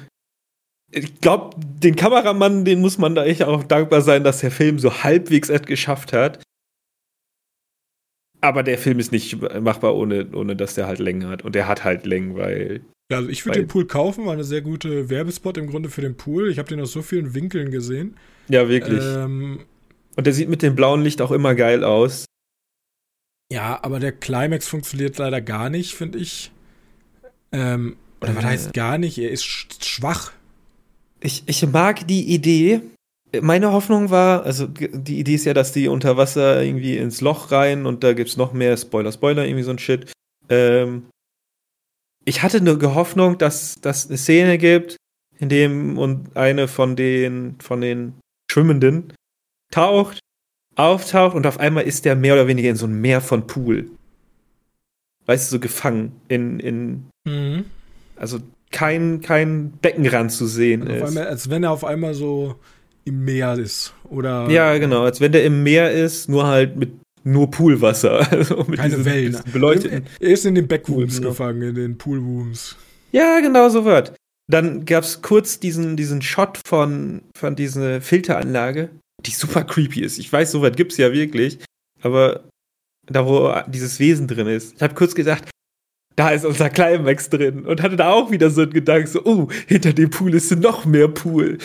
ich 0.90 1.20
glaube, 1.20 1.56
den 1.58 1.96
Kameramann, 1.96 2.64
den 2.64 2.80
muss 2.80 2.98
man 2.98 3.14
da 3.14 3.24
echt 3.24 3.42
auch 3.42 3.64
dankbar 3.64 4.00
sein, 4.02 4.24
dass 4.24 4.40
der 4.40 4.50
Film 4.50 4.78
so 4.78 5.02
halbwegs 5.02 5.48
es 5.48 5.62
geschafft 5.62 6.12
hat. 6.12 6.42
Aber 8.40 8.62
der 8.62 8.78
Film 8.78 8.98
ist 8.98 9.12
nicht 9.12 9.40
machbar, 9.60 9.94
ohne, 9.96 10.28
ohne 10.34 10.54
dass 10.56 10.74
der 10.74 10.86
halt 10.86 10.98
Längen 10.98 11.26
hat. 11.28 11.42
Und 11.42 11.54
der 11.54 11.66
hat 11.66 11.84
halt 11.84 12.06
Längen, 12.06 12.36
weil 12.36 12.82
Ja, 13.10 13.18
also 13.18 13.28
ich 13.30 13.44
würde 13.46 13.60
den 13.60 13.68
Pool 13.68 13.86
kaufen, 13.86 14.26
war 14.26 14.34
eine 14.34 14.44
sehr 14.44 14.60
gute 14.60 15.08
Werbespot 15.10 15.56
im 15.58 15.68
Grunde 15.68 15.88
für 15.88 16.02
den 16.02 16.16
Pool. 16.16 16.50
Ich 16.50 16.58
habe 16.58 16.68
den 16.68 16.80
aus 16.80 16.92
so 16.92 17.02
vielen 17.02 17.34
Winkeln 17.34 17.70
gesehen. 17.70 18.16
Ja, 18.48 18.68
wirklich. 18.68 19.02
Ähm, 19.02 19.60
Und 20.16 20.26
der 20.26 20.34
sieht 20.34 20.48
mit 20.48 20.62
dem 20.62 20.76
blauen 20.76 21.02
Licht 21.02 21.20
auch 21.22 21.32
immer 21.32 21.54
geil 21.54 21.82
aus. 21.82 22.26
ja, 23.50 23.78
aber 23.82 23.98
der 24.00 24.12
Climax 24.12 24.68
funktioniert 24.68 25.18
leider 25.18 25.40
gar 25.40 25.70
nicht, 25.70 25.94
finde 25.94 26.18
ich. 26.18 26.52
Ähm, 27.52 27.96
oder 28.20 28.36
was 28.36 28.44
Äh. 28.44 28.46
heißt 28.48 28.74
gar 28.74 28.98
nicht? 28.98 29.18
Er 29.18 29.30
ist 29.30 29.44
sch 29.44 29.66
schwach. 29.82 30.32
Ich, 31.20 31.42
ich 31.46 31.66
mag 31.66 32.06
die 32.06 32.32
Idee. 32.34 32.80
Meine 33.40 33.72
Hoffnung 33.72 34.10
war, 34.10 34.44
also 34.44 34.66
die 34.66 35.18
Idee 35.18 35.34
ist 35.34 35.44
ja, 35.44 35.54
dass 35.54 35.72
die 35.72 35.88
unter 35.88 36.16
Wasser 36.16 36.62
irgendwie 36.62 36.96
ins 36.96 37.20
Loch 37.20 37.50
rein 37.50 37.84
und 37.86 38.04
da 38.04 38.12
gibt's 38.12 38.36
noch 38.36 38.52
mehr 38.52 38.76
Spoiler, 38.76 39.12
Spoiler, 39.12 39.44
irgendwie 39.44 39.64
so 39.64 39.70
ein 39.70 39.78
Shit. 39.78 40.12
Ähm, 40.48 41.06
ich 42.24 42.42
hatte 42.42 42.58
eine 42.58 42.94
Hoffnung, 42.94 43.38
dass 43.38 43.80
das 43.80 44.08
eine 44.08 44.16
Szene 44.16 44.58
gibt, 44.58 44.96
in 45.38 45.48
dem 45.48 45.98
und 45.98 46.36
eine 46.36 46.68
von 46.68 46.96
den 46.96 47.56
von 47.60 47.80
den 47.80 48.14
Schwimmenden 48.50 49.12
taucht, 49.72 50.20
auftaucht 50.76 51.34
und 51.34 51.46
auf 51.46 51.58
einmal 51.58 51.84
ist 51.84 52.04
der 52.04 52.16
mehr 52.16 52.34
oder 52.34 52.46
weniger 52.46 52.70
in 52.70 52.76
so 52.76 52.86
einem 52.86 53.00
Meer 53.00 53.20
von 53.20 53.46
Pool. 53.46 53.90
Weißt 55.26 55.50
du, 55.50 55.56
so 55.56 55.60
gefangen 55.60 56.20
in, 56.28 56.60
in 56.60 57.10
Mhm. 57.26 57.64
also 58.14 58.38
kein, 58.70 59.20
kein 59.20 59.70
Beckenrand 59.72 60.32
zu 60.32 60.46
sehen 60.46 60.82
Auf 60.82 60.88
ist. 60.96 61.02
einmal, 61.08 61.26
als 61.28 61.50
wenn 61.50 61.62
er 61.64 61.70
auf 61.70 61.84
einmal 61.84 62.14
so 62.14 62.56
im 63.04 63.24
Meer 63.24 63.54
ist. 63.54 63.94
Oder 64.10 64.48
Ja, 64.50 64.76
genau, 64.78 65.02
als 65.04 65.20
wenn 65.20 65.32
der 65.32 65.44
im 65.44 65.62
Meer 65.62 65.90
ist, 65.92 66.28
nur 66.28 66.46
halt 66.46 66.76
mit 66.76 66.90
nur 67.24 67.50
Poolwasser. 67.50 68.20
Also 68.32 68.64
mit 68.68 68.78
keine 68.78 68.90
diesen- 68.96 69.04
Wellen. 69.04 69.36
beleuchteten. 69.52 70.06
Er 70.20 70.30
ist 70.30 70.44
in 70.46 70.54
den 70.54 70.68
Backrooms 70.68 71.16
Genau. 71.16 71.30
gefangen, 71.30 71.62
in 71.62 71.74
den 71.74 71.98
Poolrooms. 71.98 72.76
Ja, 73.12 73.40
genau 73.40 73.68
so 73.68 73.84
wird. 73.84 74.14
Dann 74.50 74.84
gab's 74.84 75.22
kurz 75.22 75.58
diesen, 75.58 75.96
diesen 75.96 76.22
Shot 76.22 76.58
von, 76.66 77.22
von 77.36 77.56
dieser 77.56 78.00
Filteranlage, 78.00 78.90
die 79.24 79.32
super 79.32 79.64
creepy 79.64 80.02
ist. 80.02 80.18
Ich 80.18 80.32
weiß, 80.32 80.52
so 80.52 80.62
weit 80.62 80.76
gibt's 80.76 80.96
ja 80.98 81.12
wirklich, 81.12 81.58
aber 82.02 82.44
da, 83.08 83.26
wo 83.26 83.52
dieses 83.68 83.98
Wesen 83.98 84.28
drin 84.28 84.46
ist. 84.46 84.74
Ich 84.76 84.82
habe 84.82 84.94
kurz 84.94 85.14
gedacht, 85.16 85.48
da 86.16 86.30
ist 86.30 86.44
unser 86.44 86.70
Climax 86.70 87.28
drin 87.30 87.64
und 87.66 87.82
hatte 87.82 87.96
da 87.96 88.10
auch 88.12 88.30
wieder 88.30 88.50
so 88.50 88.62
einen 88.62 88.72
Gedanken, 88.72 89.06
so, 89.06 89.24
oh, 89.24 89.48
hinter 89.66 89.92
dem 89.92 90.10
Pool 90.10 90.34
ist 90.34 90.50
noch 90.56 90.84
mehr 90.86 91.08
Pool. 91.08 91.58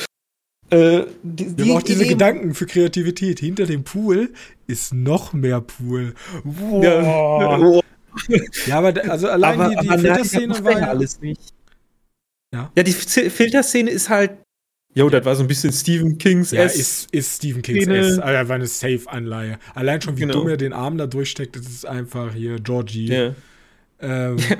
Äh, 0.69 1.03
die, 1.23 1.57
Wir 1.57 1.65
haben 1.65 1.77
auch 1.77 1.81
diese 1.81 2.05
Gedanken 2.05 2.53
für 2.53 2.65
Kreativität. 2.65 3.39
Hinter 3.39 3.65
dem 3.65 3.83
Pool 3.83 4.31
ist 4.67 4.93
noch 4.93 5.33
mehr 5.33 5.59
Pool. 5.61 6.13
Wow. 6.43 6.83
Ja, 6.83 7.81
Ja, 8.67 8.77
aber 8.79 9.09
also 9.09 9.27
allein 9.29 9.59
aber, 9.59 9.69
die, 9.75 9.81
die 9.81 9.89
aber 9.89 9.99
Filterszene 9.99 10.63
war 10.63 10.79
ja 10.79 10.87
alles 10.89 11.19
nicht. 11.21 11.41
Ja. 12.53 12.71
Ja, 12.75 12.83
die 12.83 12.95
Z- 12.95 13.31
Filterszene 13.31 13.89
ist 13.89 14.09
halt. 14.09 14.31
Jo, 14.93 15.09
das 15.09 15.23
war 15.23 15.35
so 15.37 15.43
ein 15.43 15.47
bisschen 15.47 15.71
Stephen 15.71 16.17
Kings 16.17 16.51
Ja, 16.51 16.63
S. 16.63 16.75
ist, 16.75 17.13
ist 17.13 17.37
Stephen 17.37 17.61
Kings 17.61 17.83
Szene. 17.83 17.97
S. 17.99 18.19
Also, 18.19 18.49
war 18.49 18.55
eine 18.55 18.67
Safe-Anleihe. 18.67 19.57
Allein 19.73 20.01
schon, 20.01 20.17
wie 20.17 20.21
Genau. 20.21 20.33
dumm 20.33 20.49
er 20.49 20.57
den 20.57 20.73
Arm 20.73 20.97
da 20.97 21.07
durchsteckt, 21.07 21.55
das 21.55 21.65
ist 21.67 21.85
einfach 21.85 22.33
hier 22.33 22.59
Georgie. 22.59 23.07
Ja. 23.07 23.35
Ähm, 24.01 24.37
Ja. 24.37 24.57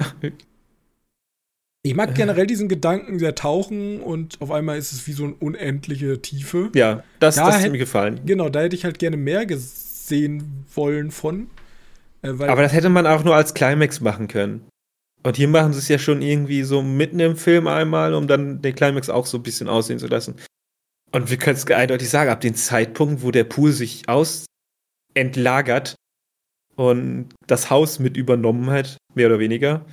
ich 1.83 1.95
mag 1.95 2.13
generell 2.15 2.45
diesen 2.47 2.67
Gedanken, 2.69 3.17
der 3.17 3.33
tauchen 3.35 4.01
und 4.01 4.39
auf 4.39 4.51
einmal 4.51 4.77
ist 4.77 4.91
es 4.91 5.07
wie 5.07 5.13
so 5.13 5.23
eine 5.25 5.33
unendliche 5.33 6.21
Tiefe. 6.21 6.69
ja, 6.75 7.03
das, 7.19 7.35
Da 7.35 7.45
das 7.47 7.55
hat 7.55 7.63
hätt- 7.63 7.71
mir 7.71 7.77
gefallen. 7.79 8.19
Genau, 8.25 8.49
da 8.49 8.61
hätte 8.61 8.75
ich 8.75 8.83
halt 8.85 8.99
gerne 8.99 9.17
mehr 9.17 9.45
gesehen 9.45 10.65
wollen 10.75 11.09
von. 11.11 11.47
Äh, 12.21 12.29
Aber 12.29 12.61
das 12.61 12.73
hätte 12.73 12.89
man 12.89 13.07
auch 13.07 13.23
nur 13.23 13.35
als 13.35 13.53
Climax 13.55 13.99
machen 13.99 14.27
können. 14.27 14.67
Und 15.23 15.37
hier 15.37 15.47
machen 15.47 15.73
sie 15.73 15.79
es 15.79 15.87
ja 15.87 15.97
schon 15.99 16.21
irgendwie 16.21 16.63
so 16.63 16.81
mitten 16.81 17.19
im 17.19 17.35
Film 17.35 17.67
einmal, 17.67 18.13
um 18.13 18.27
dann 18.27 18.61
den 18.61 18.75
Climax 18.75 19.09
auch 19.09 19.25
so 19.25 19.37
ein 19.37 19.43
bisschen 19.43 19.67
aussehen 19.67 19.99
zu 19.99 20.07
lassen. 20.07 20.35
Und 21.11 21.29
wir 21.29 21.37
können 21.37 21.57
es 21.57 21.65
eindeutig 21.67 22.09
sagen, 22.09 22.29
ab 22.29 22.41
dem 22.41 22.55
Zeitpunkt, 22.55 23.21
wo 23.23 23.31
der 23.31 23.43
Pool 23.43 23.71
sich 23.71 24.07
aus 24.07 24.45
entlagert 25.13 25.95
und 26.82 27.29
das 27.47 27.69
Haus 27.69 27.99
mit 27.99 28.17
übernommen 28.17 28.69
hat, 28.69 28.97
mehr 29.13 29.27
oder 29.27 29.39
weniger, 29.39 29.86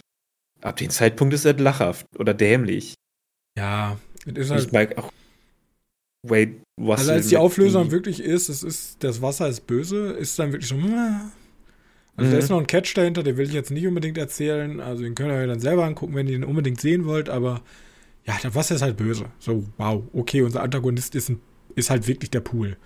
ab 0.62 0.76
dem 0.76 0.90
Zeitpunkt 0.90 1.34
ist 1.34 1.44
er 1.44 1.54
lachhaft 1.54 2.06
oder 2.18 2.34
dämlich. 2.34 2.94
ja, 3.58 3.98
es 4.26 4.32
ist 4.32 4.44
Ich 4.46 4.50
halt, 4.50 4.72
mag 4.72 4.98
auch 4.98 5.10
Wait, 6.26 6.62
was 6.80 7.00
also 7.00 7.12
als 7.12 7.28
die 7.28 7.36
Auflösung 7.36 7.90
wirklich 7.90 8.20
ist, 8.20 8.48
es 8.48 8.62
ist, 8.62 9.04
das 9.04 9.22
Wasser 9.22 9.48
ist 9.48 9.66
böse, 9.66 10.10
ist 10.12 10.38
dann 10.38 10.52
wirklich 10.52 10.68
so. 10.68 10.74
Also 12.16 12.30
da 12.32 12.36
Mhm. 12.36 12.42
ist 12.42 12.48
noch 12.48 12.58
ein 12.58 12.66
Catch 12.66 12.96
dahinter, 12.96 13.22
den 13.22 13.36
will 13.36 13.46
ich 13.46 13.52
jetzt 13.52 13.70
nicht 13.70 13.86
unbedingt 13.86 14.18
erzählen. 14.18 14.80
Also 14.80 15.04
den 15.04 15.14
könnt 15.14 15.30
ihr 15.30 15.36
euch 15.36 15.46
dann 15.46 15.60
selber 15.60 15.84
angucken, 15.84 16.14
wenn 16.16 16.26
ihr 16.26 16.32
den 16.38 16.44
unbedingt 16.44 16.80
sehen 16.80 17.04
wollt, 17.06 17.28
aber 17.28 17.62
ja, 18.26 18.36
das 18.42 18.54
Wasser 18.54 18.74
ist 18.74 18.82
halt 18.82 18.96
böse. 18.96 19.26
So, 19.38 19.64
wow, 19.76 20.02
okay, 20.12 20.42
unser 20.42 20.62
Antagonist 20.62 21.14
ist, 21.14 21.28
ein, 21.30 21.40
ist 21.76 21.90
halt 21.90 22.08
wirklich 22.08 22.30
der 22.30 22.40
Pool. 22.40 22.76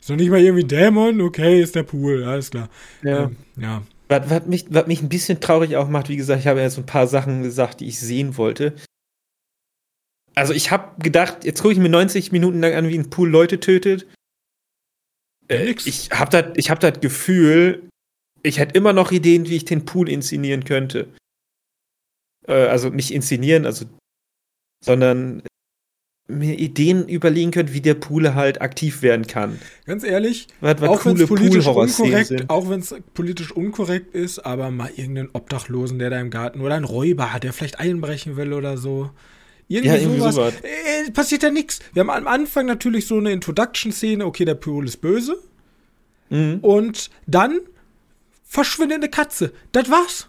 Ist 0.00 0.08
noch 0.08 0.16
nicht 0.16 0.30
mal 0.30 0.40
irgendwie 0.40 0.64
Dämon, 0.64 1.20
okay, 1.20 1.60
ist 1.60 1.74
der 1.74 1.82
Pool, 1.82 2.24
alles 2.24 2.50
klar. 2.50 2.68
Ja. 3.02 3.24
Ähm, 3.24 3.36
ja. 3.56 3.82
Was, 4.08 4.30
was, 4.30 4.46
mich, 4.46 4.66
was 4.70 4.86
mich 4.86 5.02
ein 5.02 5.08
bisschen 5.08 5.40
traurig 5.40 5.76
auch 5.76 5.88
macht, 5.88 6.08
wie 6.08 6.16
gesagt, 6.16 6.40
ich 6.40 6.46
habe 6.46 6.60
ja 6.60 6.70
so 6.70 6.80
ein 6.80 6.86
paar 6.86 7.06
Sachen 7.06 7.42
gesagt, 7.42 7.80
die 7.80 7.88
ich 7.88 7.98
sehen 7.98 8.36
wollte. 8.36 8.74
Also 10.34 10.54
ich 10.54 10.70
habe 10.70 11.02
gedacht, 11.02 11.44
jetzt 11.44 11.60
gucke 11.60 11.74
ich 11.74 11.80
mir 11.80 11.88
90 11.88 12.32
Minuten 12.32 12.60
lang 12.60 12.74
an, 12.74 12.88
wie 12.88 12.98
ein 12.98 13.10
Pool 13.10 13.28
Leute 13.28 13.60
tötet. 13.60 14.06
Äh, 15.48 15.74
ich 15.84 16.10
habe 16.10 16.30
das 16.30 16.56
ich 16.56 16.70
hab 16.70 16.80
das 16.80 17.00
Gefühl, 17.00 17.88
ich 18.42 18.58
hätte 18.58 18.76
immer 18.76 18.92
noch 18.92 19.10
Ideen, 19.10 19.48
wie 19.48 19.56
ich 19.56 19.64
den 19.64 19.84
Pool 19.84 20.08
inszenieren 20.08 20.64
könnte. 20.64 21.08
Äh, 22.46 22.66
also 22.66 22.88
nicht 22.88 23.10
inszenieren, 23.10 23.66
also 23.66 23.86
sondern 24.84 25.42
mir 26.28 26.58
Ideen 26.58 27.08
überlegen 27.08 27.50
könnte, 27.50 27.72
wie 27.72 27.80
der 27.80 27.94
Pool 27.94 28.34
halt 28.34 28.60
aktiv 28.60 29.00
werden 29.00 29.26
kann. 29.26 29.58
Ganz 29.86 30.04
ehrlich, 30.04 30.46
was, 30.60 30.80
was 30.80 30.88
auch 30.88 31.06
wenn 31.06 31.16
es 31.16 31.26
politisch, 31.26 31.66
unkorrekt, 31.66 32.44
auch 32.48 32.68
wenn's 32.68 32.94
politisch 33.14 33.50
unkorrekt 33.50 34.14
ist, 34.14 34.40
aber 34.40 34.70
mal 34.70 34.90
irgendeinen 34.94 35.30
Obdachlosen, 35.32 35.98
der 35.98 36.10
da 36.10 36.20
im 36.20 36.28
Garten 36.30 36.60
oder 36.60 36.74
ein 36.74 36.84
Räuber 36.84 37.32
hat, 37.32 37.44
der 37.44 37.54
vielleicht 37.54 37.80
einbrechen 37.80 38.36
will 38.36 38.52
oder 38.52 38.76
so. 38.76 39.10
Irgendwie, 39.68 39.88
ja, 39.88 39.96
irgendwie 39.96 40.20
sowas. 40.20 40.34
sowas. 40.34 40.54
Äh, 40.62 41.10
passiert 41.12 41.42
ja 41.42 41.50
nichts. 41.50 41.80
Wir 41.94 42.00
haben 42.00 42.10
am 42.10 42.26
Anfang 42.26 42.66
natürlich 42.66 43.06
so 43.06 43.16
eine 43.16 43.32
Introduction-Szene, 43.32 44.24
okay, 44.24 44.44
der 44.44 44.54
Pool 44.54 44.86
ist 44.86 44.98
böse. 44.98 45.38
Mhm. 46.30 46.58
Und 46.60 47.10
dann 47.26 47.60
verschwindende 48.44 49.08
Katze. 49.08 49.52
Das 49.72 49.90
war's. 49.90 50.28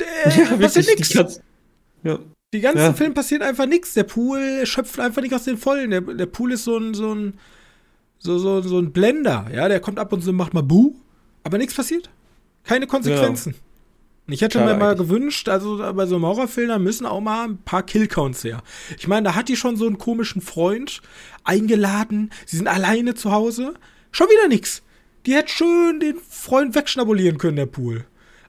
Äh, 0.00 0.30
ja, 0.38 0.56
passiert 0.56 0.86
nichts. 0.86 1.40
Ja. 2.02 2.18
Die 2.54 2.60
ganzen 2.60 2.78
ja. 2.78 2.92
Film 2.94 3.14
passiert 3.14 3.42
einfach 3.42 3.66
nichts. 3.66 3.94
Der 3.94 4.04
Pool 4.04 4.64
schöpft 4.64 4.98
einfach 5.00 5.20
nicht 5.20 5.34
aus 5.34 5.44
den 5.44 5.58
Vollen. 5.58 5.90
Der, 5.90 6.00
der 6.00 6.26
Pool 6.26 6.52
ist 6.52 6.64
so 6.64 6.78
ein, 6.78 6.94
so 6.94 7.14
ein, 7.14 7.34
so, 8.18 8.38
so, 8.38 8.62
so 8.62 8.78
ein 8.78 8.92
Blender. 8.92 9.46
Ja, 9.52 9.68
der 9.68 9.80
kommt 9.80 9.98
ab 9.98 10.12
und 10.12 10.22
zu 10.22 10.30
und 10.30 10.36
macht 10.36 10.54
mal 10.54 10.62
Buh, 10.62 10.94
aber 11.44 11.58
nichts 11.58 11.74
passiert. 11.74 12.08
Keine 12.64 12.86
Konsequenzen. 12.86 13.52
Ja. 13.52 13.58
Ich 14.30 14.42
hätte 14.42 14.58
Schade 14.58 14.72
mir 14.72 14.78
mal 14.78 14.92
eigentlich. 14.92 15.08
gewünscht, 15.08 15.48
also 15.48 15.78
bei 15.94 16.04
so 16.04 16.16
einem 16.16 16.26
Horrorfilm, 16.26 16.68
da 16.68 16.78
müssen 16.78 17.06
auch 17.06 17.20
mal 17.20 17.48
ein 17.48 17.58
paar 17.58 17.82
Killcounts 17.82 18.44
her. 18.44 18.62
Ich 18.98 19.08
meine, 19.08 19.24
da 19.24 19.34
hat 19.34 19.48
die 19.48 19.56
schon 19.56 19.76
so 19.76 19.86
einen 19.86 19.96
komischen 19.96 20.42
Freund 20.42 21.00
eingeladen. 21.44 22.30
Sie 22.44 22.58
sind 22.58 22.68
alleine 22.68 23.14
zu 23.14 23.32
Hause. 23.32 23.74
Schon 24.10 24.28
wieder 24.28 24.48
nichts. 24.48 24.82
Die 25.24 25.34
hätte 25.34 25.50
schön 25.50 26.00
den 26.00 26.16
Freund 26.28 26.74
wegschnabulieren 26.74 27.38
können, 27.38 27.56
der 27.56 27.66
Pool. 27.66 28.04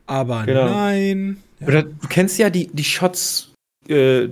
Aber 0.06 0.46
genau. 0.46 0.70
nein. 0.70 1.38
Ja. 1.62 1.68
Oder 1.68 1.84
du 1.84 2.08
kennst 2.10 2.38
ja 2.40 2.50
die, 2.50 2.68
die 2.68 2.84
Shots 2.84 3.50
äh, 3.90 4.30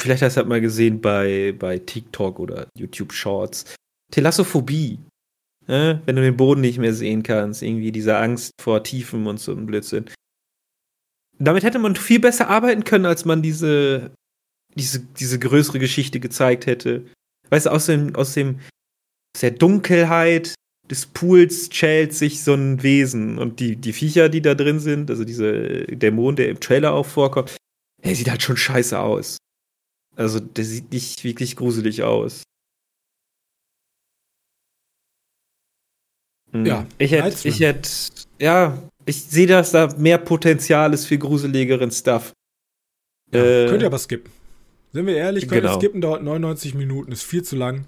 vielleicht 0.00 0.22
hast 0.22 0.36
du 0.36 0.40
das 0.40 0.48
mal 0.48 0.60
gesehen 0.60 1.00
bei, 1.00 1.54
bei 1.58 1.78
TikTok 1.78 2.38
oder 2.38 2.68
YouTube 2.76 3.12
Shorts. 3.12 3.74
Telassophobie. 4.10 4.98
Äh, 5.66 5.96
wenn 6.04 6.16
du 6.16 6.22
den 6.22 6.36
Boden 6.36 6.60
nicht 6.60 6.78
mehr 6.78 6.92
sehen 6.92 7.22
kannst, 7.22 7.62
irgendwie 7.62 7.90
diese 7.90 8.16
Angst 8.18 8.52
vor 8.60 8.82
Tiefen 8.82 9.26
und 9.26 9.40
so 9.40 9.52
ein 9.52 9.66
Blödsinn. 9.66 10.10
Damit 11.38 11.64
hätte 11.64 11.78
man 11.78 11.96
viel 11.96 12.20
besser 12.20 12.48
arbeiten 12.48 12.84
können, 12.84 13.06
als 13.06 13.24
man 13.24 13.42
diese, 13.42 14.12
diese, 14.74 15.00
diese 15.00 15.38
größere 15.38 15.78
Geschichte 15.78 16.20
gezeigt 16.20 16.66
hätte. 16.66 17.06
Weißt 17.50 17.66
du, 17.66 17.70
aus 17.70 17.86
dem, 17.86 18.14
aus 18.14 18.34
dem, 18.34 18.60
aus 19.34 19.40
der 19.40 19.52
Dunkelheit 19.52 20.54
des 20.90 21.06
Pools 21.06 21.70
schält 21.72 22.12
sich 22.14 22.42
so 22.42 22.54
ein 22.54 22.82
Wesen 22.82 23.38
und 23.38 23.58
die, 23.58 23.76
die 23.76 23.94
Viecher, 23.94 24.28
die 24.28 24.42
da 24.42 24.54
drin 24.54 24.80
sind, 24.80 25.10
also 25.10 25.24
diese 25.24 25.86
Dämon, 25.86 26.36
der 26.36 26.50
im 26.50 26.60
Trailer 26.60 26.92
auch 26.92 27.06
vorkommt, 27.06 27.56
er 28.04 28.14
sieht 28.14 28.30
halt 28.30 28.42
schon 28.42 28.56
scheiße 28.56 28.98
aus. 28.98 29.38
Also, 30.14 30.38
der 30.38 30.64
sieht 30.64 30.92
nicht 30.92 31.24
wirklich 31.24 31.56
gruselig 31.56 32.02
aus. 32.02 32.42
Hm. 36.52 36.66
Ja. 36.66 36.86
Ich 36.98 37.10
hätte, 37.10 37.48
ich 37.48 37.60
hätte, 37.60 37.88
ja, 38.38 38.78
ich 39.06 39.24
sehe, 39.24 39.46
dass 39.46 39.72
da 39.72 39.92
mehr 39.96 40.18
Potenzial 40.18 40.92
ist 40.92 41.06
für 41.06 41.18
gruseligeren 41.18 41.90
Stuff. 41.90 42.32
Ja, 43.32 43.42
äh, 43.42 43.68
könnt 43.68 43.82
ihr 43.82 43.86
aber 43.86 43.98
skippen. 43.98 44.30
Sind 44.92 45.06
wir 45.06 45.16
ehrlich, 45.16 45.48
könnt 45.48 45.62
genau. 45.62 45.74
ihr 45.74 45.80
skippen, 45.80 46.00
dauert 46.00 46.22
99 46.22 46.74
Minuten, 46.74 47.10
ist 47.10 47.24
viel 47.24 47.42
zu 47.42 47.56
lang. 47.56 47.86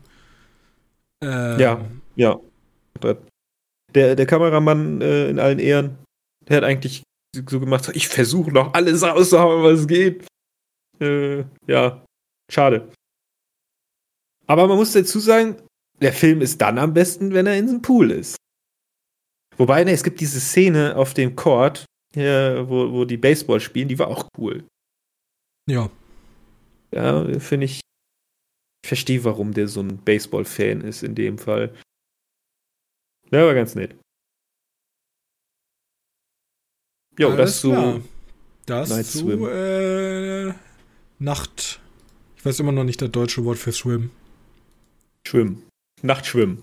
Ähm, 1.23 1.61
ja, 1.61 1.85
ja. 2.17 2.41
Der, 3.95 4.17
der 4.17 4.27
Kameramann 4.27 5.01
äh, 5.01 5.29
in 5.29 5.39
allen 5.39 5.59
Ehren, 5.59 5.99
der 6.49 6.57
hat 6.57 6.65
eigentlich 6.65 7.03
so 7.49 7.61
gemacht 7.61 7.89
hat, 7.89 7.97
ich 7.97 8.09
versuche 8.09 8.51
noch 8.51 8.75
alles 8.75 9.03
rauszuhauen, 9.03 9.63
was 9.63 9.87
geht. 9.87 10.27
Äh, 11.01 11.45
ja, 11.67 12.05
schade. 12.51 12.91
Aber 14.47 14.67
man 14.67 14.77
muss 14.77 14.93
dazu 14.93 15.19
sagen, 15.19 15.57
der 16.01 16.13
Film 16.13 16.41
ist 16.41 16.61
dann 16.61 16.79
am 16.79 16.95
besten, 16.95 17.33
wenn 17.35 17.47
er 17.47 17.57
in 17.57 17.67
diesem 17.67 17.83
Pool 17.83 18.11
ist. 18.11 18.37
Wobei, 19.57 19.85
ne, 19.85 19.93
es 19.93 20.05
gibt 20.05 20.21
diese 20.21 20.41
Szene 20.41 20.97
auf 20.97 21.15
dem 21.15 21.35
Court, 21.35 21.85
hier, 22.15 22.65
wo, 22.69 22.93
wo 22.93 23.05
die 23.05 23.17
Baseball 23.17 23.61
spielen, 23.61 23.89
die 23.89 23.99
war 23.99 24.09
auch 24.09 24.29
cool. 24.39 24.65
Ja. 25.69 25.91
Ja, 26.93 27.39
finde 27.41 27.67
ich. 27.67 27.81
Ich 28.85 28.89
verstehe, 28.89 29.25
warum 29.25 29.53
der 29.53 29.67
so 29.67 29.81
ein 29.81 29.99
Baseball-Fan 30.05 30.83
ist 30.83 31.03
in 31.03 31.17
dem 31.17 31.39
Fall. 31.39 31.75
Ja, 33.33 33.45
war 33.45 33.55
ganz 33.55 33.75
nett. 33.75 33.97
Jo, 37.19 37.35
das 37.37 37.61
zu. 37.61 37.71
Klar. 37.71 38.01
Das 38.67 38.91
Night 38.91 39.07
zu 39.07 39.19
Swim. 39.19 39.47
Äh, 39.49 40.55
Nacht. 41.19 41.81
Ich 42.37 42.45
weiß 42.45 42.61
immer 42.61 42.73
noch 42.73 42.85
nicht 42.85 43.01
das 43.01 43.11
deutsche 43.11 43.45
Wort 43.45 43.59
für 43.59 43.73
Swim. 43.73 44.11
Schwimmen. 45.27 45.63
Nachtschwimmen. 46.03 46.63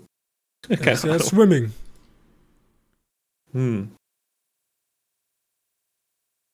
Das 0.67 0.79
ist 0.79 1.03
ja 1.05 1.19
Swimming. 1.19 1.73
Hm. 3.51 3.91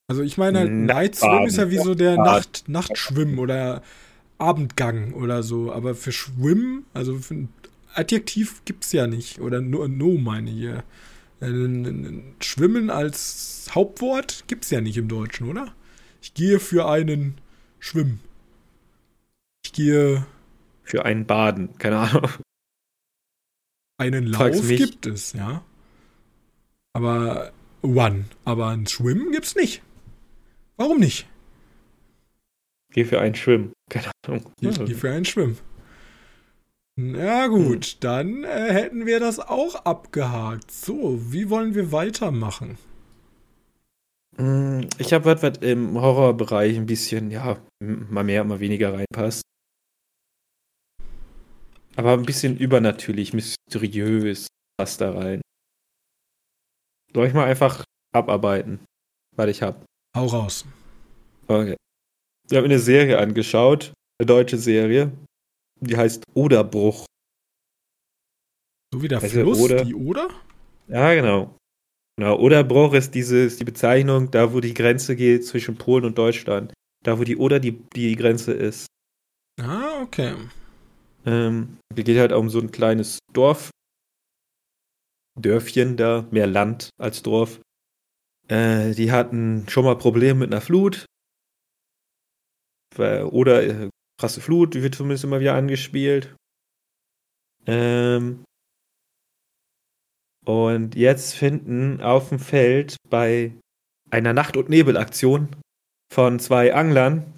Also 0.08 0.24
ich 0.24 0.38
meine, 0.38 0.60
halt, 0.60 0.72
Night 0.72 1.16
Swim 1.16 1.46
ist 1.46 1.58
ja 1.58 1.70
wie 1.70 1.78
so 1.78 1.94
der 1.94 2.18
Nacht, 2.18 2.64
Nachtschwimmen 2.68 3.38
oder 3.38 3.84
Abendgang 4.38 5.14
oder 5.14 5.44
so. 5.44 5.72
Aber 5.72 5.94
für 5.94 6.12
Schwimmen, 6.12 6.86
also 6.94 7.18
für 7.20 7.36
ein 7.36 7.50
Adjektiv 7.94 8.64
gibt 8.66 8.86
es 8.86 8.92
ja 8.92 9.08
nicht. 9.08 9.40
Oder 9.40 9.62
no, 9.62 9.88
no 9.88 10.18
meine 10.18 10.50
ich. 10.50 10.70
Ja. 11.42 11.48
Schwimmen 12.42 12.90
als 12.90 13.70
Hauptwort 13.74 14.44
gibt 14.48 14.66
es 14.66 14.72
ja 14.72 14.82
nicht 14.82 14.98
im 14.98 15.08
Deutschen, 15.08 15.50
oder? 15.50 15.74
Ich 16.22 16.34
gehe 16.34 16.60
für 16.60 16.90
einen 16.90 17.40
Schwimmen. 17.80 18.20
Ich 19.64 19.74
gehe. 19.74 20.26
Für 20.84 21.06
einen 21.06 21.26
Baden, 21.26 21.78
keine 21.78 22.00
Ahnung. 22.00 22.30
Einen 23.98 24.28
Lauf 24.28 24.68
gibt 24.68 25.06
es, 25.06 25.34
ja. 25.34 25.64
Aber 26.94 27.52
One. 27.82 28.26
Aber 28.46 28.68
ein 28.70 28.88
Schwimmen 28.88 29.32
gibt's 29.32 29.56
nicht. 29.56 29.82
Warum 30.78 31.00
nicht? 31.00 31.28
Geh 32.92 33.06
für 33.06 33.22
einen 33.22 33.36
Schwimmen. 33.36 33.74
Keine 33.90 34.12
Ahnung. 34.26 34.52
Ich 34.62 34.80
geh 34.86 34.94
für 34.94 35.12
einen 35.12 35.26
Schwimmen. 35.26 35.58
Ja 37.00 37.48
gut, 37.48 37.86
hm. 37.86 37.98
dann 38.02 38.44
äh, 38.44 38.74
hätten 38.74 39.06
wir 39.06 39.20
das 39.20 39.40
auch 39.40 39.76
abgehakt. 39.86 40.72
So, 40.72 41.20
wie 41.32 41.50
wollen 41.50 41.74
wir 41.76 41.92
weitermachen? 41.92 42.78
Hm, 44.38 44.88
ich 44.98 45.14
habe 45.14 45.26
was, 45.26 45.42
was 45.42 45.58
im 45.60 46.00
Horrorbereich 46.00 46.78
ein 46.78 46.86
bisschen, 46.86 47.32
ja, 47.32 47.58
mal 47.80 48.24
mehr, 48.24 48.44
mal 48.44 48.60
weniger 48.60 48.94
reinpasst. 48.94 49.42
Aber 51.96 52.14
ein 52.14 52.24
bisschen 52.24 52.58
übernatürlich, 52.58 53.34
mysteriös 53.34 54.48
passt 54.78 55.02
da 55.02 55.12
rein. 55.12 55.42
Soll 57.14 57.28
ich 57.28 57.34
mal 57.34 57.46
einfach 57.46 57.84
abarbeiten, 58.14 58.80
was 59.36 59.50
ich 59.50 59.62
habe? 59.62 59.84
Hau 60.16 60.26
raus. 60.28 60.66
Okay. 61.48 61.76
Ich 62.50 62.56
habe 62.56 62.66
eine 62.66 62.80
Serie 62.80 63.20
angeschaut, 63.20 63.94
eine 64.20 64.28
deutsche 64.28 64.58
Serie. 64.58 65.12
Die 65.82 65.98
heißt 65.98 66.24
Oderbruch. 66.34 67.06
So 68.94 69.02
wie 69.02 69.08
der 69.08 69.22
also 69.22 69.42
Fluss, 69.42 69.60
Oder. 69.60 69.86
die 69.86 69.96
Oder? 69.96 70.30
Ja, 70.88 71.14
genau. 71.14 71.56
Genau, 72.18 72.38
Oderbruch 72.38 72.94
ist 72.94 73.16
dieses, 73.16 73.58
die 73.58 73.64
Bezeichnung, 73.64 74.30
da 74.32 74.52
wo 74.52 74.60
die 74.60 74.74
Grenze 74.74 75.16
geht 75.16 75.46
zwischen 75.46 75.78
Polen 75.78 76.06
und 76.06 76.18
Deutschland. 76.18 76.74
Da 77.04 77.18
wo 77.18 77.24
die 77.24 77.38
Oder 77.38 77.60
die, 77.60 77.72
die 77.96 78.16
Grenze 78.16 78.52
ist. 78.52 78.88
Ah, 79.62 80.02
okay. 80.02 80.36
Ähm, 81.26 81.78
es 81.90 82.04
geht 82.04 82.18
halt 82.18 82.32
um 82.34 82.50
so 82.50 82.60
ein 82.60 82.72
kleines 82.72 83.20
Dorf. 83.32 83.70
Dörfchen 85.40 85.96
da, 85.96 86.28
mehr 86.32 86.48
Land 86.48 86.90
als 87.00 87.24
Dorf. 87.24 87.62
Äh, 88.50 88.94
die 88.96 89.12
hatten 89.12 89.70
schon 89.70 89.86
mal 89.86 89.98
Probleme 89.98 90.40
mit 90.40 90.52
einer 90.52 90.62
Flut. 90.62 91.06
Oder 92.98 93.64
äh, 93.64 93.90
krasse 94.20 94.42
Flut, 94.42 94.74
die 94.74 94.84
wird 94.84 94.96
zumindest 94.96 95.24
immer 95.24 95.40
wieder 95.40 95.56
angespielt. 95.56 96.36
Ähm, 97.66 98.44
und 100.46 100.96
jetzt 100.96 101.36
finden 101.36 102.02
auf 102.02 102.30
dem 102.30 102.40
Feld 102.40 102.98
bei 103.10 103.54
einer 104.12 104.34
Nacht- 104.34 104.58
und 104.58 104.70
Nebelaktion 104.70 105.50
von 106.14 106.40
zwei 106.40 106.74
Anglern, 106.74 107.36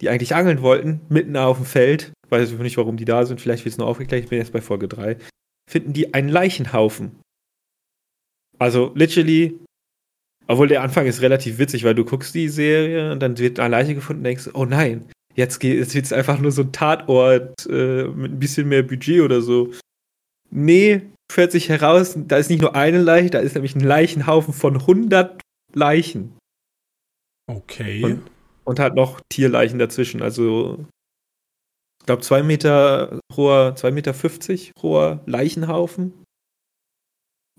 die 0.00 0.08
eigentlich 0.08 0.34
angeln 0.34 0.62
wollten, 0.62 1.00
mitten 1.08 1.36
auf 1.36 1.56
dem 1.56 1.66
Feld, 1.66 2.12
weiß 2.28 2.52
ich 2.52 2.58
nicht, 2.58 2.76
warum 2.76 2.96
die 2.96 3.04
da 3.04 3.24
sind, 3.24 3.40
vielleicht 3.40 3.64
wird 3.64 3.72
es 3.72 3.78
nur 3.78 3.86
aufgeklärt, 3.86 4.24
ich 4.24 4.30
bin 4.30 4.38
jetzt 4.38 4.52
bei 4.52 4.60
Folge 4.60 4.88
3, 4.88 5.16
finden 5.70 5.92
die 5.92 6.12
einen 6.14 6.28
Leichenhaufen. 6.28 7.20
Also 8.58 8.92
literally, 8.94 9.58
obwohl 10.48 10.68
der 10.68 10.82
Anfang 10.82 11.06
ist 11.06 11.22
relativ 11.22 11.58
witzig, 11.58 11.84
weil 11.84 11.94
du 11.94 12.04
guckst 12.04 12.34
die 12.34 12.48
Serie 12.48 13.12
und 13.12 13.20
dann 13.20 13.38
wird 13.38 13.60
eine 13.60 13.70
Leiche 13.70 13.94
gefunden 13.94 14.20
und 14.20 14.24
denkst, 14.24 14.50
oh 14.54 14.64
nein, 14.64 15.08
jetzt, 15.38 15.62
wird 15.62 16.04
es 16.04 16.12
einfach 16.12 16.38
nur 16.38 16.52
so 16.52 16.62
ein 16.62 16.72
Tatort 16.72 17.66
äh, 17.66 18.04
mit 18.04 18.32
ein 18.32 18.38
bisschen 18.38 18.68
mehr 18.68 18.82
Budget 18.82 19.22
oder 19.22 19.40
so. 19.40 19.72
Nee, 20.50 21.02
stellt 21.30 21.52
sich 21.52 21.68
heraus, 21.68 22.14
da 22.16 22.36
ist 22.36 22.50
nicht 22.50 22.60
nur 22.60 22.74
eine 22.74 23.00
Leiche, 23.00 23.30
da 23.30 23.38
ist 23.38 23.54
nämlich 23.54 23.74
ein 23.74 23.80
Leichenhaufen 23.80 24.52
von 24.52 24.76
100 24.76 25.40
Leichen. 25.74 26.36
Okay. 27.46 28.04
Und, 28.04 28.22
und 28.64 28.78
halt 28.78 28.94
noch 28.94 29.20
Tierleichen 29.30 29.78
dazwischen, 29.78 30.22
also 30.22 30.86
glaube, 32.08 32.22
zwei 32.22 32.42
Meter 32.42 33.20
hoher, 33.36 33.76
zwei 33.76 33.90
Meter 33.90 34.14
fünfzig 34.14 34.72
hoher 34.80 35.20
Leichenhaufen. 35.26 36.24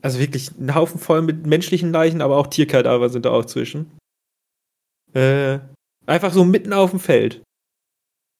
Also 0.01 0.19
wirklich 0.19 0.57
ein 0.57 0.73
Haufen 0.73 0.99
voll 0.99 1.21
mit 1.21 1.45
menschlichen 1.45 1.91
Leichen, 1.91 2.21
aber 2.21 2.37
auch 2.37 2.47
Tierkadaver 2.47 3.09
sind 3.09 3.25
da 3.25 3.31
auch 3.31 3.45
zwischen. 3.45 3.95
Äh, 5.13 5.59
einfach 6.07 6.33
so 6.33 6.45
mitten 6.45 6.73
auf 6.73 6.89
dem 6.89 6.99
Feld. 6.99 7.43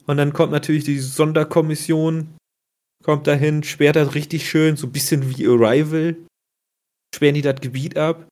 Und 0.09 0.17
dann 0.17 0.33
kommt 0.33 0.51
natürlich 0.51 0.85
die 0.85 0.97
Sonderkommission, 0.97 2.35
kommt 3.03 3.27
dahin, 3.27 3.61
sperrt 3.61 3.95
das 3.95 4.15
richtig 4.15 4.49
schön, 4.49 4.75
so 4.75 4.87
ein 4.87 4.91
bisschen 4.91 5.37
wie 5.37 5.45
Arrival. 5.45 6.15
Sperren 7.13 7.35
die 7.35 7.43
das 7.43 7.61
Gebiet 7.61 7.95
ab 7.95 8.27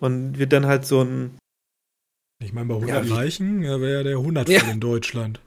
und 0.00 0.40
wird 0.40 0.52
dann 0.52 0.66
halt 0.66 0.84
so 0.84 1.04
ein. 1.04 1.38
Ich 2.42 2.52
meine, 2.52 2.66
bei 2.66 2.74
100 2.74 3.06
ja, 3.06 3.14
Leichen 3.14 3.62
ja, 3.62 3.80
wäre 3.80 3.98
ja 3.98 4.02
der 4.02 4.16
100 4.16 4.48
ja. 4.48 4.62
in 4.62 4.80
Deutschland. 4.80 5.38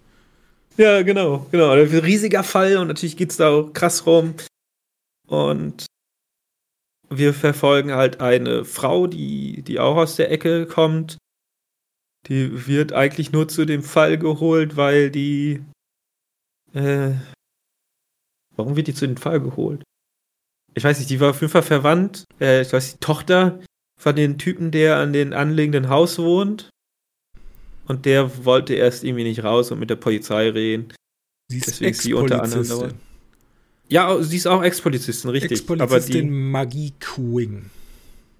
Ja, 0.77 1.01
genau, 1.01 1.45
genau. 1.51 1.71
Ein 1.71 1.87
riesiger 1.89 2.45
Fall 2.45 2.77
und 2.77 2.87
natürlich 2.87 3.17
geht 3.17 3.31
es 3.31 3.37
da 3.37 3.49
auch 3.49 3.73
krass 3.73 4.05
rum. 4.05 4.35
Und 5.27 5.87
wir 7.09 7.33
verfolgen 7.33 7.91
halt 7.91 8.21
eine 8.21 8.63
Frau, 8.63 9.07
die, 9.07 9.61
die 9.61 9.81
auch 9.81 9.97
aus 9.97 10.15
der 10.15 10.31
Ecke 10.31 10.67
kommt. 10.67 11.17
Die 12.27 12.67
wird 12.67 12.93
eigentlich 12.93 13.31
nur 13.31 13.47
zu 13.47 13.65
dem 13.65 13.83
Fall 13.83 14.17
geholt, 14.17 14.75
weil 14.75 15.11
die. 15.11 15.61
Äh, 16.73 17.11
warum 18.55 18.75
wird 18.75 18.87
die 18.87 18.93
zu 18.93 19.07
dem 19.07 19.17
Fall 19.17 19.39
geholt? 19.39 19.83
Ich 20.73 20.83
weiß 20.83 20.99
nicht, 20.99 21.09
die 21.09 21.19
war 21.19 21.29
auf 21.29 21.41
jeden 21.41 21.51
Fall 21.51 21.63
verwandt. 21.63 22.25
Äh, 22.39 22.61
ich 22.61 22.73
weiß, 22.73 22.93
die 22.93 22.99
Tochter 22.99 23.59
von 23.99 24.15
dem 24.15 24.37
Typen, 24.37 24.71
der 24.71 24.97
an 24.97 25.13
den 25.13 25.33
anliegenden 25.33 25.89
Haus 25.89 26.19
wohnt. 26.19 26.69
Und 27.87 28.05
der 28.05 28.45
wollte 28.45 28.73
erst 28.73 29.03
irgendwie 29.03 29.23
nicht 29.23 29.43
raus 29.43 29.71
und 29.71 29.79
mit 29.79 29.89
der 29.89 29.95
Polizei 29.95 30.49
reden. 30.49 30.93
Sie 31.49 31.59
ist 31.59 31.67
Deswegen 31.67 31.93
sie 31.93 32.13
unter 32.13 32.41
anderem. 32.41 32.93
Ja, 33.87 34.21
sie 34.21 34.37
ist 34.37 34.47
auch 34.47 34.63
Ex-Polizistin, 34.63 35.29
richtig. 35.29 35.51
Ex-Polizistin 35.51 36.49
Magie 36.49 36.93
Quing. 36.99 37.69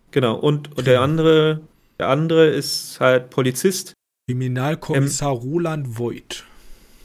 Genau, 0.09 0.37
und, 0.37 0.75
und 0.75 0.87
der 0.87 1.01
andere, 1.01 1.61
der 1.99 2.09
andere 2.09 2.47
ist 2.47 2.99
halt 2.99 3.29
Polizist. 3.29 3.93
Kriminalkommissar 4.29 5.33
ähm, 5.33 5.37
Roland 5.37 5.99
Voigt. 5.99 6.45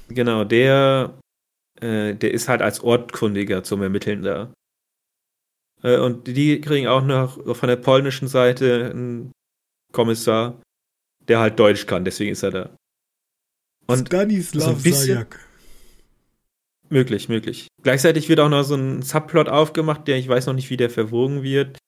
Genau, 0.09 0.45
der, 0.45 1.19
äh, 1.81 2.15
der 2.15 2.33
ist 2.33 2.49
halt 2.49 2.63
als 2.63 2.81
Ortkundiger 2.81 3.63
zum 3.63 3.83
Ermitteln 3.83 4.23
da. 4.23 4.53
Äh, 5.83 5.99
und 5.99 6.27
die 6.27 6.61
kriegen 6.61 6.87
auch 6.87 7.05
noch 7.05 7.57
von 7.57 7.69
der 7.69 7.77
polnischen 7.77 8.29
Seite 8.29 8.91
einen 8.91 9.33
Kommissar, 9.93 10.61
der 11.29 11.41
halt 11.41 11.59
Deutsch 11.59 11.87
kann, 11.87 12.05
deswegen 12.05 12.33
ist 12.33 12.43
er 12.43 12.51
da. 12.51 12.77
Und 13.87 14.07
Stanislav 14.07 14.81
so 14.81 14.91
Sajak. 14.91 15.47
Möglich, 16.89 17.29
möglich. 17.29 17.69
Gleichzeitig 17.83 18.29
wird 18.29 18.41
auch 18.41 18.49
noch 18.49 18.65
so 18.65 18.75
ein 18.75 19.03
Subplot 19.03 19.49
aufgemacht, 19.49 20.09
der 20.09 20.17
ich 20.17 20.29
weiß 20.29 20.47
noch 20.47 20.55
nicht, 20.55 20.71
wie 20.71 20.77
der 20.77 20.91
verwogen 20.91 21.43
wird. 21.43 21.79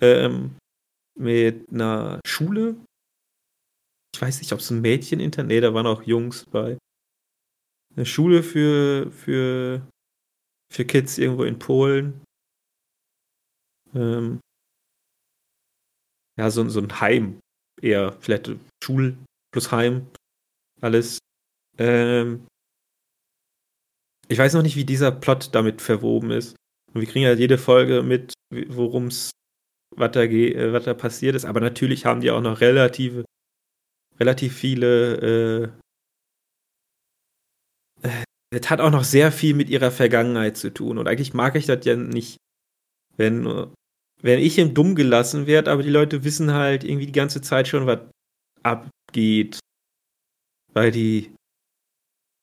Ähm, 0.00 0.56
mit 1.18 1.68
einer 1.70 2.20
Schule. 2.26 2.76
Ich 4.14 4.20
weiß 4.20 4.40
nicht, 4.40 4.52
ob 4.52 4.60
es 4.60 4.70
ein 4.70 4.80
Mädchen-Internet. 4.80 5.48
Nee, 5.48 5.60
da 5.60 5.74
waren 5.74 5.86
auch 5.86 6.02
Jungs 6.02 6.44
bei. 6.44 6.78
Eine 7.94 8.06
Schule 8.06 8.42
für, 8.42 9.10
für, 9.10 9.86
für 10.72 10.84
Kids 10.84 11.18
irgendwo 11.18 11.44
in 11.44 11.58
Polen. 11.58 12.22
Ähm, 13.94 14.40
ja, 16.38 16.50
so, 16.50 16.68
so 16.68 16.80
ein 16.80 17.00
Heim. 17.00 17.40
Eher, 17.80 18.12
vielleicht 18.20 18.50
Schul 18.82 19.18
plus 19.52 19.70
Heim. 19.70 20.06
Alles. 20.80 21.18
Ähm, 21.78 22.46
ich 24.28 24.38
weiß 24.38 24.54
noch 24.54 24.62
nicht, 24.62 24.76
wie 24.76 24.84
dieser 24.84 25.12
Plot 25.12 25.54
damit 25.54 25.82
verwoben 25.82 26.30
ist. 26.30 26.56
Und 26.92 27.00
wir 27.00 27.08
kriegen 27.08 27.24
ja 27.24 27.34
jede 27.34 27.58
Folge 27.58 28.02
mit, 28.02 28.32
worum 28.68 29.06
es, 29.08 29.30
was 29.96 30.12
da, 30.12 30.22
äh, 30.22 30.72
was 30.72 30.84
da 30.84 30.94
passiert 30.94 31.34
ist. 31.34 31.44
Aber 31.44 31.60
natürlich 31.60 32.04
haben 32.06 32.20
die 32.20 32.30
auch 32.30 32.40
noch 32.40 32.60
relative, 32.60 33.24
relativ 34.18 34.56
viele. 34.56 35.72
Äh, 38.02 38.08
äh, 38.08 38.24
es 38.54 38.68
hat 38.68 38.80
auch 38.80 38.90
noch 38.90 39.04
sehr 39.04 39.32
viel 39.32 39.54
mit 39.54 39.70
ihrer 39.70 39.90
Vergangenheit 39.90 40.56
zu 40.56 40.72
tun. 40.72 40.98
Und 40.98 41.08
eigentlich 41.08 41.32
mag 41.32 41.56
ich 41.56 41.66
das 41.66 41.84
ja 41.86 41.96
nicht, 41.96 42.36
wenn, 43.16 43.46
wenn 44.20 44.38
ich 44.38 44.58
im 44.58 44.74
Dumm 44.74 44.94
gelassen 44.94 45.46
werde, 45.46 45.70
aber 45.70 45.82
die 45.82 45.90
Leute 45.90 46.22
wissen 46.22 46.52
halt 46.52 46.84
irgendwie 46.84 47.06
die 47.06 47.12
ganze 47.12 47.40
Zeit 47.40 47.68
schon, 47.68 47.86
was 47.86 48.00
abgeht. 48.62 49.58
Weil 50.74 50.90
die 50.90 51.34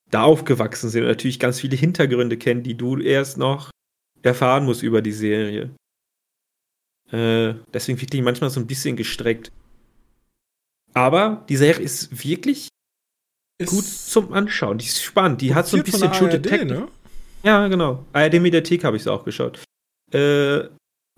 da 0.10 0.24
aufgewachsen 0.24 0.90
sind 0.90 1.04
und 1.04 1.10
natürlich 1.10 1.40
ganz 1.40 1.60
viele 1.60 1.76
Hintergründe 1.76 2.38
kennen, 2.38 2.64
die 2.64 2.76
du 2.76 2.98
erst 2.98 3.38
noch 3.38 3.70
erfahren 4.24 4.66
musst 4.66 4.84
über 4.84 5.02
die 5.02 5.12
Serie. 5.12 5.76
Äh, 7.12 7.56
deswegen 7.74 8.00
wirklich 8.00 8.22
manchmal 8.22 8.50
so 8.50 8.60
ein 8.60 8.68
bisschen 8.68 8.96
gestreckt. 8.96 9.52
Aber 10.94 11.46
die 11.50 11.58
Serie 11.58 11.84
ist 11.84 12.24
wirklich 12.24 12.70
ist 13.60 13.70
gut 13.70 13.86
zum 13.86 14.34
Anschauen. 14.34 14.78
Die 14.78 14.86
ist 14.86 15.02
spannend. 15.02 15.42
Die 15.42 15.54
hat 15.54 15.68
so 15.68 15.78
ein 15.78 15.84
bisschen 15.84 16.12
True 16.12 16.30
Detective. 16.30 16.66
Ne? 16.66 16.88
Ja, 17.44 17.68
genau. 17.68 18.06
ARD 18.14 18.40
Mediathek 18.40 18.84
habe 18.84 18.98
ich 18.98 19.04
sie 19.04 19.12
auch 19.12 19.24
geschaut. 19.24 19.64
Äh, 20.14 20.68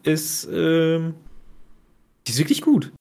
ist, 0.04 0.48
ähm, 0.52 1.16
die 2.26 2.32
ist 2.32 2.40
wirklich 2.40 2.62
gut. 2.62 2.92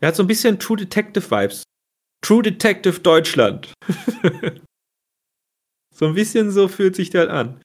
Er 0.00 0.08
hat 0.08 0.16
so 0.16 0.22
ein 0.22 0.26
bisschen 0.26 0.58
True 0.58 0.76
Detective 0.76 1.30
Vibes. 1.30 1.62
True 2.22 2.42
Detective 2.42 3.00
Deutschland. 3.00 3.72
So 5.96 6.06
ein 6.06 6.14
bisschen 6.14 6.50
so 6.50 6.68
fühlt 6.68 6.94
sich 6.94 7.08
das 7.08 7.28
an. 7.28 7.62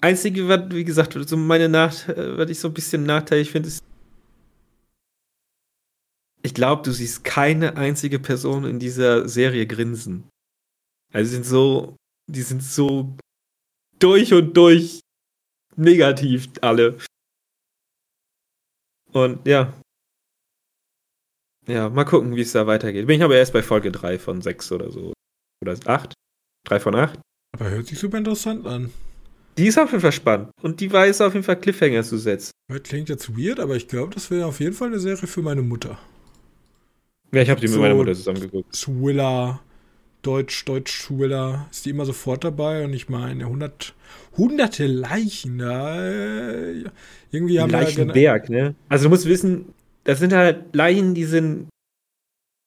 Einzige, 0.00 0.48
was, 0.48 0.70
wie 0.70 0.84
gesagt, 0.84 1.16
so 1.28 1.36
meine 1.36 1.68
Nacht, 1.68 2.08
äh, 2.08 2.36
was 2.36 2.50
ich 2.50 2.58
so 2.58 2.68
ein 2.68 2.74
bisschen 2.74 3.04
nachteilig 3.04 3.50
finde, 3.50 3.68
ist. 3.68 3.82
Ich 6.42 6.52
glaube, 6.52 6.82
du 6.82 6.92
siehst 6.92 7.24
keine 7.24 7.76
einzige 7.76 8.18
Person 8.18 8.64
in 8.64 8.78
dieser 8.78 9.28
Serie 9.28 9.66
grinsen. 9.66 10.28
Also 11.12 11.30
sind 11.30 11.46
so, 11.46 11.96
die 12.30 12.42
sind 12.42 12.62
so 12.62 13.16
durch 13.98 14.34
und 14.34 14.54
durch 14.54 15.00
negativ 15.76 16.48
alle. 16.60 16.98
Und 19.12 19.46
ja. 19.46 19.72
Ja, 21.66 21.88
mal 21.88 22.04
gucken, 22.04 22.36
wie 22.36 22.42
es 22.42 22.52
da 22.52 22.66
weitergeht. 22.66 23.06
Bin 23.06 23.16
ich 23.16 23.22
aber 23.22 23.36
erst 23.36 23.54
bei 23.54 23.62
Folge 23.62 23.90
3 23.90 24.18
von 24.18 24.42
6 24.42 24.70
oder 24.72 24.90
so. 24.90 25.14
Oder 25.62 25.78
8. 25.86 26.12
Drei 26.66 26.80
von 26.80 26.94
acht. 26.94 27.20
Aber 27.52 27.70
hört 27.70 27.86
sich 27.86 27.98
super 27.98 28.18
interessant 28.18 28.66
an. 28.66 28.92
Die 29.56 29.66
ist 29.66 29.78
auf 29.78 29.90
jeden 29.90 30.00
Fall 30.00 30.12
spannend. 30.12 30.50
Und 30.62 30.80
die 30.80 30.92
weiß 30.92 31.20
auf 31.20 31.34
jeden 31.34 31.44
Fall 31.44 31.60
Cliffhanger 31.60 32.02
zu 32.02 32.18
setzen. 32.18 32.50
Das 32.68 32.82
klingt 32.82 33.08
jetzt 33.08 33.36
weird, 33.36 33.60
aber 33.60 33.76
ich 33.76 33.88
glaube, 33.88 34.14
das 34.14 34.30
wäre 34.30 34.46
auf 34.46 34.60
jeden 34.60 34.74
Fall 34.74 34.88
eine 34.88 34.98
Serie 34.98 35.28
für 35.28 35.42
meine 35.42 35.62
Mutter. 35.62 35.98
Ja, 37.32 37.42
ich 37.42 37.50
habe 37.50 37.60
die 37.60 37.68
so 37.68 37.74
mit 37.74 37.82
meiner 37.82 37.94
Mutter 37.94 38.14
zusammengeguckt. 38.14 38.74
Thriller, 38.74 39.60
Deutsch, 40.22 40.64
Deutsch-Thriller, 40.64 41.68
ist 41.70 41.84
die 41.84 41.90
immer 41.90 42.04
sofort 42.04 42.42
dabei. 42.42 42.84
Und 42.84 42.94
ich 42.94 43.08
meine, 43.08 43.48
hundert, 43.48 43.94
hunderte 44.36 44.86
Leichen 44.86 45.58
da. 45.58 46.04
Äh, 46.04 46.84
irgendwie 47.30 47.60
haben 47.60 47.70
Leichenberg, 47.70 48.48
ne? 48.48 48.74
Also 48.88 49.04
du 49.04 49.10
musst 49.10 49.26
wissen, 49.26 49.72
das 50.04 50.18
sind 50.18 50.32
halt 50.32 50.74
Leichen, 50.74 51.14
die 51.14 51.24
sind 51.24 51.68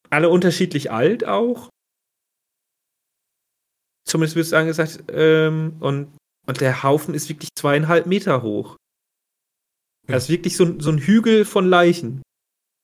alle 0.09 0.29
unterschiedlich 0.29 0.91
alt 0.91 1.25
auch. 1.25 1.69
Zumindest 4.05 4.35
wird 4.35 4.45
es 4.45 4.53
angesagt. 4.53 5.03
Ähm, 5.11 5.75
und, 5.79 6.07
und 6.47 6.61
der 6.61 6.83
Haufen 6.83 7.13
ist 7.13 7.29
wirklich 7.29 7.49
zweieinhalb 7.55 8.07
Meter 8.07 8.41
hoch. 8.41 8.77
Das 10.07 10.23
ist 10.23 10.29
wirklich 10.29 10.55
so, 10.55 10.79
so 10.79 10.89
ein 10.89 10.99
Hügel 10.99 11.45
von 11.45 11.67
Leichen. 11.67 12.21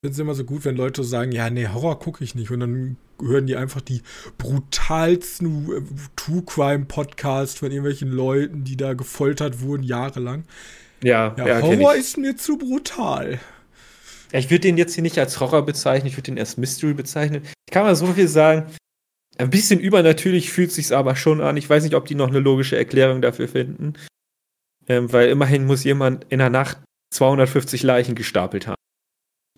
Ich 0.02 0.08
finde 0.08 0.14
es 0.14 0.20
immer 0.20 0.36
so 0.36 0.44
gut, 0.44 0.66
wenn 0.66 0.76
Leute 0.76 1.04
sagen, 1.06 1.32
ja, 1.32 1.50
nee, 1.50 1.70
Horror 1.70 1.98
gucke 1.98 2.24
ich 2.24 2.36
nicht. 2.36 2.52
Und 2.52 2.60
dann 2.60 2.98
hören 3.22 3.48
die 3.48 3.56
einfach 3.56 3.80
die 3.80 4.02
brutalsten 4.38 5.72
äh, 5.72 5.82
True 6.18 6.44
Crime 6.46 6.86
Podcasts 6.86 7.58
von 7.58 7.72
irgendwelchen 7.72 8.12
Leuten, 8.12 8.66
die 8.66 8.76
da 8.76 8.94
gefoltert 8.94 9.62
wurden, 9.62 9.84
jahrelang. 9.84 10.44
Ja, 11.02 11.34
ja, 11.38 11.48
ja 11.48 11.62
Horror 11.62 11.96
ist 11.96 12.18
mir 12.18 12.36
zu 12.36 12.58
brutal. 12.58 13.40
Ja, 14.34 14.40
ich 14.40 14.50
würde 14.50 14.62
den 14.62 14.78
jetzt 14.78 14.96
hier 14.96 15.04
nicht 15.04 15.18
als 15.20 15.40
Horror 15.40 15.66
bezeichnen, 15.66 16.08
ich 16.08 16.18
würde 16.18 16.32
den 16.32 16.40
als 16.40 16.58
Mystery 16.58 16.94
bezeichnen. 16.94 17.44
Ich 17.46 17.74
kann 17.74 17.84
mal 17.84 17.96
so 17.96 18.08
viel 18.08 18.28
sagen, 18.28 18.66
ein 19.38 19.50
bisschen 19.50 19.80
übernatürlich 19.80 20.52
fühlt 20.52 20.72
sich's 20.72 20.92
aber 20.92 21.16
schon 21.16 21.42
an. 21.42 21.58
Ich 21.58 21.70
weiß 21.70 21.84
nicht, 21.84 21.96
ob 21.96 22.06
die 22.06 22.16
noch 22.16 22.28
eine 22.28 22.40
logische 22.40 22.78
Erklärung 22.78 23.22
dafür 23.22 23.48
finden. 23.48 23.94
Ähm, 24.88 25.12
weil 25.12 25.30
immerhin 25.30 25.66
muss 25.66 25.84
jemand 25.84 26.26
in 26.30 26.40
der 26.40 26.50
Nacht 26.50 26.78
250 27.14 27.84
Leichen 27.84 28.16
gestapelt 28.16 28.68
haben. 28.68 28.82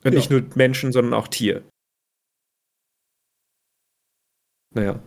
Und 0.04 0.14
ja. 0.14 0.18
nicht 0.18 0.30
nur 0.30 0.44
Menschen, 0.56 0.92
sondern 0.92 1.14
auch 1.14 1.28
Tier. 1.28 1.64
Naja. 4.74 5.02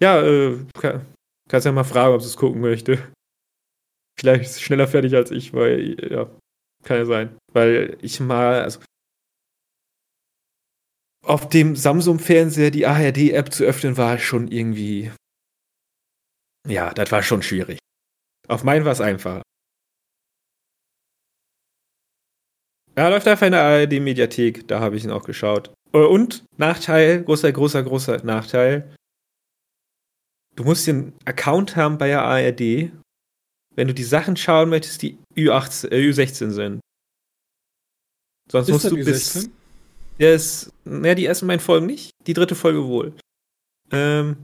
Ja, 0.00 0.22
äh, 0.22 0.58
kann, 0.74 1.06
kannst 1.48 1.64
ja 1.64 1.72
mal 1.72 1.84
fragen, 1.84 2.14
ob 2.14 2.20
sie 2.20 2.28
es 2.28 2.36
gucken 2.36 2.60
möchte. 2.60 3.12
Vielleicht 4.18 4.42
ist 4.42 4.50
es 4.56 4.60
schneller 4.60 4.88
fertig 4.88 5.14
als 5.14 5.30
ich, 5.30 5.54
weil, 5.54 5.96
ja, 6.10 6.30
kann 6.84 6.98
ja 6.98 7.04
sein. 7.06 7.38
Weil 7.52 7.96
ich 8.02 8.20
mal, 8.20 8.62
also 8.62 8.80
auf 11.22 11.48
dem 11.48 11.76
Samsung-Fernseher 11.76 12.70
die 12.70 12.86
ARD-App 12.86 13.52
zu 13.52 13.64
öffnen, 13.64 13.96
war 13.96 14.18
schon 14.18 14.48
irgendwie. 14.48 15.12
Ja, 16.66 16.92
das 16.92 17.10
war 17.12 17.22
schon 17.22 17.42
schwierig. 17.42 17.78
Auf 18.48 18.64
meinen 18.64 18.84
war 18.84 18.92
es 18.92 19.00
einfacher. 19.00 19.42
Ja, 22.96 23.08
läuft 23.08 23.28
einfach 23.28 23.46
in 23.46 23.52
der 23.52 23.62
ARD-Mediathek, 23.62 24.66
da 24.68 24.80
habe 24.80 24.96
ich 24.96 25.04
ihn 25.04 25.10
auch 25.10 25.24
geschaut. 25.24 25.72
Äh, 25.92 25.98
und 25.98 26.44
Nachteil, 26.56 27.22
großer, 27.22 27.52
großer, 27.52 27.82
großer 27.82 28.24
Nachteil. 28.24 28.94
Du 30.56 30.64
musst 30.64 30.86
den 30.86 31.14
Account 31.24 31.76
haben 31.76 31.96
bei 31.96 32.08
der 32.08 32.22
ARD, 32.22 32.92
wenn 33.74 33.88
du 33.88 33.94
die 33.94 34.04
Sachen 34.04 34.36
schauen 34.36 34.68
möchtest, 34.68 35.02
die 35.02 35.18
Ü18, 35.36 35.90
äh, 35.90 36.10
Ü16 36.10 36.50
sind. 36.50 36.80
Sonst 38.50 38.68
ist 38.68 38.72
musst 38.72 38.90
du 38.90 38.96
bis. 38.96 39.50
Ja, 40.20 40.34
ist, 40.34 40.70
naja, 40.84 41.14
die 41.14 41.24
ersten 41.24 41.46
beiden 41.46 41.60
Folgen 41.60 41.86
nicht, 41.86 42.10
die 42.26 42.34
dritte 42.34 42.54
Folge 42.54 42.84
wohl. 42.84 43.14
Ähm, 43.90 44.36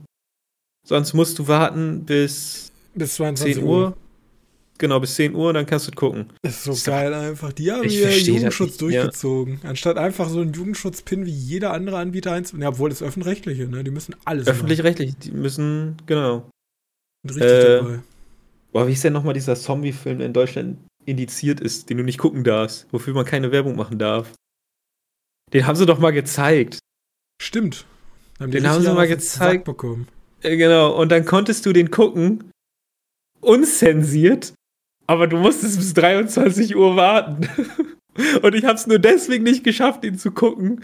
sonst 0.87 1.13
musst 1.13 1.39
du 1.39 1.47
warten 1.49 2.05
bis, 2.05 2.73
bis 2.95 3.17
22 3.17 3.57
10 3.57 3.65
Uhr. 3.65 3.89
Uhr. 3.89 3.97
Genau, 4.79 5.01
bis 5.01 5.15
10 5.17 5.35
Uhr, 5.35 5.53
dann 5.53 5.67
kannst 5.67 5.87
du 5.89 5.93
gucken. 5.93 6.33
Das 6.43 6.57
ist 6.57 6.65
so 6.65 6.73
ist 6.73 6.87
geil 6.87 7.11
doch, 7.11 7.19
einfach. 7.19 7.53
Die 7.53 7.71
haben 7.71 7.89
hier 7.89 8.11
Jugendschutz 8.11 8.79
durchgezogen. 8.79 9.61
Ja. 9.63 9.71
Anstatt 9.71 9.99
einfach 9.99 10.29
so 10.29 10.41
einen 10.41 10.53
Jugendschutzpin 10.53 11.27
wie 11.27 11.31
jeder 11.31 11.73
andere 11.73 11.99
Anbieter 11.99 12.33
einzubauen. 12.33 12.63
Ja, 12.63 12.69
obwohl 12.71 12.89
das 12.89 13.03
öffentlich-rechtliche, 13.03 13.69
ne? 13.69 13.85
Die 13.85 13.91
müssen 13.91 14.17
alles 14.25 14.47
Öffentlich-rechtlich, 14.47 15.17
die 15.17 15.31
müssen, 15.31 15.97
genau. 16.07 16.49
Richtig 17.27 17.43
äh, 17.43 17.77
dabei. 17.79 17.99
Boah, 18.73 18.87
wie 18.89 18.93
ist 18.93 19.05
denn 19.05 19.13
nochmal 19.13 19.35
dieser 19.35 19.57
Zombie-Film, 19.57 20.19
der 20.19 20.27
in 20.27 20.33
Deutschland 20.33 20.79
indiziert 21.05 21.61
ist, 21.61 21.89
den 21.89 21.99
du 21.99 22.03
nicht 22.03 22.19
gucken 22.19 22.45
darfst, 22.45 22.87
wofür 22.93 23.15
man 23.15 23.25
keine 23.25 23.53
Werbung 23.53 23.77
machen 23.77 23.99
darf? 23.99 24.33
Den 25.53 25.67
haben 25.67 25.77
sie 25.77 25.87
doch 25.87 25.99
mal 25.99 26.13
gezeigt. 26.13 26.79
Stimmt. 27.41 27.87
Haben 28.41 28.51
den 28.51 28.69
haben 28.69 28.83
sie 28.83 28.93
mal 28.93 29.07
gezeigt. 29.07 29.65
Bekommen. 29.65 30.09
Äh, 30.43 30.57
genau, 30.57 30.95
und 30.95 31.11
dann 31.11 31.25
konntest 31.25 31.65
du 31.67 31.73
den 31.73 31.91
gucken, 31.91 32.51
unzensiert 33.41 34.53
aber 35.07 35.27
du 35.27 35.37
musstest 35.37 35.79
bis 35.79 35.95
23 35.95 36.77
Uhr 36.77 36.97
warten. 36.97 37.49
Und 38.43 38.55
ich 38.55 38.65
habe 38.65 38.75
es 38.75 38.87
nur 38.87 38.99
deswegen 38.99 39.45
nicht 39.45 39.63
geschafft, 39.63 40.05
ihn 40.05 40.19
zu 40.19 40.31
gucken, 40.31 40.83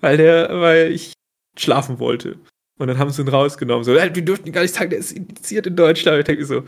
weil 0.00 0.18
der, 0.18 0.60
weil 0.60 0.92
ich 0.92 1.14
schlafen 1.58 1.98
wollte. 1.98 2.38
Und 2.78 2.88
dann 2.88 2.98
haben 2.98 3.10
sie 3.10 3.22
ihn 3.22 3.28
rausgenommen. 3.28 3.84
So, 3.84 3.94
wir 3.94 4.10
dürften 4.10 4.52
gar 4.52 4.60
nicht 4.60 4.74
sagen, 4.74 4.90
der 4.90 4.98
ist 4.98 5.12
indiziert 5.12 5.66
in 5.66 5.74
Deutschland. 5.74 6.16
Und 6.16 6.20
ich 6.20 6.26
denke 6.26 6.44
so, 6.44 6.64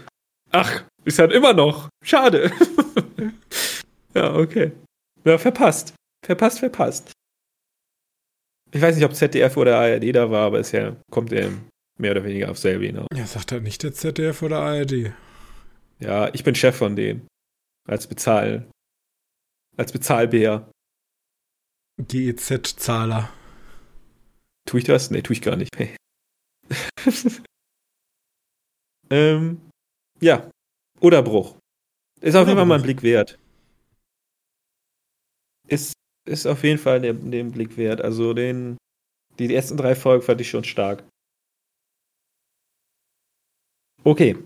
ach, 0.51 0.85
ist 1.05 1.19
halt 1.19 1.33
immer 1.33 1.53
noch. 1.53 1.89
Schade. 2.03 2.51
ja, 4.15 4.35
okay. 4.35 4.73
Ja, 5.25 5.37
verpasst. 5.37 5.93
Verpasst, 6.25 6.61
verpasst. 6.61 7.13
Ich 8.71 8.83
weiß 8.83 8.97
nicht, 8.97 9.05
ob 9.05 9.15
ZDF 9.15 9.57
oder 9.57 9.79
ARD 9.79 10.15
da 10.15 10.31
war, 10.31 10.47
aber 10.47 10.59
es 10.61 10.73
ja, 10.73 10.97
kommt 11.11 11.33
ja 11.33 11.49
mehr 11.99 12.13
oder 12.13 12.25
weniger 12.25 12.51
auf 12.51 12.59
selbe 12.59 12.87
hinaus. 12.87 13.07
Ja, 13.15 13.27
sagt 13.27 13.53
halt 13.53 13.63
nicht 13.63 13.83
der 13.83 13.93
ZDF 13.93 14.43
oder 14.43 14.61
ARD. 14.61 15.13
Ja, 16.01 16.33
ich 16.33 16.45
bin 16.45 16.55
Chef 16.55 16.77
von 16.77 16.95
denen. 16.97 17.27
Als 17.89 18.07
Bezahl. 18.07 18.71
Als 19.77 19.93
Bezahlbär. 19.93 20.71
GEZ-Zahler. 21.99 23.31
Tue 24.67 24.81
ich 24.81 24.87
das? 24.87 25.11
Nee, 25.11 25.23
tue 25.23 25.35
ich 25.35 25.43
gar 25.43 25.57
nicht. 25.57 25.71
ähm, 29.11 29.61
ja. 30.21 30.51
Oder 31.01 31.23
Bruch. 31.23 31.57
Ist 32.21 32.35
auf 32.35 32.47
jeden 32.47 32.59
Fall 32.59 32.67
mal 32.67 32.77
ein 32.77 32.83
Blick 32.83 33.03
wert. 33.03 33.39
Ist, 35.67 35.95
ist 36.29 36.47
auf 36.47 36.63
jeden 36.63 36.79
Fall 36.79 37.01
den, 37.01 37.31
den 37.31 37.51
Blick 37.51 37.77
wert. 37.77 38.01
Also 38.01 38.35
den, 38.35 38.77
die 39.39 39.53
ersten 39.53 39.77
drei 39.77 39.95
Folgen 39.95 40.23
fand 40.23 40.41
ich 40.41 40.51
schon 40.51 40.65
stark. 40.65 41.05
Okay, 44.05 44.37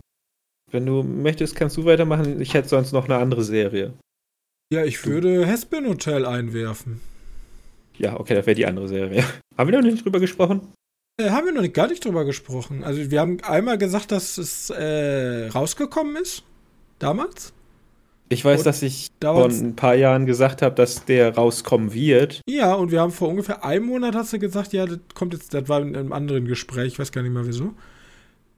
wenn 0.73 0.87
du 0.87 1.03
möchtest, 1.03 1.55
kannst 1.55 1.77
du 1.77 1.85
weitermachen. 1.85 2.41
Ich 2.41 2.55
hätte 2.55 2.69
sonst 2.69 2.93
noch 2.93 3.05
eine 3.05 3.17
andere 3.17 3.45
Serie. 3.45 3.93
Ja, 4.73 4.85
ich 4.85 5.03
du. 5.03 5.11
würde 5.11 5.47
Hespin 5.47 5.87
Hotel 5.87 6.25
einwerfen. 6.25 7.01
Ja, 7.99 8.19
okay, 8.19 8.35
das 8.35 8.47
wäre 8.47 8.55
die 8.55 8.67
andere 8.67 8.89
Serie. 8.89 9.23
Haben 9.59 9.71
wir 9.71 9.79
noch 9.79 9.87
nicht 9.87 10.05
drüber 10.05 10.19
gesprochen? 10.19 10.73
Äh, 11.21 11.29
haben 11.29 11.45
wir 11.45 11.53
noch 11.53 11.61
nicht, 11.61 11.75
gar 11.75 11.89
nicht 11.89 12.03
drüber 12.03 12.25
gesprochen. 12.25 12.83
Also 12.85 13.11
wir 13.11 13.21
haben 13.21 13.39
einmal 13.43 13.77
gesagt, 13.77 14.13
dass 14.13 14.39
es 14.39 14.71
äh, 14.71 15.49
rausgekommen 15.49 16.17
ist. 16.17 16.43
Damals. 16.99 17.53
Ich 18.33 18.45
weiß, 18.45 18.61
und 18.61 18.67
dass 18.67 18.83
ich 18.83 19.09
vor 19.23 19.49
ein 19.49 19.77
paar 19.77 19.95
Jahren 19.95 20.27
gesagt 20.27 20.63
habe, 20.63 20.75
dass 20.75 21.05
der 21.05 21.35
rauskommen 21.35 21.93
wird. 21.93 22.41
Ja, 22.49 22.75
und 22.75 22.91
wir 22.91 23.01
haben 23.01 23.13
vor 23.13 23.29
ungefähr 23.29 23.65
einem 23.65 23.87
Monat 23.87 24.15
hast 24.15 24.33
du 24.33 24.39
gesagt, 24.39 24.73
ja, 24.73 24.87
das 24.87 24.99
kommt 25.15 25.35
jetzt, 25.35 25.55
das 25.55 25.69
war 25.69 25.81
in 25.81 25.97
einem 25.97 26.13
anderen 26.13 26.47
Gespräch, 26.47 26.95
ich 26.95 26.99
weiß 26.99 27.13
gar 27.13 27.23
nicht 27.23 27.33
mehr 27.33 27.47
wieso. 27.47 27.75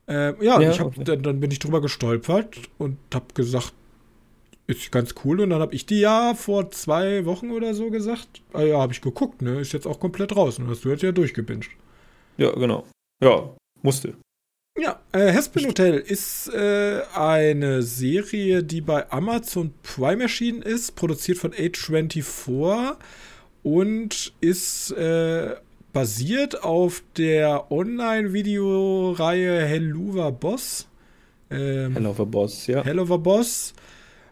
Äh, 0.06 0.44
ja, 0.44 0.60
ja 0.60 0.70
ich 0.70 0.80
hab, 0.80 0.88
okay. 0.88 1.04
dann, 1.04 1.22
dann, 1.22 1.40
bin 1.40 1.50
ich 1.50 1.58
drüber 1.58 1.80
gestolpert 1.80 2.56
und 2.78 2.98
habe 3.12 3.26
gesagt, 3.34 3.72
ist 4.66 4.90
ganz 4.92 5.14
cool. 5.24 5.40
Und 5.40 5.50
dann 5.50 5.60
habe 5.60 5.74
ich 5.74 5.86
die 5.86 6.00
ja 6.00 6.34
vor 6.34 6.70
zwei 6.70 7.24
Wochen 7.26 7.50
oder 7.50 7.74
so 7.74 7.90
gesagt. 7.90 8.42
Ah 8.52 8.62
ja, 8.62 8.78
habe 8.78 8.92
ich 8.92 9.00
geguckt, 9.00 9.42
ne? 9.42 9.60
Ist 9.60 9.72
jetzt 9.72 9.86
auch 9.86 10.00
komplett 10.00 10.34
raus. 10.36 10.58
Und 10.58 10.68
hast 10.68 10.84
du 10.84 10.90
jetzt 10.90 11.02
ja 11.02 11.12
durchgebinged. 11.12 11.70
Ja, 12.36 12.50
genau. 12.52 12.86
Ja, 13.22 13.50
musste. 13.82 14.14
Ja, 14.76 15.00
äh, 15.12 15.30
Hespin 15.30 15.68
Hotel 15.68 15.98
ist 15.98 16.52
äh, 16.52 17.02
eine 17.14 17.82
Serie, 17.84 18.64
die 18.64 18.80
bei 18.80 19.08
Amazon 19.12 19.72
Prime 19.84 20.24
erschienen 20.24 20.62
ist, 20.62 20.96
produziert 20.96 21.38
von 21.38 21.52
A24 21.52 22.96
und 23.62 24.32
ist 24.40 24.90
äh, 24.90 25.54
basiert 25.92 26.64
auf 26.64 27.04
der 27.16 27.70
Online-Videoreihe 27.70 29.64
Helluva 29.64 30.30
Boss. 30.30 30.88
Ähm, 31.50 31.92
Helluva 31.92 32.24
Boss, 32.24 32.66
ja. 32.66 32.84
Helluva 32.84 33.18
Boss 33.18 33.74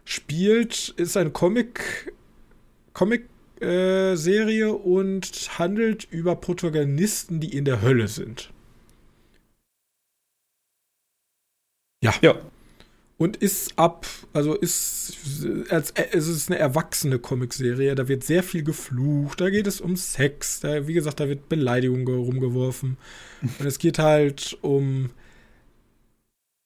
spielt, 0.04 0.92
ist 0.96 1.16
ein 1.16 1.32
Comic, 1.32 2.12
Comic 2.94 3.28
äh, 3.60 4.16
Serie 4.16 4.72
und 4.72 5.56
handelt 5.56 6.08
über 6.10 6.34
Protagonisten, 6.34 7.38
die 7.38 7.56
in 7.56 7.64
der 7.64 7.80
Hölle 7.80 8.08
sind. 8.08 8.51
Ja. 12.02 12.14
Ja 12.20 12.36
und 13.22 13.36
ist 13.36 13.78
ab, 13.78 14.06
also 14.32 14.54
ist, 14.56 15.16
als, 15.68 15.92
es 15.92 16.26
ist 16.26 16.50
eine 16.50 16.58
erwachsene 16.58 17.20
Comicserie, 17.20 17.94
da 17.94 18.08
wird 18.08 18.24
sehr 18.24 18.42
viel 18.42 18.64
geflucht, 18.64 19.40
da 19.40 19.48
geht 19.48 19.68
es 19.68 19.80
um 19.80 19.94
Sex, 19.94 20.58
da, 20.58 20.88
wie 20.88 20.92
gesagt, 20.94 21.20
da 21.20 21.28
wird 21.28 21.48
Beleidigung 21.48 22.04
rumgeworfen. 22.08 22.96
Und 23.42 23.64
es 23.64 23.78
geht 23.78 24.00
halt 24.00 24.58
um 24.62 25.10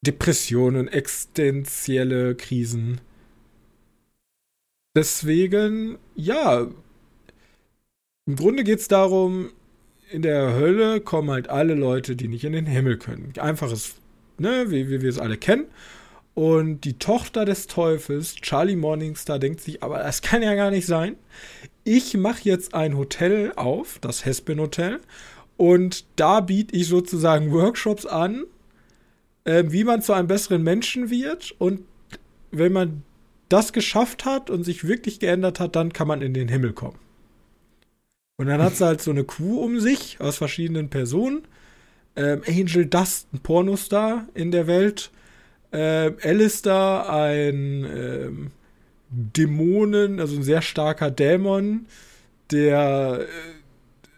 Depressionen, 0.01 0.89
existenzielle 0.89 2.35
Krisen. 2.35 3.03
Deswegen, 4.95 5.99
ja, 6.15 6.69
im 8.25 8.37
Grunde 8.37 8.65
geht 8.65 8.79
es 8.79 8.89
darum, 8.89 9.51
in 10.11 10.23
der 10.23 10.55
Hölle 10.55 11.03
kommen 11.03 11.31
halt 11.31 11.51
alle 11.51 11.75
Leute, 11.75 12.17
die 12.17 12.29
nicht 12.29 12.45
in 12.45 12.53
den 12.53 12.67
Himmel 12.67 12.97
können. 12.97 13.35
Einfaches, 13.39 13.97
ne, 14.39 14.71
wie, 14.71 14.89
wie 14.91 15.03
wir 15.03 15.11
es 15.11 15.19
alle 15.19 15.37
kennen. 15.37 15.67
Und 16.35 16.83
die 16.83 16.99
Tochter 16.99 17.45
des 17.45 17.67
Teufels, 17.67 18.35
Charlie 18.37 18.77
Morningstar, 18.77 19.39
denkt 19.39 19.61
sich, 19.63 19.83
aber 19.83 19.99
das 19.99 20.21
kann 20.21 20.43
ja 20.43 20.55
gar 20.55 20.71
nicht 20.71 20.87
sein. 20.87 21.17
Ich 21.85 22.15
mache 22.15 22.41
jetzt 22.43 22.75
ein 22.75 22.97
Hotel 22.97 23.53
auf, 23.57 23.99
das 24.01 24.25
Hespin 24.27 24.61
Hotel, 24.61 25.01
und 25.57 26.05
da 26.17 26.41
biete 26.41 26.77
ich 26.77 26.89
sozusagen 26.89 27.53
Workshops 27.53 28.05
an, 28.05 28.45
äh, 29.45 29.65
wie 29.69 29.85
man 29.85 30.03
zu 30.03 30.13
einem 30.13 30.29
besseren 30.29 30.63
Menschen 30.63 31.09
wird. 31.09 31.55
Und 31.59 31.83
wenn 32.51 32.73
man 32.73 33.03
das 33.49 33.73
geschafft 33.73 34.25
hat 34.25 34.51
und 34.51 34.65
sich 34.65 34.87
wirklich 34.87 35.21
geändert 35.21 35.61
hat, 35.61 35.77
dann 35.77 35.93
kann 35.93 36.09
man 36.09 36.21
in 36.21 36.35
den 36.35 36.49
Himmel 36.49 36.73
kommen. 36.73 36.99
Und 38.37 38.49
dann 38.49 38.61
hat 38.61 38.77
sie 38.77 38.85
halt 38.85 39.01
so 39.01 39.11
eine 39.11 39.25
Crew 39.25 39.61
um 39.61 39.81
sich 39.81 40.21
aus 40.21 40.37
verschiedenen 40.37 40.91
Personen. 40.91 41.49
Ähm, 42.17 42.43
Angel 42.47 42.87
Dust, 42.87 43.29
ein 43.33 43.41
Pornostar 43.41 44.27
in 44.35 44.51
der 44.51 44.67
Welt 44.67 45.11
äh, 45.73 46.13
Alistair, 46.23 47.11
ein 47.11 47.85
ähm, 47.85 48.51
Dämonen, 49.11 50.21
also 50.21 50.37
ein 50.37 50.43
sehr 50.43 50.63
starker 50.63 51.11
Dämon, 51.11 51.87
der 52.51 53.21
äh, 53.21 53.27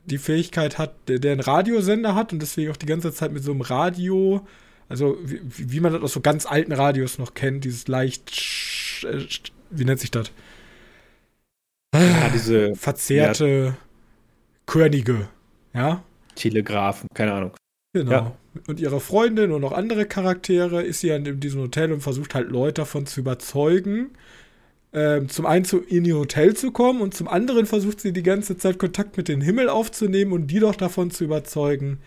die 0.06 0.18
Fähigkeit 0.18 0.78
hat, 0.78 0.94
der, 1.08 1.18
der 1.18 1.32
einen 1.32 1.40
Radiosender 1.40 2.14
hat 2.14 2.32
und 2.32 2.40
deswegen 2.40 2.70
auch 2.70 2.76
die 2.76 2.86
ganze 2.86 3.12
Zeit 3.12 3.32
mit 3.32 3.42
so 3.42 3.52
einem 3.52 3.60
Radio, 3.60 4.46
also 4.88 5.18
wie, 5.22 5.40
wie 5.44 5.80
man 5.80 5.92
das 5.92 6.02
aus 6.02 6.12
so 6.12 6.20
ganz 6.20 6.46
alten 6.46 6.72
Radios 6.72 7.18
noch 7.18 7.34
kennt, 7.34 7.64
dieses 7.64 7.88
leicht, 7.88 9.04
äh, 9.04 9.24
wie 9.70 9.84
nennt 9.84 10.00
sich 10.00 10.10
das? 10.10 10.30
Ja, 11.94 12.28
diese 12.32 12.74
verzerrte 12.74 13.46
ja. 13.46 13.76
Könige, 14.66 15.28
ja? 15.72 16.02
Telegraphen, 16.34 17.08
keine 17.14 17.32
Ahnung. 17.32 17.52
Genau. 18.04 18.12
Ja. 18.12 18.32
Und 18.66 18.80
ihre 18.80 19.00
Freundin 19.00 19.52
und 19.52 19.60
noch 19.60 19.72
andere 19.72 20.06
Charaktere 20.06 20.82
ist 20.82 21.00
sie 21.00 21.10
in 21.10 21.40
diesem 21.40 21.60
Hotel 21.60 21.92
und 21.92 22.00
versucht 22.00 22.34
halt 22.34 22.50
Leute 22.50 22.74
davon 22.82 23.06
zu 23.06 23.20
überzeugen, 23.20 24.10
ähm, 24.92 25.28
zum 25.28 25.46
einen 25.46 25.64
zu, 25.64 25.80
in 25.80 26.04
ihr 26.04 26.16
Hotel 26.16 26.56
zu 26.56 26.72
kommen 26.72 27.00
und 27.00 27.14
zum 27.14 27.28
anderen 27.28 27.66
versucht 27.66 28.00
sie 28.00 28.12
die 28.12 28.22
ganze 28.22 28.56
Zeit 28.56 28.78
Kontakt 28.78 29.16
mit 29.16 29.28
dem 29.28 29.40
Himmel 29.40 29.68
aufzunehmen 29.68 30.32
und 30.32 30.46
die 30.48 30.60
doch 30.60 30.76
davon 30.76 31.10
zu 31.10 31.24
überzeugen, 31.24 31.98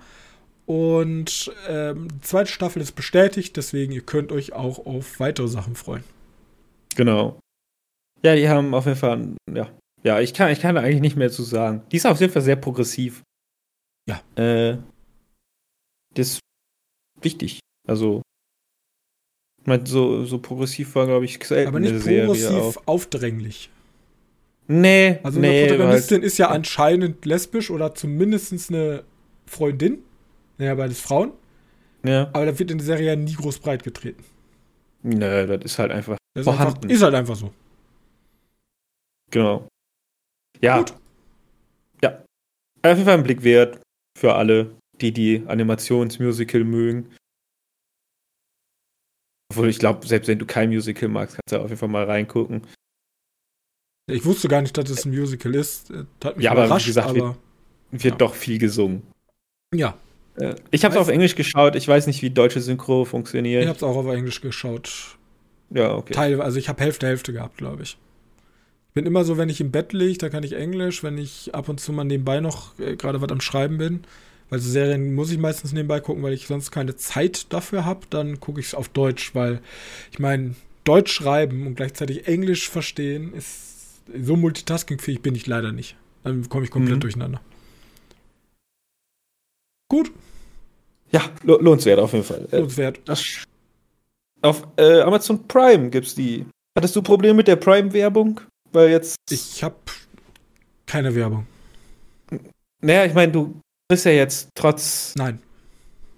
Und 0.64 1.52
ähm, 1.68 2.08
die 2.08 2.20
zweite 2.20 2.50
Staffel 2.50 2.80
ist 2.80 2.92
bestätigt, 2.92 3.56
deswegen 3.56 3.92
ihr 3.92 4.02
könnt 4.02 4.32
euch 4.32 4.52
auch 4.52 4.86
auf 4.86 5.20
weitere 5.20 5.48
Sachen 5.48 5.74
freuen. 5.74 6.04
Genau. 6.94 7.38
Ja, 8.22 8.36
die 8.36 8.48
haben 8.48 8.72
auf 8.74 8.86
jeden 8.86 8.98
Fall, 8.98 9.34
ja, 9.52 9.68
ja, 10.04 10.20
ich 10.20 10.34
kann, 10.34 10.50
ich 10.50 10.60
kann 10.60 10.74
da 10.74 10.80
eigentlich 10.80 11.00
nicht 11.00 11.16
mehr 11.16 11.30
zu 11.30 11.42
sagen. 11.42 11.82
Die 11.90 11.96
ist 11.96 12.06
auf 12.06 12.20
jeden 12.20 12.32
Fall 12.32 12.42
sehr 12.42 12.56
progressiv. 12.56 13.22
Ja. 14.08 14.20
Äh, 14.36 14.78
das 16.14 16.34
ist 16.34 16.40
wichtig. 17.20 17.60
Also, 17.86 18.22
so, 19.84 20.24
so 20.24 20.38
progressiv 20.38 20.94
war, 20.94 21.06
glaube 21.06 21.24
ich, 21.24 21.42
selten 21.44 21.68
Aber 21.68 21.80
nicht 21.80 22.04
progressiv 22.04 22.78
aufdränglich. 22.86 23.70
Nee, 24.68 25.18
also 25.22 25.40
nee, 25.40 25.64
eine 25.64 25.68
Protagonistin 25.68 26.16
halt, 26.16 26.24
ist 26.24 26.38
ja 26.38 26.48
anscheinend 26.48 27.24
lesbisch 27.24 27.70
oder 27.70 27.94
zumindest 27.94 28.70
eine 28.70 29.04
Freundin. 29.46 29.98
Naja, 30.58 30.74
beides 30.74 31.00
Frauen. 31.00 31.32
Ja. 32.04 32.28
Aber 32.32 32.46
da 32.46 32.58
wird 32.58 32.70
in 32.70 32.78
der 32.78 32.86
Serie 32.86 33.08
ja 33.08 33.16
nie 33.16 33.34
groß 33.34 33.58
breit 33.58 33.82
getreten. 33.82 34.24
Nö, 35.02 35.46
das 35.46 35.64
ist 35.64 35.78
halt 35.78 35.90
einfach 35.90 36.16
das 36.34 36.42
ist 36.42 36.44
vorhanden. 36.44 36.82
Einfach, 36.82 36.90
ist 36.90 37.02
halt 37.02 37.14
einfach 37.14 37.36
so. 37.36 37.52
Genau. 39.30 39.68
Ja. 40.60 40.78
Gut. 40.78 40.94
Ja. 42.02 42.22
Auf 42.82 42.96
jeden 42.96 43.04
Fall 43.04 43.18
ein 43.18 43.24
Blick 43.24 43.42
wert 43.42 43.80
für 44.18 44.34
alle, 44.34 44.74
die 45.00 45.12
die 45.12 45.42
Animationsmusical 45.46 46.64
mögen. 46.64 47.10
Obwohl 49.52 49.68
ich 49.68 49.78
glaube, 49.78 50.06
selbst 50.06 50.28
wenn 50.28 50.38
du 50.38 50.46
kein 50.46 50.70
Musical 50.70 51.10
magst, 51.10 51.36
kannst 51.36 51.52
du 51.52 51.58
auf 51.58 51.68
jeden 51.68 51.78
Fall 51.78 51.90
mal 51.90 52.04
reingucken. 52.04 52.62
Ich 54.10 54.24
wusste 54.24 54.48
gar 54.48 54.62
nicht, 54.62 54.76
dass 54.78 54.88
es 54.88 55.04
ein 55.04 55.14
Musical 55.14 55.54
ist. 55.54 55.92
hat 56.24 56.36
mich 56.38 56.44
ja, 56.44 56.52
aber 56.52 56.78
wie 56.78 56.82
gesagt, 56.82 57.10
aber, 57.10 57.18
wird, 57.18 57.36
wird 57.90 58.04
ja. 58.14 58.16
doch 58.16 58.34
viel 58.34 58.58
gesungen. 58.58 59.02
Ja. 59.74 59.96
Äh, 60.36 60.54
ich 60.70 60.84
habe 60.84 60.94
es 60.94 61.00
auf 61.00 61.08
Englisch 61.08 61.34
geschaut. 61.34 61.76
Ich 61.76 61.86
weiß 61.86 62.06
nicht, 62.06 62.22
wie 62.22 62.30
deutsche 62.30 62.62
Synchro 62.62 63.04
funktioniert. 63.04 63.62
Ich 63.62 63.68
habe 63.68 63.76
es 63.76 63.82
auch 63.82 63.96
auf 63.96 64.06
Englisch 64.06 64.40
geschaut. 64.40 65.18
Ja, 65.68 65.94
okay. 65.94 66.14
Teil, 66.14 66.40
also 66.40 66.58
ich 66.58 66.70
habe 66.70 66.82
Hälfte, 66.82 67.06
Hälfte 67.06 67.34
gehabt, 67.34 67.58
glaube 67.58 67.82
ich. 67.82 67.98
Ich 68.88 68.94
bin 68.94 69.04
immer 69.04 69.24
so, 69.24 69.36
wenn 69.36 69.50
ich 69.50 69.60
im 69.60 69.70
Bett 69.70 69.92
liege, 69.92 70.18
da 70.18 70.30
kann 70.30 70.44
ich 70.44 70.54
Englisch. 70.54 71.02
Wenn 71.02 71.18
ich 71.18 71.54
ab 71.54 71.68
und 71.68 71.78
zu 71.78 71.92
mal 71.92 72.04
nebenbei 72.04 72.40
noch 72.40 72.78
äh, 72.78 72.96
gerade 72.96 73.20
was 73.20 73.30
am 73.30 73.42
Schreiben 73.42 73.76
bin, 73.76 74.00
weil 74.52 74.58
so 74.58 74.68
Serien 74.68 75.14
muss 75.14 75.30
ich 75.30 75.38
meistens 75.38 75.72
nebenbei 75.72 76.00
gucken, 76.00 76.22
weil 76.22 76.34
ich 76.34 76.46
sonst 76.46 76.70
keine 76.70 76.94
Zeit 76.94 77.50
dafür 77.54 77.86
habe, 77.86 78.00
dann 78.10 78.38
gucke 78.38 78.60
ich 78.60 78.66
es 78.66 78.74
auf 78.74 78.90
Deutsch, 78.90 79.34
weil 79.34 79.62
ich 80.10 80.18
meine, 80.18 80.54
Deutsch 80.84 81.10
schreiben 81.10 81.66
und 81.66 81.74
gleichzeitig 81.74 82.28
Englisch 82.28 82.68
verstehen 82.68 83.32
ist 83.32 84.02
so 84.14 84.36
multitaskingfähig 84.36 85.22
bin 85.22 85.34
ich 85.34 85.46
leider 85.46 85.72
nicht. 85.72 85.96
Dann 86.22 86.46
komme 86.50 86.64
ich 86.64 86.70
komplett 86.70 86.96
mhm. 86.96 87.00
durcheinander. 87.00 87.40
Gut. 89.88 90.12
Ja, 91.12 91.22
lohnenswert 91.44 91.98
auf 91.98 92.12
jeden 92.12 92.26
Fall. 92.26 92.46
Äh, 92.52 92.58
lohnenswert. 92.58 93.00
auf 94.42 94.68
äh, 94.76 95.00
Amazon 95.00 95.48
Prime 95.48 95.88
gibt's 95.88 96.14
die. 96.14 96.44
Hattest 96.76 96.94
du 96.94 97.00
Probleme 97.00 97.32
mit 97.32 97.48
der 97.48 97.56
Prime-Werbung? 97.56 98.42
Weil 98.70 98.90
jetzt. 98.90 99.16
Ich 99.30 99.64
habe 99.64 99.76
keine 100.84 101.14
Werbung. 101.14 101.46
Naja, 102.82 103.06
ich 103.06 103.14
meine, 103.14 103.32
du 103.32 103.62
bist 103.92 104.06
ja 104.06 104.12
jetzt 104.12 104.48
trotz. 104.54 105.12
Nein. 105.18 105.38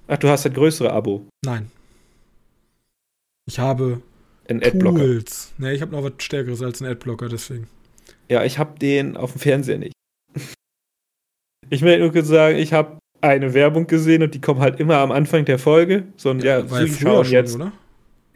Ach, 0.07 0.17
du 0.17 0.29
hast 0.29 0.47
ein 0.47 0.55
größere 0.55 0.93
Abo. 0.93 1.27
Nein. 1.45 1.73
Ich 3.47 3.59
habe 3.59 4.01
ein 4.49 4.63
Adblocker. 4.63 5.01
Tools. 5.01 5.53
Ne, 5.59 5.75
ich 5.75 5.83
habe 5.83 5.91
noch 5.91 6.05
was 6.05 6.13
Stärkeres 6.19 6.63
als 6.63 6.81
ein 6.81 6.87
Adblocker, 6.87 7.29
deswegen. 7.29 7.67
Ja, 8.29 8.45
ich 8.45 8.59
habe 8.59 8.79
den 8.79 9.17
auf 9.17 9.33
dem 9.33 9.41
Fernseher 9.41 9.79
nicht. 9.79 9.93
Ich 11.69 11.83
will 11.83 11.99
nur 11.99 12.13
kurz 12.13 12.29
sagen, 12.29 12.59
ich 12.59 12.73
habe 12.73 12.99
eine 13.21 13.55
Werbung 13.55 13.89
gesehen 13.89 14.23
und 14.23 14.35
die 14.35 14.41
kommen 14.41 14.61
halt 14.61 14.79
immer 14.79 14.99
am 14.99 15.11
Anfang 15.11 15.45
der 15.45 15.59
Folge. 15.59 16.05
So 16.17 16.31
ein, 16.31 16.39
ja, 16.39 16.61
ja 16.61 16.71
war 16.71 16.87
früher 16.87 17.25
schon, 17.25 17.33
jetzt. 17.33 17.57
oder? 17.57 17.73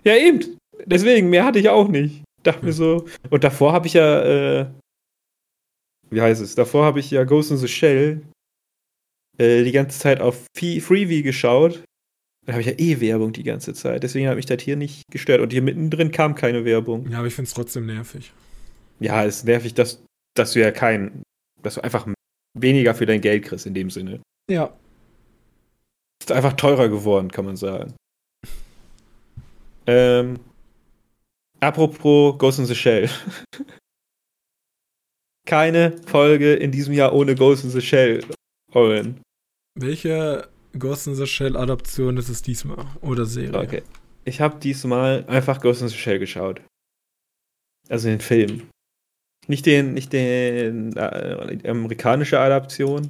Ja, 0.02 0.16
eben. 0.16 0.56
Deswegen, 0.84 1.30
mehr 1.30 1.44
hatte 1.44 1.60
ich 1.60 1.68
auch 1.68 1.86
nicht. 1.86 2.24
Dachte 2.42 2.60
ja. 2.60 2.66
mir 2.66 2.72
so. 2.72 3.06
Und 3.30 3.44
davor 3.44 3.72
habe 3.72 3.86
ich 3.86 3.92
ja, 3.92 4.22
äh, 4.22 4.66
wie 6.10 6.20
heißt 6.20 6.42
es? 6.42 6.56
Davor 6.56 6.84
habe 6.84 6.98
ich 6.98 7.12
ja 7.12 7.22
Ghost 7.22 7.52
in 7.52 7.58
the 7.58 7.68
Shell 7.68 8.22
äh, 9.38 9.64
die 9.64 9.72
ganze 9.72 9.98
Zeit 9.98 10.20
auf 10.20 10.46
Freebie 10.56 11.22
geschaut. 11.22 11.82
Da 12.46 12.54
habe 12.54 12.62
ich 12.62 12.66
ja 12.66 12.74
eh 12.78 13.00
Werbung 13.00 13.32
die 13.32 13.42
ganze 13.42 13.74
Zeit. 13.74 14.02
Deswegen 14.02 14.26
hat 14.26 14.36
mich 14.36 14.46
das 14.46 14.62
hier 14.62 14.76
nicht 14.76 15.02
gestört. 15.10 15.40
Und 15.40 15.52
hier 15.52 15.62
mittendrin 15.62 16.10
kam 16.10 16.34
keine 16.34 16.64
Werbung. 16.64 17.08
Ja, 17.10 17.18
aber 17.18 17.26
ich 17.26 17.34
finde 17.34 17.48
es 17.48 17.54
trotzdem 17.54 17.86
nervig. 17.86 18.32
Ja, 19.00 19.24
es 19.24 19.38
ist 19.38 19.44
nervig, 19.44 19.74
dass, 19.74 20.02
dass 20.34 20.52
du 20.52 20.60
ja 20.60 20.70
kein, 20.70 21.22
dass 21.62 21.74
du 21.74 21.82
einfach 21.82 22.06
weniger 22.58 22.94
für 22.94 23.06
dein 23.06 23.20
Geld 23.20 23.44
kriegst 23.44 23.66
in 23.66 23.74
dem 23.74 23.90
Sinne. 23.90 24.20
Ja. 24.50 24.72
Ist 26.20 26.32
einfach 26.32 26.54
teurer 26.54 26.88
geworden, 26.88 27.30
kann 27.30 27.44
man 27.44 27.56
sagen. 27.56 27.94
Ähm, 29.86 30.40
apropos 31.60 32.38
Ghost 32.38 32.58
in 32.58 32.66
the 32.66 32.74
Shell. 32.74 33.08
Keine 35.46 35.96
Folge 36.06 36.54
in 36.54 36.72
diesem 36.72 36.92
Jahr 36.92 37.12
ohne 37.12 37.34
Ghost 37.34 37.64
in 37.64 37.70
the 37.70 37.80
Shell, 37.80 38.24
Owen. 38.72 39.22
Welche 39.80 40.48
Ghost 40.76 41.06
in 41.06 41.14
the 41.14 41.26
Shell 41.26 41.56
Adaption 41.56 42.16
ist 42.16 42.28
es 42.28 42.42
diesmal 42.42 42.84
oder 43.00 43.24
Serie? 43.24 43.60
Okay. 43.60 43.82
Ich 44.24 44.40
habe 44.40 44.58
diesmal 44.58 45.24
einfach 45.28 45.60
Ghost 45.60 45.82
in 45.82 45.88
the 45.88 45.96
Shell 45.96 46.18
geschaut. 46.18 46.60
Also 47.88 48.08
den 48.08 48.20
Film. 48.20 48.68
Nicht 49.46 49.66
den, 49.66 49.94
nicht 49.94 50.12
den 50.12 50.96
äh, 50.96 51.60
amerikanische 51.68 52.40
Adaption, 52.40 53.08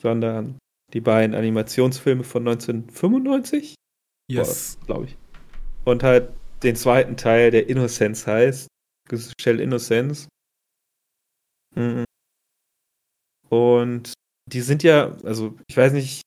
sondern 0.00 0.58
die 0.92 1.00
beiden 1.00 1.34
Animationsfilme 1.34 2.22
von 2.22 2.46
1995. 2.46 3.74
Yes. 4.30 4.78
Glaube 4.84 5.06
ich. 5.06 5.16
Und 5.86 6.02
halt 6.02 6.34
den 6.62 6.76
zweiten 6.76 7.16
Teil, 7.16 7.50
der 7.50 7.66
Innocence 7.66 8.26
heißt. 8.26 8.68
Shell 9.40 9.58
Innocence. 9.58 10.28
Mhm. 11.74 12.04
Und 13.48 14.12
die 14.52 14.60
sind 14.60 14.82
ja, 14.82 15.16
also 15.24 15.56
ich 15.66 15.76
weiß 15.76 15.92
nicht. 15.92 16.22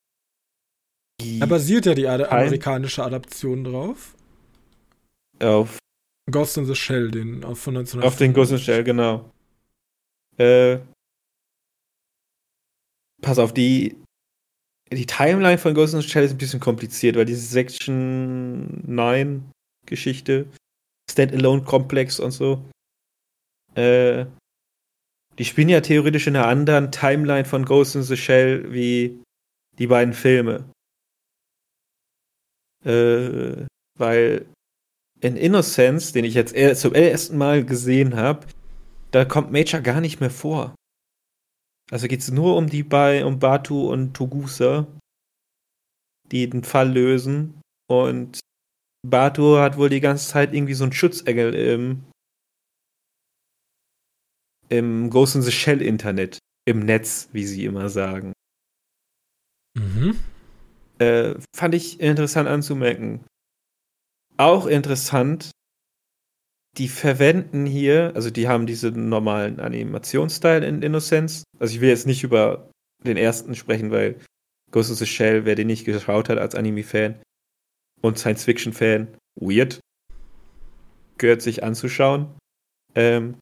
Da 1.40 1.46
basiert 1.46 1.86
ja 1.86 1.94
die 1.94 2.08
Ad 2.08 2.26
amerikanische 2.26 3.04
Adaption 3.04 3.64
drauf. 3.64 4.16
Auf 5.40 5.78
Ghost 6.32 6.58
in 6.58 6.66
the 6.66 6.76
Shell, 6.76 7.12
den 7.12 7.44
auf 7.44 7.60
von 7.60 7.78
1900. 7.78 8.08
Auf 8.08 8.18
den 8.18 8.34
Ghost 8.34 8.52
in 8.52 8.58
the 8.58 8.64
Shell, 8.64 8.84
genau. 8.84 9.30
Äh, 10.38 10.80
pass 13.22 13.40
auf, 13.40 13.54
die, 13.54 13.96
die 14.92 15.06
Timeline 15.06 15.58
von 15.58 15.74
Ghost 15.74 15.94
in 15.94 16.02
the 16.02 16.08
Shell 16.08 16.24
ist 16.24 16.32
ein 16.32 16.38
bisschen 16.38 16.60
kompliziert, 16.60 17.16
weil 17.16 17.26
diese 17.26 17.46
Section 17.46 18.82
9 18.86 19.52
Geschichte, 19.86 20.48
Standalone-Komplex 21.12 22.20
und 22.20 22.32
so, 22.32 22.64
äh, 23.76 24.26
die 25.38 25.46
spielen 25.46 25.70
ja 25.70 25.82
theoretisch 25.82 26.28
in 26.28 26.36
einer 26.36 26.48
anderen 26.48 26.92
Timeline 26.92 27.46
von 27.46 27.66
Ghost 27.66 27.96
in 27.96 28.04
the 28.04 28.18
Shell 28.18 28.72
wie 28.72 29.22
die 29.80 29.88
beiden 29.88 30.14
Filme. 30.14 30.70
Äh, 32.86 33.66
weil 33.98 34.46
in 35.22 35.38
Innocence, 35.38 36.12
den 36.12 36.26
ich 36.26 36.34
jetzt 36.34 36.56
zum 36.80 36.94
ersten 36.94 37.38
Mal 37.38 37.66
gesehen 37.66 38.16
habe, 38.16 38.46
da 39.12 39.26
kommt 39.26 39.52
Major 39.52 39.80
gar 39.80 40.02
nicht 40.02 40.20
mehr 40.20 40.32
vor. 40.32 40.76
Also 41.92 42.08
geht 42.08 42.22
es 42.22 42.32
nur 42.32 42.58
um 42.58 42.70
die 42.70 42.84
bei 42.84 43.24
um 43.24 43.40
Batu 43.40 43.92
und 43.92 44.14
Togusa, 44.14 44.88
die 46.32 46.50
den 46.50 46.64
Fall 46.64 46.92
lösen. 46.92 47.62
Und 47.88 48.40
Batu 49.08 49.58
hat 49.58 49.78
wohl 49.78 49.90
die 49.90 50.00
ganze 50.00 50.28
Zeit 50.28 50.54
irgendwie 50.54 50.74
so 50.74 50.84
einen 50.84 50.94
Schutzengel 50.94 51.54
im, 51.54 52.04
im 54.70 55.10
Ghost 55.10 55.36
in 55.36 55.42
the 55.42 55.52
Shell 55.52 55.82
Internet. 55.82 56.40
Im 56.66 56.80
Netz, 56.80 57.30
wie 57.34 57.46
sie 57.46 57.66
immer 57.66 57.90
sagen. 57.90 58.34
Mhm. 59.78 60.18
Äh, 61.00 61.36
fand 61.56 61.76
ich 61.76 62.00
interessant 62.00 62.48
anzumerken. 62.48 63.26
Auch 64.38 64.66
interessant, 64.66 65.52
die 66.78 66.88
verwenden 66.88 67.66
hier, 67.66 68.14
also 68.16 68.30
die 68.30 68.48
haben 68.48 68.66
diesen 68.66 69.10
normalen 69.10 69.60
Animationsstyle 69.60 70.66
in 70.66 70.82
Innocence. 70.82 71.44
Also 71.60 71.76
ich 71.76 71.82
will 71.82 71.90
jetzt 71.90 72.08
nicht 72.08 72.24
über 72.24 72.70
den 73.04 73.18
ersten 73.18 73.56
sprechen, 73.56 73.92
weil 73.92 74.20
Ghost 74.72 74.92
of 74.92 74.98
the 74.98 75.06
Shell, 75.06 75.46
wer 75.46 75.56
den 75.56 75.68
nicht 75.68 75.86
geschaut 75.86 76.30
hat 76.30 76.40
als 76.40 76.56
Anime-Fan 76.56 77.22
und 78.02 78.18
Science-Fiction-Fan, 78.18 79.16
weird. 79.40 79.80
Gehört 81.18 81.42
sich 81.42 81.64
anzuschauen. 81.64 82.36
Ähm, 82.96 83.38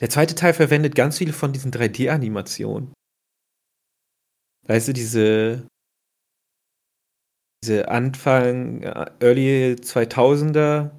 der 0.00 0.10
zweite 0.10 0.34
Teil 0.34 0.54
verwendet 0.54 0.94
ganz 0.94 1.18
viele 1.18 1.32
von 1.32 1.52
diesen 1.52 1.72
3D-Animationen. 1.72 2.92
Weißt 4.66 4.88
du, 4.88 4.92
diese, 4.92 5.66
diese 7.64 7.88
Anfang, 7.88 8.82
äh, 8.82 9.06
Early 9.20 9.76
2000er 9.80 10.90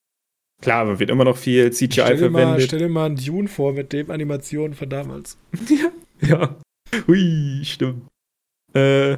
Klar, 0.61 0.85
man 0.85 0.99
wird 0.99 1.09
immer 1.09 1.23
noch 1.23 1.37
viel 1.37 1.71
CGI 1.71 1.91
stell 1.91 2.17
verwendet. 2.17 2.33
Mal, 2.33 2.61
stell 2.61 2.79
dir 2.79 2.89
mal 2.89 3.05
einen 3.05 3.15
Dune 3.15 3.47
vor 3.47 3.73
mit 3.73 3.93
dem 3.93 4.11
Animationen 4.11 4.75
von 4.75 4.89
damals. 4.89 5.37
ja. 5.69 5.91
Ja. 6.21 6.55
Hui, 7.07 7.61
stimmt. 7.63 8.07
Äh, 8.73 9.17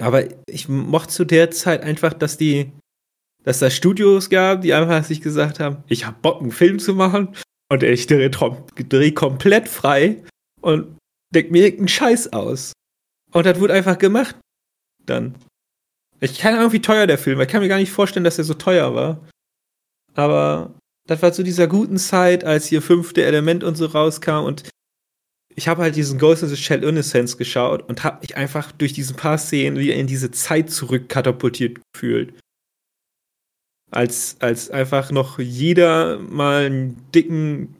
aber 0.00 0.24
ich 0.48 0.68
mochte 0.68 1.12
zu 1.12 1.24
der 1.24 1.50
Zeit 1.50 1.82
einfach, 1.82 2.14
dass 2.14 2.38
die, 2.38 2.72
dass 3.44 3.58
da 3.58 3.68
Studios 3.68 4.30
gab, 4.30 4.62
die 4.62 4.72
einfach 4.72 5.04
sich 5.04 5.20
gesagt 5.20 5.60
haben, 5.60 5.84
ich 5.88 6.06
hab 6.06 6.22
Bock, 6.22 6.40
einen 6.40 6.52
Film 6.52 6.78
zu 6.78 6.94
machen 6.94 7.34
und 7.70 7.82
ich 7.82 8.06
drehe 8.06 8.30
dreh 8.30 9.12
komplett 9.12 9.68
frei 9.68 10.22
und 10.60 10.98
deck 11.34 11.50
mir 11.50 11.64
irgendeinen 11.64 11.88
Scheiß 11.88 12.32
aus. 12.32 12.72
Und 13.32 13.46
das 13.46 13.58
wurde 13.60 13.74
einfach 13.74 13.98
gemacht. 13.98 14.36
Dann. 15.06 15.36
Ich 16.20 16.38
keine 16.38 16.58
Ahnung, 16.58 16.72
wie 16.72 16.82
teuer 16.82 17.06
der 17.06 17.18
Film 17.18 17.38
war. 17.38 17.44
Ich 17.44 17.50
kann 17.50 17.62
mir 17.62 17.68
gar 17.68 17.78
nicht 17.78 17.92
vorstellen, 17.92 18.24
dass 18.24 18.38
er 18.38 18.44
so 18.44 18.54
teuer 18.54 18.94
war. 18.94 19.26
Aber 20.14 20.74
das 21.06 21.22
war 21.22 21.32
zu 21.32 21.42
dieser 21.42 21.66
guten 21.66 21.96
Zeit, 21.96 22.44
als 22.44 22.66
hier 22.66 22.82
fünfte 22.82 23.24
Element 23.24 23.64
und 23.64 23.76
so 23.76 23.86
rauskam 23.86 24.44
und 24.44 24.68
ich 25.56 25.68
habe 25.68 25.82
halt 25.82 25.96
diesen 25.96 26.18
Ghost 26.18 26.42
in 26.42 26.48
the 26.48 26.56
Shell 26.56 26.84
Innocence 26.84 27.36
geschaut 27.36 27.86
und 27.88 28.04
habe 28.04 28.20
mich 28.20 28.36
einfach 28.36 28.72
durch 28.72 28.92
diesen 28.92 29.16
paar 29.16 29.36
Szenen 29.36 29.78
wieder 29.78 29.94
in 29.94 30.06
diese 30.06 30.30
Zeit 30.30 30.70
zurückkatapultiert 30.70 31.80
gefühlt. 31.92 32.34
Als, 33.90 34.36
als 34.40 34.70
einfach 34.70 35.10
noch 35.10 35.38
jeder 35.38 36.18
mal 36.18 36.66
einen 36.66 36.96
dicken. 37.14 37.76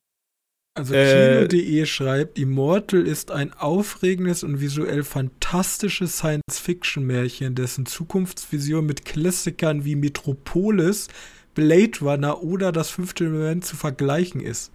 Also 0.74 0.94
äh, 0.94 1.46
Kino.de 1.46 1.86
schreibt, 1.86 2.38
Immortal 2.38 3.06
ist 3.06 3.30
ein 3.30 3.52
aufregendes 3.52 4.42
und 4.42 4.60
visuell 4.60 5.02
fantastisches 5.02 6.18
Science-Fiction-Märchen, 6.18 7.54
dessen 7.54 7.86
Zukunftsvision 7.86 8.86
mit 8.86 9.04
Klassikern 9.04 9.84
wie 9.84 9.96
Metropolis 9.96 11.08
Blade 11.54 11.98
Runner 12.00 12.42
oder 12.42 12.72
das 12.72 12.90
fünfte 12.90 13.24
Element 13.24 13.64
zu 13.64 13.76
vergleichen 13.76 14.40
ist. 14.40 14.72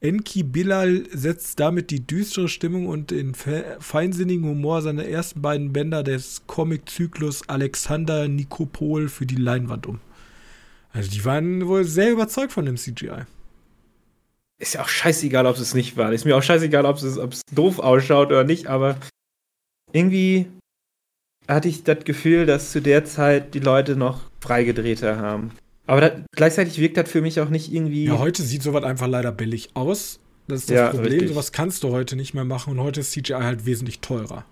Enki 0.00 0.42
Bilal 0.42 1.04
setzt 1.10 1.58
damit 1.58 1.90
die 1.90 2.06
düstere 2.06 2.48
Stimmung 2.48 2.86
und 2.86 3.10
den 3.10 3.34
feinsinnigen 3.34 4.44
Humor 4.44 4.82
seiner 4.82 5.06
ersten 5.06 5.40
beiden 5.40 5.72
Bänder 5.72 6.02
des 6.02 6.42
Comic-Zyklus 6.46 7.48
Alexander 7.48 8.28
Nikopol 8.28 9.08
für 9.08 9.24
die 9.24 9.36
Leinwand 9.36 9.86
um. 9.86 10.00
Also 10.96 11.10
die 11.10 11.24
waren 11.26 11.66
wohl 11.66 11.84
sehr 11.84 12.10
überzeugt 12.10 12.52
von 12.52 12.64
dem 12.64 12.78
CGI. 12.78 13.26
Ist 14.58 14.74
ja 14.74 14.80
auch 14.80 14.88
scheißegal, 14.88 15.44
ob 15.44 15.56
es 15.56 15.74
nicht 15.74 15.98
war. 15.98 16.12
Ist 16.12 16.24
mir 16.24 16.34
auch 16.36 16.42
scheißegal, 16.42 16.86
ob 16.86 16.96
es, 16.96 17.18
ob 17.18 17.34
es 17.34 17.42
doof 17.52 17.78
ausschaut 17.78 18.28
oder 18.28 18.44
nicht, 18.44 18.66
aber 18.66 18.96
irgendwie 19.92 20.46
hatte 21.46 21.68
ich 21.68 21.84
das 21.84 22.04
Gefühl, 22.04 22.46
dass 22.46 22.72
zu 22.72 22.80
der 22.80 23.04
Zeit 23.04 23.52
die 23.52 23.60
Leute 23.60 23.94
noch 23.94 24.22
freigedrehter 24.40 25.18
haben. 25.18 25.52
Aber 25.86 26.00
das, 26.00 26.12
gleichzeitig 26.34 26.78
wirkt 26.78 26.96
das 26.96 27.10
für 27.10 27.20
mich 27.20 27.40
auch 27.40 27.50
nicht 27.50 27.70
irgendwie. 27.70 28.06
Ja, 28.06 28.18
heute 28.18 28.42
sieht 28.42 28.62
sowas 28.62 28.82
einfach 28.82 29.06
leider 29.06 29.32
billig 29.32 29.70
aus. 29.74 30.18
Das 30.48 30.60
ist 30.60 30.70
das 30.70 30.76
ja, 30.76 30.88
Problem. 30.88 31.12
Richtig. 31.12 31.28
Sowas 31.28 31.52
kannst 31.52 31.84
du 31.84 31.90
heute 31.90 32.16
nicht 32.16 32.32
mehr 32.32 32.44
machen 32.44 32.72
und 32.72 32.80
heute 32.80 33.00
ist 33.00 33.12
CGI 33.12 33.34
halt 33.34 33.66
wesentlich 33.66 34.00
teurer. 34.00 34.46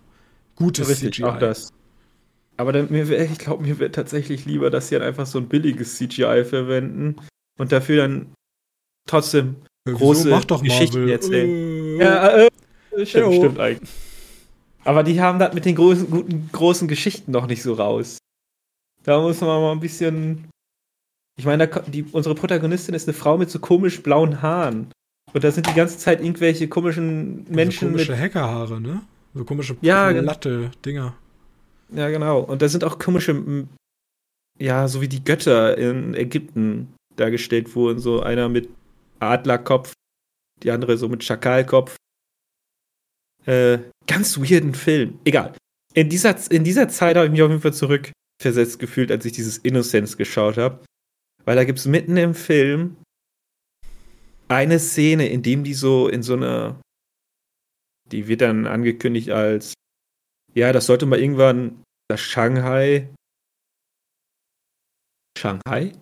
Gutes 0.56 0.88
richtig, 0.88 1.14
CGI. 1.14 1.24
Auch 1.24 1.38
das. 1.38 1.72
Aber 2.56 2.72
dann, 2.72 2.90
mir, 2.90 3.10
ich 3.10 3.38
glaube, 3.38 3.62
mir 3.62 3.78
wird 3.78 3.94
tatsächlich 3.94 4.44
lieber, 4.44 4.70
dass 4.70 4.88
sie 4.88 4.94
dann 4.94 5.06
einfach 5.06 5.26
so 5.26 5.38
ein 5.38 5.48
billiges 5.48 5.96
CGI 5.96 6.44
verwenden 6.44 7.16
und 7.58 7.72
dafür 7.72 8.02
dann 8.02 8.32
trotzdem 9.08 9.56
ja, 9.86 9.94
große 9.94 10.30
Geschichten 10.62 11.08
erzählen. 11.08 12.00
Äh, 12.00 12.04
ja, 12.04 12.36
äh, 12.38 13.06
stimmt, 13.06 13.34
stimmt 13.34 13.58
eigentlich. 13.58 13.90
Aber 14.84 15.02
die 15.02 15.20
haben 15.20 15.38
das 15.38 15.54
mit 15.54 15.64
den 15.64 15.74
großen, 15.74 16.10
guten, 16.10 16.48
großen 16.52 16.88
Geschichten 16.88 17.32
noch 17.32 17.46
nicht 17.46 17.62
so 17.62 17.74
raus. 17.74 18.18
Da 19.02 19.20
muss 19.20 19.40
man 19.40 19.60
mal 19.60 19.72
ein 19.72 19.80
bisschen. 19.80 20.48
Ich 21.36 21.46
meine, 21.46 21.68
die, 21.88 22.04
unsere 22.12 22.34
Protagonistin 22.34 22.94
ist 22.94 23.08
eine 23.08 23.14
Frau 23.14 23.36
mit 23.36 23.50
so 23.50 23.58
komisch 23.58 24.02
blauen 24.02 24.40
Haaren. 24.40 24.92
Und 25.32 25.42
da 25.42 25.50
sind 25.50 25.68
die 25.68 25.74
ganze 25.74 25.98
Zeit 25.98 26.20
irgendwelche 26.20 26.68
komischen 26.68 27.44
Menschen. 27.50 27.88
So 27.88 27.94
komische 27.94 28.12
mit 28.12 28.20
Hackerhaare, 28.20 28.80
ne? 28.80 29.02
So 29.34 29.44
komische 29.44 29.76
ja, 29.80 30.12
glatte 30.12 30.70
Dinger. 30.84 31.14
Ja, 31.90 32.08
genau. 32.10 32.40
Und 32.40 32.62
da 32.62 32.68
sind 32.68 32.84
auch 32.84 32.98
komische, 32.98 33.66
ja, 34.58 34.88
so 34.88 35.00
wie 35.00 35.08
die 35.08 35.24
Götter 35.24 35.76
in 35.78 36.14
Ägypten 36.14 36.94
dargestellt 37.16 37.74
wurden. 37.74 37.98
So 37.98 38.20
einer 38.20 38.48
mit 38.48 38.68
Adlerkopf, 39.20 39.92
die 40.62 40.70
andere 40.70 40.96
so 40.96 41.08
mit 41.08 41.24
Schakalkopf. 41.24 41.96
Äh, 43.46 43.78
ganz 44.06 44.38
weirden 44.38 44.74
Film. 44.74 45.18
Egal. 45.24 45.54
In 45.92 46.08
dieser, 46.08 46.50
in 46.50 46.64
dieser 46.64 46.88
Zeit 46.88 47.16
habe 47.16 47.26
ich 47.26 47.32
mich 47.32 47.42
auf 47.42 47.50
jeden 47.50 47.62
Fall 47.62 47.74
zurückversetzt 47.74 48.78
gefühlt, 48.78 49.12
als 49.12 49.24
ich 49.24 49.32
dieses 49.32 49.58
Innocence 49.58 50.16
geschaut 50.16 50.56
habe. 50.56 50.84
Weil 51.44 51.56
da 51.56 51.64
gibt 51.64 51.78
es 51.78 51.86
mitten 51.86 52.16
im 52.16 52.34
Film 52.34 52.96
eine 54.48 54.78
Szene, 54.78 55.28
in 55.28 55.42
dem 55.42 55.64
die 55.64 55.74
so 55.74 56.08
in 56.08 56.22
so 56.22 56.34
einer. 56.34 56.80
Die 58.10 58.28
wird 58.28 58.40
dann 58.40 58.66
angekündigt 58.66 59.30
als. 59.30 59.74
Ja, 60.54 60.72
das 60.72 60.86
sollte 60.86 61.06
mal 61.06 61.18
irgendwann 61.18 61.82
das 62.08 62.20
Shanghai. 62.20 63.12
Shanghai? 65.36 65.92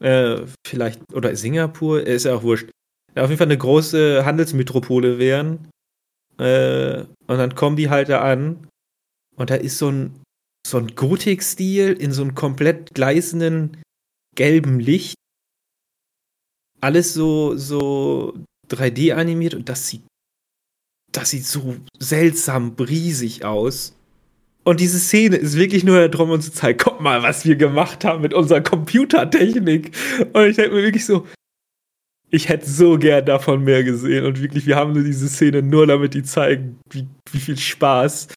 Äh, 0.00 0.46
vielleicht. 0.66 1.00
Oder 1.12 1.34
Singapur? 1.36 2.04
Ist 2.04 2.24
ja 2.24 2.34
auch 2.34 2.42
wurscht. 2.42 2.70
Ja, 3.14 3.22
auf 3.22 3.30
jeden 3.30 3.38
Fall 3.38 3.46
eine 3.46 3.58
große 3.58 4.24
Handelsmetropole 4.24 5.18
wären. 5.18 5.70
Äh, 6.38 7.02
und 7.02 7.38
dann 7.38 7.54
kommen 7.54 7.76
die 7.76 7.88
halt 7.88 8.08
da 8.08 8.20
an. 8.20 8.68
Und 9.36 9.50
da 9.50 9.54
ist 9.54 9.78
so 9.78 9.90
ein, 9.90 10.22
so 10.66 10.78
ein 10.78 10.94
Gotik-Stil 10.94 11.92
in 11.92 12.12
so 12.12 12.22
einem 12.22 12.34
komplett 12.34 12.94
gleißenden 12.94 13.80
gelben 14.34 14.80
Licht. 14.80 15.14
Alles 16.80 17.14
so, 17.14 17.56
so 17.56 18.44
3D 18.68 19.14
animiert 19.14 19.54
und 19.54 19.68
das 19.68 19.88
sieht, 19.88 20.04
das 21.12 21.30
sieht 21.30 21.46
so 21.46 21.76
seltsam 21.98 22.74
riesig 22.78 23.44
aus. 23.44 23.94
Und 24.64 24.80
diese 24.80 24.98
Szene 24.98 25.36
ist 25.36 25.56
wirklich 25.56 25.82
nur 25.84 26.08
darum, 26.08 26.30
uns 26.30 26.46
zu 26.46 26.52
zeigen, 26.52 26.78
guck 26.78 27.00
mal, 27.00 27.22
was 27.22 27.46
wir 27.46 27.56
gemacht 27.56 28.04
haben 28.04 28.20
mit 28.20 28.34
unserer 28.34 28.60
Computertechnik. 28.60 29.96
Und 30.32 30.46
ich 30.46 30.56
denke 30.56 30.74
mir 30.74 30.82
wirklich 30.82 31.06
so, 31.06 31.26
ich 32.30 32.48
hätte 32.48 32.68
so 32.68 32.98
gern 32.98 33.24
davon 33.24 33.64
mehr 33.64 33.82
gesehen. 33.82 34.26
Und 34.26 34.42
wirklich, 34.42 34.66
wir 34.66 34.76
haben 34.76 34.92
nur 34.92 35.04
diese 35.04 35.28
Szene 35.28 35.62
nur 35.62 35.86
damit 35.86 36.14
die 36.14 36.22
zeigen, 36.22 36.78
wie, 36.90 37.06
wie 37.32 37.38
viel 37.38 37.56
Spaß 37.56 38.28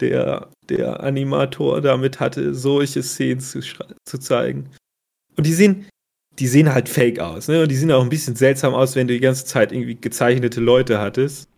der, 0.00 0.50
der 0.68 1.02
Animator 1.02 1.80
damit 1.80 2.20
hatte, 2.20 2.54
solche 2.54 3.02
Szenen 3.02 3.40
zu, 3.40 3.60
zu 3.60 4.18
zeigen. 4.18 4.70
Und 5.36 5.46
die 5.46 5.54
sehen, 5.54 5.86
die 6.38 6.46
sehen 6.46 6.72
halt 6.72 6.88
fake 6.88 7.18
aus, 7.18 7.48
ne? 7.48 7.62
Und 7.62 7.70
die 7.70 7.76
sehen 7.76 7.90
auch 7.90 8.02
ein 8.02 8.08
bisschen 8.08 8.36
seltsam 8.36 8.74
aus, 8.74 8.94
wenn 8.94 9.08
du 9.08 9.14
die 9.14 9.20
ganze 9.20 9.44
Zeit 9.44 9.72
irgendwie 9.72 9.96
gezeichnete 10.00 10.60
Leute 10.60 11.00
hattest. 11.00 11.48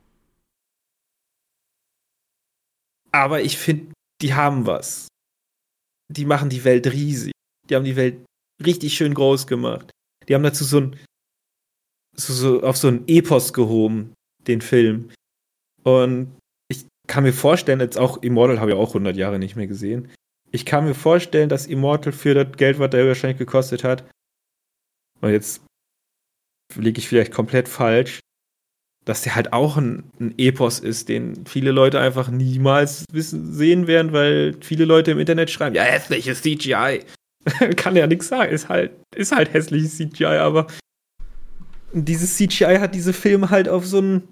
Aber 3.14 3.42
ich 3.42 3.56
finde, 3.56 3.92
die 4.20 4.34
haben 4.34 4.66
was. 4.66 5.06
Die 6.10 6.24
machen 6.24 6.50
die 6.50 6.64
Welt 6.64 6.88
riesig. 6.88 7.30
Die 7.70 7.76
haben 7.76 7.84
die 7.84 7.94
Welt 7.94 8.24
richtig 8.60 8.94
schön 8.94 9.14
groß 9.14 9.46
gemacht. 9.46 9.88
Die 10.26 10.34
haben 10.34 10.42
dazu 10.42 10.64
so 10.64 10.80
ein 10.80 10.98
so, 12.16 12.32
so 12.32 12.62
auf 12.62 12.76
so 12.76 12.88
ein 12.88 13.04
Epos 13.06 13.52
gehoben, 13.52 14.14
den 14.48 14.60
Film. 14.60 15.12
Und 15.84 16.36
ich 16.68 16.86
kann 17.06 17.22
mir 17.22 17.32
vorstellen, 17.32 17.78
jetzt 17.78 17.98
auch 17.98 18.20
Immortal 18.22 18.58
habe 18.58 18.72
ich 18.72 18.76
auch 18.76 18.88
100 18.88 19.16
Jahre 19.16 19.38
nicht 19.38 19.54
mehr 19.54 19.68
gesehen. 19.68 20.10
Ich 20.50 20.66
kann 20.66 20.84
mir 20.84 20.94
vorstellen, 20.94 21.48
dass 21.48 21.66
Immortal 21.66 22.12
für 22.12 22.34
das 22.34 22.56
Geld, 22.56 22.80
was 22.80 22.90
der 22.90 23.06
wahrscheinlich 23.06 23.38
gekostet 23.38 23.84
hat, 23.84 24.08
und 25.20 25.30
jetzt 25.30 25.64
liege 26.74 26.98
ich 26.98 27.08
vielleicht 27.08 27.32
komplett 27.32 27.68
falsch, 27.68 28.20
dass 29.04 29.22
der 29.22 29.34
halt 29.34 29.52
auch 29.52 29.76
ein, 29.76 30.04
ein, 30.18 30.34
Epos 30.38 30.78
ist, 30.80 31.08
den 31.08 31.44
viele 31.46 31.72
Leute 31.72 32.00
einfach 32.00 32.30
niemals 32.30 33.04
wissen, 33.12 33.52
sehen 33.52 33.86
werden, 33.86 34.12
weil 34.12 34.56
viele 34.60 34.84
Leute 34.84 35.10
im 35.10 35.18
Internet 35.18 35.50
schreiben, 35.50 35.76
ja, 35.76 35.82
hässliches 35.82 36.42
CGI. 36.42 37.00
Kann 37.76 37.96
ja 37.96 38.06
nichts 38.06 38.28
sagen, 38.28 38.52
ist 38.52 38.68
halt, 38.68 38.92
ist 39.14 39.32
halt 39.32 39.52
hässliches 39.52 39.96
CGI, 39.96 40.24
aber 40.24 40.66
dieses 41.92 42.36
CGI 42.36 42.78
hat 42.80 42.94
diese 42.94 43.12
Filme 43.12 43.50
halt 43.50 43.68
auf 43.68 43.86
so 43.86 44.00
ein 44.00 44.28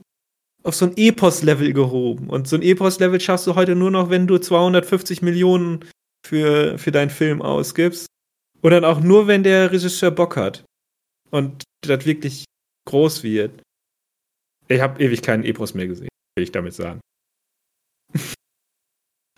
auf 0.65 0.75
so 0.75 0.87
ein 0.87 0.97
Epos-Level 0.97 1.73
gehoben. 1.73 2.29
Und 2.29 2.47
so 2.49 2.57
ein 2.57 2.63
Epos-Level 2.63 3.21
schaffst 3.21 3.47
du 3.47 3.55
heute 3.55 3.75
nur 3.75 3.91
noch, 3.91 4.11
wenn 4.11 4.27
du 4.27 4.39
250 4.39 5.23
Millionen 5.23 5.85
für, 6.25 6.79
für 6.79 6.93
deinen 6.93 7.11
Film 7.11 7.43
ausgibst. 7.43 8.07
Und 8.61 8.71
dann 8.71 8.85
auch 8.85 9.01
nur, 9.01 9.27
wenn 9.27 9.43
der 9.43 9.73
Regisseur 9.73 10.13
Bock 10.13 10.37
hat. 10.37 10.65
Und 11.31 11.65
das 11.81 12.07
wirklich 12.07 12.45
groß 12.87 13.23
wird. 13.25 13.61
Ich 14.73 14.81
habe 14.81 15.03
ewig 15.03 15.23
keinen 15.23 15.45
Epos 15.45 15.75
mehr 15.75 15.87
gesehen, 15.87 16.09
will 16.37 16.45
ich 16.45 16.53
damit 16.53 16.73
sagen. 16.73 17.01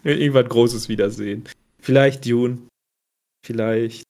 Irgendwas 0.05 0.49
Großes 0.49 0.89
wiedersehen. 0.89 1.49
Vielleicht 1.81 2.25
Dune. 2.25 2.69
Vielleicht. 3.45 4.05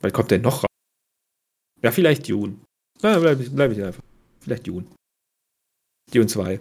Was 0.00 0.12
kommt 0.12 0.30
denn 0.30 0.42
noch 0.42 0.64
raus? 0.64 0.68
Ja, 1.80 1.92
vielleicht 1.92 2.28
Dune. 2.28 2.58
Na, 3.02 3.18
bleib 3.18 3.40
ich, 3.40 3.54
bleib 3.54 3.70
ich 3.72 3.82
einfach. 3.82 4.02
Vielleicht 4.40 4.66
Dune. 4.66 4.86
Dune 6.12 6.26
2. 6.26 6.60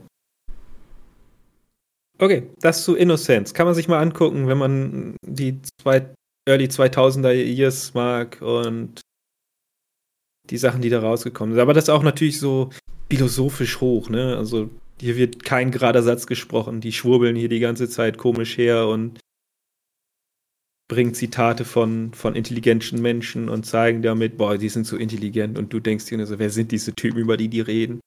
Okay, 2.19 2.49
das 2.59 2.83
zu 2.83 2.95
Innocence. 2.95 3.53
Kann 3.53 3.65
man 3.65 3.75
sich 3.75 3.87
mal 3.87 3.99
angucken, 3.99 4.47
wenn 4.47 4.57
man 4.57 5.17
die 5.25 5.61
zwei, 5.81 6.13
Early 6.47 6.65
2000er 6.65 7.31
Years 7.33 7.93
mag 7.93 8.41
und 8.41 9.01
die 10.49 10.57
Sachen, 10.57 10.81
die 10.81 10.89
da 10.89 10.99
rausgekommen 10.99 11.53
sind. 11.53 11.61
Aber 11.61 11.73
das 11.73 11.85
ist 11.85 11.89
auch 11.89 12.03
natürlich 12.03 12.39
so 12.39 12.69
philosophisch 13.09 13.79
hoch, 13.79 14.09
ne? 14.09 14.37
Also 14.37 14.69
hier 14.99 15.17
wird 15.17 15.43
kein 15.43 15.71
gerader 15.71 16.03
Satz 16.03 16.27
gesprochen. 16.27 16.81
Die 16.81 16.91
schwurbeln 16.91 17.35
hier 17.35 17.49
die 17.49 17.59
ganze 17.59 17.89
Zeit 17.89 18.17
komisch 18.17 18.57
her 18.57 18.87
und 18.87 19.19
bringen 20.87 21.13
Zitate 21.13 21.65
von, 21.65 22.13
von 22.13 22.35
intelligenten 22.35 23.01
Menschen 23.01 23.49
und 23.49 23.65
zeigen 23.65 24.01
damit, 24.01 24.37
boah, 24.37 24.57
die 24.57 24.69
sind 24.69 24.85
so 24.85 24.97
intelligent 24.97 25.57
und 25.57 25.73
du 25.73 25.79
denkst 25.79 26.05
dir 26.05 26.17
nur 26.17 26.27
so, 26.27 26.39
wer 26.39 26.49
sind 26.49 26.71
diese 26.71 26.93
Typen, 26.93 27.19
über 27.19 27.37
die 27.37 27.47
die 27.47 27.61
reden? 27.61 27.99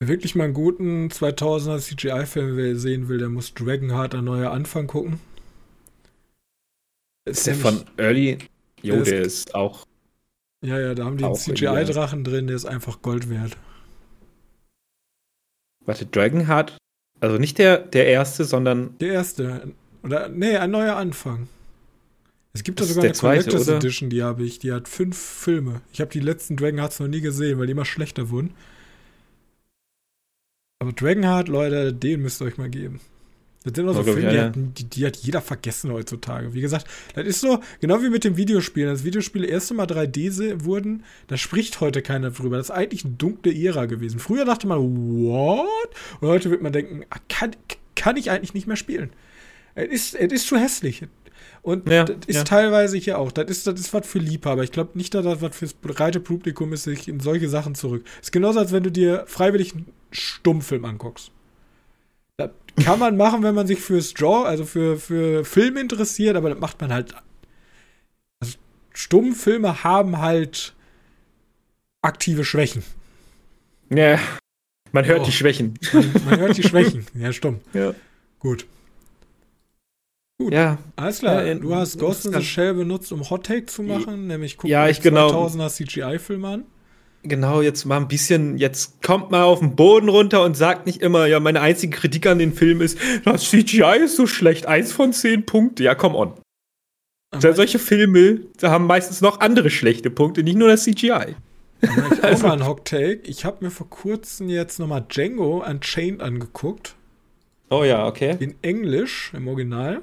Wer 0.00 0.08
wirklich 0.08 0.34
mal 0.34 0.44
einen 0.44 0.54
guten 0.54 1.08
2000er 1.08 1.80
CGI-Film 1.80 2.76
sehen 2.76 3.08
will, 3.08 3.18
der 3.18 3.30
muss 3.30 3.54
Dragonheart 3.54 4.14
ein 4.14 4.24
neuer 4.24 4.50
Anfang 4.50 4.86
gucken. 4.86 5.18
Ist, 7.26 7.38
ist 7.38 7.46
der 7.46 7.54
von 7.54 7.84
Early? 7.96 8.38
Jo, 8.82 8.96
der, 8.96 9.04
der 9.04 9.20
ist, 9.22 9.46
ist 9.46 9.54
auch 9.54 9.86
ja, 10.64 10.80
ja, 10.80 10.94
da 10.94 11.04
haben 11.04 11.16
die 11.16 11.24
einen 11.24 11.34
CGI-Drachen 11.34 12.24
drin, 12.24 12.46
der 12.46 12.56
ist 12.56 12.64
einfach 12.64 13.02
Gold 13.02 13.28
wert. 13.28 13.56
Warte, 15.84 16.06
Dragonheart? 16.06 16.78
Also 17.20 17.38
nicht 17.38 17.58
der, 17.58 17.78
der 17.78 18.06
erste, 18.06 18.44
sondern. 18.44 18.96
Der 18.98 19.12
erste. 19.12 19.72
Oder, 20.02 20.28
nee, 20.28 20.56
ein 20.56 20.70
neuer 20.70 20.96
Anfang. 20.96 21.48
Es 22.52 22.62
gibt 22.62 22.80
da 22.80 22.84
sogar 22.84 23.04
eine 23.04 23.12
Collectors 23.12 23.68
Edition, 23.68 24.10
die 24.10 24.22
habe 24.22 24.44
ich. 24.44 24.58
Die 24.58 24.72
hat 24.72 24.88
fünf 24.88 25.18
Filme. 25.18 25.80
Ich 25.92 26.00
habe 26.00 26.10
die 26.10 26.20
letzten 26.20 26.56
Dragonhearts 26.56 27.00
noch 27.00 27.08
nie 27.08 27.20
gesehen, 27.20 27.58
weil 27.58 27.66
die 27.66 27.72
immer 27.72 27.84
schlechter 27.84 28.30
wurden. 28.30 28.54
Aber 30.78 30.92
Dragonheart, 30.92 31.48
Leute, 31.48 31.92
den 31.92 32.22
müsst 32.22 32.40
ihr 32.40 32.46
euch 32.46 32.58
mal 32.58 32.70
geben. 32.70 33.00
Das 33.64 33.72
sind 33.74 33.84
immer 33.84 33.94
so 33.94 34.02
Filme, 34.02 34.30
die 34.30 34.38
hat, 34.38 34.52
die, 34.54 34.84
die, 34.84 35.06
hat 35.06 35.16
jeder 35.16 35.40
vergessen 35.40 35.90
heutzutage. 35.90 36.52
Wie 36.52 36.60
gesagt, 36.60 36.86
das 37.14 37.26
ist 37.26 37.40
so, 37.40 37.60
genau 37.80 38.02
wie 38.02 38.10
mit 38.10 38.22
dem 38.22 38.36
Videospielen. 38.36 38.90
Als 38.90 39.04
Videospiele 39.04 39.46
erste 39.46 39.72
Mal 39.72 39.86
3D 39.86 40.64
wurden, 40.64 41.02
da 41.28 41.38
spricht 41.38 41.80
heute 41.80 42.02
keiner 42.02 42.30
drüber. 42.30 42.58
Das 42.58 42.68
ist 42.68 42.74
eigentlich 42.74 43.06
eine 43.06 43.14
dunkle 43.14 43.54
Ära 43.54 43.86
gewesen. 43.86 44.20
Früher 44.20 44.44
dachte 44.44 44.66
man, 44.66 44.78
what? 44.78 45.88
Und 46.20 46.28
heute 46.28 46.50
wird 46.50 46.60
man 46.60 46.74
denken, 46.74 47.06
ah, 47.08 47.16
kann, 47.30 47.52
kann 47.96 48.18
ich 48.18 48.30
eigentlich 48.30 48.52
nicht 48.52 48.66
mehr 48.66 48.76
spielen. 48.76 49.10
Es 49.74 49.88
ist, 49.88 50.14
es 50.14 50.32
ist 50.32 50.46
zu 50.46 50.58
hässlich. 50.58 51.06
Und 51.62 51.88
ja, 51.88 52.04
das 52.04 52.26
ist 52.26 52.36
ja. 52.36 52.44
teilweise 52.44 52.98
hier 52.98 53.18
auch. 53.18 53.32
Das 53.32 53.48
ist, 53.48 53.66
das 53.66 53.80
ist 53.80 53.94
was 53.94 54.06
für 54.06 54.18
Liebhaber. 54.18 54.62
Ich 54.62 54.72
glaube 54.72 54.90
nicht, 54.98 55.14
dass 55.14 55.24
das 55.24 55.40
was 55.40 55.56
fürs 55.56 55.72
breite 55.72 56.20
Publikum 56.20 56.74
ist, 56.74 56.82
sich 56.82 57.08
in 57.08 57.18
solche 57.18 57.48
Sachen 57.48 57.74
zurück. 57.74 58.04
Das 58.04 58.26
ist 58.26 58.32
genauso, 58.32 58.58
als 58.58 58.72
wenn 58.72 58.82
du 58.82 58.92
dir 58.92 59.24
freiwillig 59.26 59.72
einen 59.72 59.86
Stummfilm 60.10 60.84
anguckst. 60.84 61.30
Das 62.36 62.50
kann 62.82 62.98
man 62.98 63.16
machen, 63.16 63.42
wenn 63.42 63.54
man 63.54 63.66
sich 63.66 63.80
fürs 63.80 64.14
Genre, 64.14 64.46
also 64.46 64.64
für, 64.64 64.98
für 64.98 65.44
Film 65.44 65.76
interessiert, 65.76 66.36
aber 66.36 66.50
das 66.50 66.58
macht 66.58 66.80
man 66.80 66.92
halt. 66.92 67.14
Also 68.40 68.54
Stummfilme 68.92 69.84
haben 69.84 70.18
halt 70.18 70.74
aktive 72.02 72.44
Schwächen. 72.44 72.82
Ja. 73.90 74.18
Man 74.92 75.04
hört 75.06 75.22
oh. 75.22 75.24
die 75.24 75.32
Schwächen. 75.32 75.74
Man, 75.92 76.12
man, 76.24 76.38
hört 76.40 76.56
die 76.56 76.62
Schwächen. 76.62 77.06
Ja, 77.14 77.32
stumm. 77.32 77.60
Ja. 77.72 77.94
Gut. 78.38 78.66
Gut. 80.38 80.52
Ja. 80.52 80.78
Alles 80.96 81.20
klar. 81.20 81.44
Ja, 81.44 81.54
du 81.54 81.74
hast 81.74 81.98
Ghost 81.98 82.26
in 82.26 82.32
the 82.32 82.42
Shell 82.42 82.74
benutzt, 82.74 83.12
um 83.12 83.28
Hot 83.30 83.46
Take 83.46 83.66
zu 83.66 83.82
machen, 83.82 84.26
nämlich 84.26 84.56
guck 84.56 84.68
ja, 84.68 84.88
ich 84.88 85.00
genau. 85.00 85.46
2000er 85.46 85.70
CGI-Film 85.70 86.44
an. 86.44 86.64
Genau, 87.26 87.62
jetzt 87.62 87.86
mal 87.86 87.96
ein 87.96 88.06
bisschen, 88.06 88.58
jetzt 88.58 89.02
kommt 89.02 89.30
mal 89.30 89.44
auf 89.44 89.60
den 89.60 89.76
Boden 89.76 90.10
runter 90.10 90.44
und 90.44 90.58
sagt 90.58 90.84
nicht 90.84 91.00
immer, 91.00 91.26
ja, 91.26 91.40
meine 91.40 91.62
einzige 91.62 91.96
Kritik 91.96 92.26
an 92.26 92.38
den 92.38 92.52
Film 92.52 92.82
ist, 92.82 92.98
das 93.24 93.48
CGI 93.48 94.00
ist 94.04 94.16
so 94.16 94.26
schlecht, 94.26 94.66
eins 94.66 94.92
von 94.92 95.14
zehn 95.14 95.46
Punkte, 95.46 95.84
ja, 95.84 95.94
come 95.94 96.16
on. 96.16 96.34
Aber 97.30 97.54
solche 97.54 97.78
Filme 97.78 98.40
da 98.58 98.70
haben 98.70 98.86
meistens 98.86 99.22
noch 99.22 99.40
andere 99.40 99.70
schlechte 99.70 100.10
Punkte, 100.10 100.42
nicht 100.42 100.56
nur 100.56 100.68
das 100.68 100.84
CGI. 100.84 101.34
Ich 101.80 102.24
also, 102.24 102.46
mal 102.46 102.54
ein 102.54 102.66
Hot 102.66 102.84
Take. 102.86 103.20
Ich 103.24 103.44
habe 103.44 103.64
mir 103.64 103.70
vor 103.70 103.88
kurzem 103.88 104.48
jetzt 104.48 104.78
nochmal 104.78 105.04
Django 105.08 105.64
Unchained 105.64 106.22
angeguckt. 106.22 106.94
Oh 107.70 107.84
ja, 107.84 108.06
okay. 108.06 108.36
In 108.38 108.54
Englisch, 108.62 109.32
im 109.34 109.48
Original. 109.48 110.02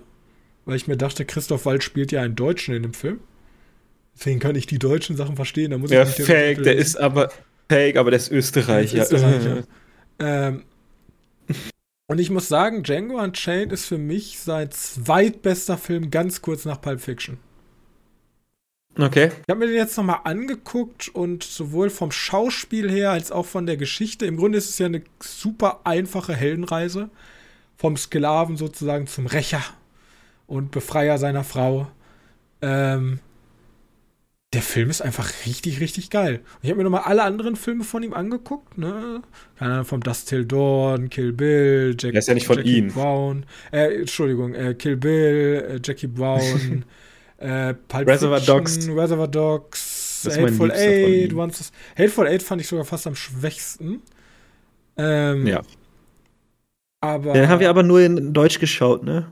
Weil 0.66 0.76
ich 0.76 0.88
mir 0.88 0.98
dachte, 0.98 1.26
Christoph 1.26 1.66
Wald 1.66 1.84
spielt 1.84 2.12
ja 2.12 2.22
einen 2.22 2.36
Deutschen 2.36 2.76
in 2.76 2.84
dem 2.84 2.94
Film. 2.94 3.20
Deswegen 4.22 4.40
kann 4.40 4.56
ich 4.56 4.68
die 4.68 4.78
deutschen 4.78 5.18
Sachen 5.18 5.36
verstehen. 5.36 5.72
Da 5.72 5.80
muss 5.80 5.90
ja, 5.90 6.04
ich 6.04 6.16
nicht 6.16 6.28
fake, 6.28 6.62
der 6.62 6.76
ist 6.76 6.96
aber 6.96 7.32
fake, 7.68 7.98
aber 7.98 8.12
der 8.12 8.20
ist 8.20 8.32
Österreicher. 8.32 8.98
Der 8.98 9.04
ist 9.04 9.12
Österreicher. 9.12 9.64
ähm, 10.20 10.64
und 12.06 12.20
ich 12.20 12.30
muss 12.30 12.48
sagen, 12.48 12.84
Django 12.84 13.20
Unchained 13.20 13.72
ist 13.72 13.86
für 13.86 13.98
mich 13.98 14.38
sein 14.38 14.70
zweitbester 14.70 15.76
Film 15.76 16.12
ganz 16.12 16.44
kurz 16.44 16.66
nach 16.66 16.80
Pulp 16.80 17.02
Fiction. 17.02 17.40
Okay. 18.96 19.32
Ich 19.42 19.50
habe 19.50 19.62
mir 19.62 19.66
den 19.66 19.76
jetzt 19.76 19.98
nochmal 19.98 20.20
angeguckt 20.26 21.10
und 21.10 21.42
sowohl 21.42 21.90
vom 21.90 22.12
Schauspiel 22.12 22.92
her 22.92 23.10
als 23.10 23.32
auch 23.32 23.48
von 23.48 23.66
der 23.66 23.78
Geschichte, 23.78 24.28
im 24.28 24.38
Grunde 24.38 24.60
ist 24.60 24.70
es 24.70 24.78
ja 24.78 24.86
eine 24.86 25.02
super 25.20 25.80
einfache 25.84 26.36
Heldenreise. 26.36 27.10
Vom 27.76 27.98
Sklaven 27.98 28.56
sozusagen 28.56 29.08
zum 29.08 29.26
Rächer 29.26 29.64
und 30.46 30.70
Befreier 30.70 31.18
seiner 31.18 31.44
Frau. 31.44 31.88
Ähm, 32.62 33.20
der 34.54 34.62
Film 34.62 34.90
ist 34.90 35.02
einfach 35.02 35.32
richtig, 35.46 35.80
richtig 35.80 36.10
geil. 36.10 36.42
Ich 36.62 36.70
habe 36.70 36.78
mir 36.78 36.84
nochmal 36.84 37.04
alle 37.04 37.24
anderen 37.24 37.56
Filme 37.56 37.86
von 37.86 38.04
ihm 38.04 38.14
angeguckt, 38.14 38.78
ne? 38.78 39.22
Keine 39.58 39.74
Ahnung, 39.74 39.86
vom 39.86 40.02
Dust 40.02 40.28
Till 40.28 40.46
Dawn, 40.46 41.10
Kill 41.10 41.32
Bill, 41.32 41.96
Jack, 41.98 42.16
ist 42.16 42.28
ja 42.28 42.34
nicht 42.34 42.48
von 42.48 42.58
Jackie 42.58 42.80
ihm. 42.80 42.88
Brown, 42.90 43.46
äh, 43.72 44.02
Entschuldigung, 44.02 44.54
äh, 44.54 44.74
Kill 44.74 44.98
Bill, 44.98 45.66
äh, 45.70 45.80
Jackie 45.82 46.08
Brown, 46.08 46.84
äh, 47.38 47.74
Pulp 47.74 48.08
Reservoir 48.08 48.42
Dogs. 48.42 48.90
Reservoir 48.90 49.30
Dogs, 49.30 50.28
Hateful 50.30 50.72
Eight, 50.72 51.34
Once, 51.34 51.72
Hateful 51.98 52.28
Eight 52.28 52.44
fand 52.44 52.60
ich 52.60 52.68
sogar 52.68 52.84
fast 52.84 53.08
am 53.08 53.16
schwächsten. 53.16 54.02
Ähm, 54.98 55.48
ja. 55.48 55.62
Aber. 57.00 57.34
Den 57.34 57.48
haben 57.48 57.62
wir 57.62 57.70
aber 57.70 57.84
nur 57.84 58.02
in 58.02 58.34
Deutsch 58.34 58.60
geschaut, 58.60 59.04
ne? 59.04 59.32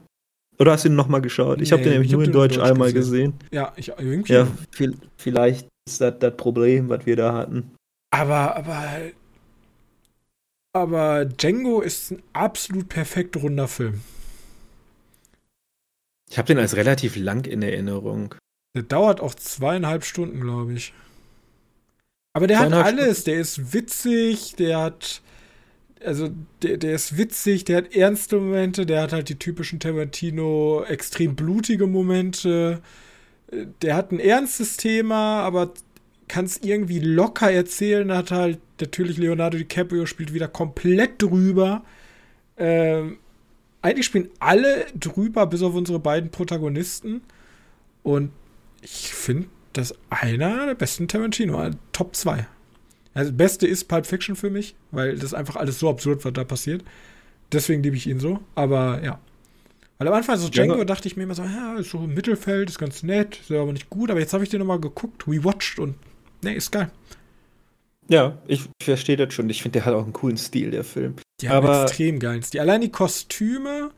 Oder 0.59 0.73
hast 0.73 0.83
du 0.83 0.89
ihn 0.89 0.95
nochmal 0.95 1.21
geschaut? 1.21 1.61
Ich 1.61 1.69
nee, 1.69 1.73
habe 1.73 1.83
den 1.83 1.93
nämlich 1.93 2.11
nur 2.11 2.23
in 2.23 2.31
Deutsch, 2.31 2.57
Deutsch 2.57 2.69
einmal 2.69 2.91
gesehen. 2.91 3.37
gesehen. 3.39 3.49
Ja, 3.51 3.73
ich 3.77 3.89
irgendwie. 3.97 4.33
Ja, 4.33 4.47
viel, 4.71 4.97
vielleicht 5.17 5.67
ist 5.87 6.01
das 6.01 6.19
das 6.19 6.35
Problem, 6.35 6.89
was 6.89 7.05
wir 7.05 7.15
da 7.15 7.33
hatten. 7.33 7.71
Aber, 8.11 8.55
aber. 8.55 8.83
Aber 10.73 11.25
Django 11.25 11.81
ist 11.81 12.11
ein 12.11 12.21
absolut 12.33 12.89
perfekt 12.89 13.37
runder 13.37 13.67
Film. 13.67 14.01
Ich 16.29 16.37
habe 16.37 16.47
den 16.47 16.59
als 16.59 16.75
relativ 16.75 17.15
lang 17.15 17.45
in 17.45 17.63
Erinnerung. 17.63 18.35
Der 18.75 18.83
dauert 18.83 19.19
auch 19.19 19.33
zweieinhalb 19.33 20.03
Stunden, 20.03 20.41
glaube 20.41 20.73
ich. 20.73 20.93
Aber 22.33 22.45
der 22.45 22.59
hat 22.59 22.73
alles. 22.73 23.23
Der 23.23 23.39
ist 23.39 23.73
witzig, 23.73 24.55
der 24.55 24.79
hat 24.79 25.21
also 26.05 26.29
der, 26.61 26.77
der 26.77 26.93
ist 26.93 27.17
witzig, 27.17 27.65
der 27.65 27.77
hat 27.77 27.95
ernste 27.95 28.37
Momente, 28.37 28.85
der 28.85 29.01
hat 29.01 29.13
halt 29.13 29.29
die 29.29 29.39
typischen 29.39 29.79
Tarantino 29.79 30.83
extrem 30.87 31.35
blutige 31.35 31.87
Momente. 31.87 32.81
Der 33.81 33.95
hat 33.95 34.11
ein 34.11 34.19
ernstes 34.19 34.77
Thema, 34.77 35.41
aber 35.41 35.73
kann 36.27 36.45
es 36.45 36.59
irgendwie 36.59 36.99
locker 36.99 37.51
erzählen. 37.51 38.11
Hat 38.13 38.31
halt 38.31 38.59
natürlich 38.79 39.17
Leonardo 39.17 39.57
DiCaprio 39.57 40.05
spielt 40.05 40.33
wieder 40.33 40.47
komplett 40.47 41.21
drüber. 41.21 41.83
Ähm, 42.57 43.17
eigentlich 43.81 44.05
spielen 44.05 44.29
alle 44.39 44.85
drüber, 44.97 45.47
bis 45.47 45.61
auf 45.63 45.73
unsere 45.73 45.99
beiden 45.99 46.29
Protagonisten. 46.29 47.21
Und 48.03 48.31
ich 48.81 49.13
finde, 49.13 49.47
das 49.73 49.93
einer 50.09 50.67
der 50.67 50.75
besten 50.75 51.07
Tarantino, 51.07 51.71
Top 51.91 52.15
2. 52.15 52.45
Also, 53.13 53.31
das 53.31 53.37
Beste 53.37 53.67
ist 53.67 53.85
Pulp 53.85 54.05
Fiction 54.05 54.35
für 54.35 54.49
mich, 54.49 54.75
weil 54.91 55.17
das 55.17 55.33
einfach 55.33 55.55
alles 55.55 55.79
so 55.79 55.89
absurd, 55.89 56.23
was 56.25 56.33
da 56.33 56.43
passiert. 56.43 56.83
Deswegen 57.51 57.83
liebe 57.83 57.95
ich 57.95 58.07
ihn 58.07 58.19
so. 58.19 58.39
Aber 58.55 59.03
ja. 59.03 59.19
Weil 59.97 60.07
am 60.07 60.13
Anfang 60.13 60.37
so 60.37 60.49
Django 60.49 60.77
ja. 60.77 60.85
dachte 60.85 61.07
ich 61.07 61.17
mir 61.17 61.23
immer 61.23 61.35
so, 61.35 61.43
ja, 61.43 61.75
ist 61.77 61.89
so 61.89 61.97
im 61.97 62.13
Mittelfeld, 62.13 62.69
ist 62.69 62.79
ganz 62.79 63.03
nett, 63.03 63.39
ist 63.41 63.51
aber 63.51 63.73
nicht 63.73 63.89
gut. 63.89 64.09
Aber 64.09 64.19
jetzt 64.19 64.33
habe 64.33 64.43
ich 64.43 64.49
den 64.49 64.59
nochmal 64.59 64.79
geguckt, 64.79 65.27
rewatcht 65.27 65.77
und 65.79 65.95
ne, 66.41 66.55
ist 66.55 66.71
geil. 66.71 66.89
Ja, 68.07 68.37
ich 68.47 68.63
verstehe 68.81 69.17
das 69.17 69.33
schon. 69.33 69.49
Ich 69.49 69.61
finde, 69.61 69.79
der 69.79 69.85
hat 69.85 69.93
auch 69.93 70.03
einen 70.03 70.13
coolen 70.13 70.37
Stil, 70.37 70.71
der 70.71 70.83
Film. 70.83 71.15
Die 71.41 71.49
haben 71.49 71.65
aber 71.65 71.83
extrem 71.83 72.19
geilen 72.19 72.41
Stil. 72.43 72.61
Allein 72.61 72.81
die 72.81 72.91
Kostüme, 72.91 73.91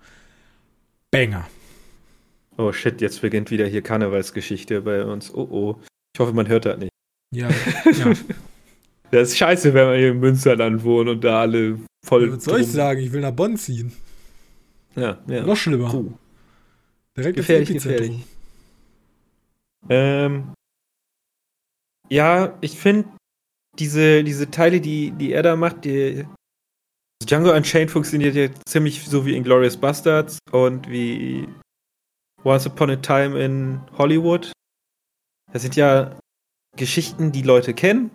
Banger. 1.12 1.48
Oh 2.58 2.72
shit, 2.74 3.00
jetzt 3.00 3.22
beginnt 3.22 3.52
wieder 3.52 3.68
hier 3.68 3.82
Karnevalsgeschichte 3.82 4.82
bei 4.82 5.06
uns. 5.06 5.34
Oh 5.34 5.48
oh. 5.50 5.82
Ich 6.14 6.20
hoffe, 6.20 6.34
man 6.34 6.48
hört 6.48 6.66
das 6.66 6.78
nicht. 6.78 6.92
Ja, 7.34 7.50
ja. 7.50 8.14
Das 9.12 9.30
ist 9.30 9.38
scheiße, 9.38 9.74
wenn 9.74 9.90
wir 9.90 9.98
hier 9.98 10.10
im 10.12 10.20
Münsterland 10.22 10.84
wohnen 10.84 11.10
und 11.10 11.24
da 11.24 11.42
alle 11.42 11.78
voll. 12.06 12.32
Was 12.32 12.46
soll 12.46 12.62
ich 12.62 12.72
sagen? 12.72 13.02
Ich 13.02 13.12
will 13.12 13.22
nach 13.22 13.32
Bonn 13.32 13.58
ziehen. 13.58 13.92
Ja, 14.96 15.20
ja. 15.28 15.46
Noch 15.46 15.58
schlimmer. 15.58 15.90
Puh. 15.90 16.14
Direkt 17.18 17.36
gefährlich, 17.36 17.70
gefährlich. 17.70 18.26
Ähm, 19.90 20.54
ja, 22.10 22.58
ich 22.62 22.78
finde 22.78 23.10
diese, 23.78 24.24
diese 24.24 24.50
Teile, 24.50 24.80
die, 24.80 25.12
die 25.12 25.34
er 25.34 25.44
da 25.44 25.56
macht, 25.58 25.84
die 25.84 26.26
Django 27.26 27.52
Unchained 27.52 27.92
funktioniert 27.92 28.36
ja 28.36 28.50
ziemlich 28.66 29.04
so 29.06 29.26
wie 29.26 29.36
Inglourious 29.36 29.76
Bastards 29.76 30.40
und 30.52 30.90
wie 30.90 31.48
Once 32.44 32.66
Upon 32.66 32.92
a 32.92 32.96
Time 32.96 33.44
in 33.44 33.82
Hollywood. 33.98 34.52
Das 35.52 35.64
sind 35.64 35.76
ja 35.76 36.18
Geschichten, 36.78 37.34
die 37.34 37.42
Leute 37.42 37.74
kennen 37.74 38.10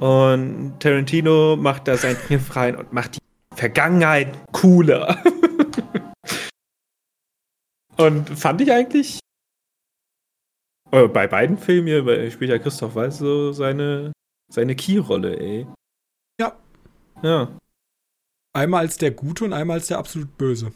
und 0.00 0.74
Tarantino 0.80 1.56
macht 1.56 1.88
da 1.88 1.96
sein 1.96 2.16
Kniff 2.16 2.50
rein 2.56 2.76
und 2.76 2.92
macht 2.92 3.16
die 3.16 3.20
Vergangenheit 3.54 4.36
cooler. 4.52 5.16
und 7.96 8.28
fand 8.30 8.60
ich 8.60 8.72
eigentlich 8.72 9.20
äh, 10.96 11.08
bei 11.08 11.26
beiden 11.26 11.58
Filmen 11.58 11.88
hier 11.88 12.30
spielt 12.30 12.50
ja 12.50 12.58
Christoph 12.58 12.94
Waltz 12.94 13.18
so 13.18 13.52
seine, 13.52 14.12
seine 14.52 14.76
Key-Rolle, 14.76 15.38
ey. 15.38 15.66
Ja. 16.40 16.56
Ja. 17.22 17.58
Einmal 18.54 18.80
als 18.80 18.96
der 18.96 19.10
Gute 19.10 19.44
und 19.44 19.52
einmal 19.52 19.78
als 19.78 19.88
der 19.88 19.98
absolut 19.98 20.36
Böse. 20.38 20.72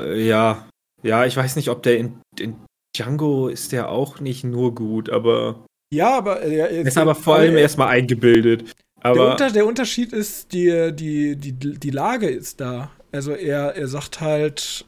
Äh, 0.00 0.26
ja. 0.26 0.68
Ja, 1.02 1.26
ich 1.26 1.36
weiß 1.36 1.56
nicht, 1.56 1.68
ob 1.68 1.82
der 1.82 1.98
in, 1.98 2.22
in 2.38 2.56
Django 2.96 3.48
ist 3.48 3.72
der 3.72 3.90
auch 3.90 4.20
nicht 4.20 4.44
nur 4.44 4.74
gut, 4.74 5.10
aber 5.10 5.66
ja, 5.90 6.18
aber 6.18 6.42
er 6.42 6.70
ist 6.70 6.98
aber 6.98 7.14
vor 7.14 7.36
allem 7.36 7.56
erstmal 7.56 7.88
eingebildet. 7.88 8.74
Aber 9.00 9.14
der, 9.14 9.30
Unter 9.30 9.50
der, 9.50 9.66
Unterschied 9.66 10.12
ist, 10.12 10.52
die, 10.52 10.92
die, 10.92 11.36
die, 11.36 11.78
die 11.78 11.90
Lage 11.90 12.28
ist 12.28 12.60
da. 12.60 12.90
Also 13.12 13.32
er, 13.32 13.74
er 13.76 13.88
sagt 13.88 14.20
halt, 14.20 14.84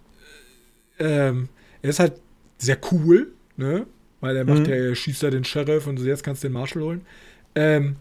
ähm, 0.98 1.48
er 1.80 1.90
ist 1.90 2.00
halt 2.00 2.14
sehr 2.58 2.78
cool, 2.90 3.32
ne? 3.56 3.86
Weil 4.20 4.36
er 4.36 4.44
macht 4.44 4.60
mhm. 4.60 4.66
ja, 4.66 4.74
er 4.74 4.94
schießt 4.94 5.22
da 5.22 5.30
den 5.30 5.44
Sheriff 5.44 5.86
und 5.86 5.96
so, 5.96 6.04
jetzt 6.04 6.22
kannst 6.22 6.44
du 6.44 6.48
den 6.48 6.52
Marshall 6.52 6.82
holen. 6.82 7.06
Ähm, 7.54 7.96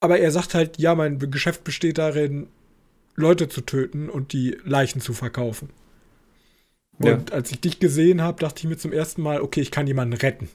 aber 0.00 0.18
er 0.18 0.32
sagt 0.32 0.54
halt, 0.54 0.78
ja, 0.78 0.94
mein 0.94 1.18
Geschäft 1.30 1.62
besteht 1.62 1.98
darin, 1.98 2.48
Leute 3.14 3.48
zu 3.48 3.60
töten 3.60 4.08
und 4.08 4.32
die 4.32 4.56
Leichen 4.64 5.00
zu 5.00 5.12
verkaufen. 5.12 5.70
Und 6.98 7.30
ja. 7.30 7.36
als 7.36 7.52
ich 7.52 7.60
dich 7.60 7.78
gesehen 7.78 8.22
habe, 8.22 8.40
dachte 8.40 8.60
ich 8.60 8.68
mir 8.68 8.76
zum 8.76 8.92
ersten 8.92 9.22
Mal, 9.22 9.40
okay, 9.40 9.60
ich 9.60 9.70
kann 9.70 9.86
jemanden 9.86 10.14
retten 10.14 10.48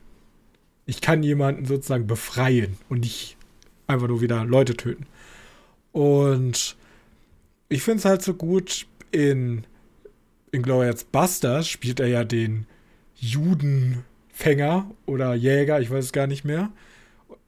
ich 0.86 1.02
kann 1.02 1.24
jemanden 1.24 1.66
sozusagen 1.66 2.08
befreien 2.08 2.78
und 2.90 3.02
nicht 3.02 3.38
einfach 3.88 4.08
nur 4.08 4.22
wieder 4.22 4.46
Leute 4.46 4.76
töten. 4.76 5.06
Und 5.92 6.76
ich 7.70 7.84
finde 7.84 8.00
es 8.00 8.06
halt 8.06 8.22
so 8.22 8.34
gut, 8.34 8.86
in, 9.12 9.66
in 10.52 10.64
Glorious 10.64 11.04
Busters 11.04 11.68
spielt 11.68 12.00
er 12.00 12.08
ja 12.08 12.24
den 12.24 12.66
Judenfänger 13.16 14.90
oder 15.06 15.34
Jäger, 15.36 15.80
ich 15.80 15.90
weiß 15.90 16.06
es 16.06 16.12
gar 16.12 16.28
nicht 16.28 16.44
mehr. 16.44 16.72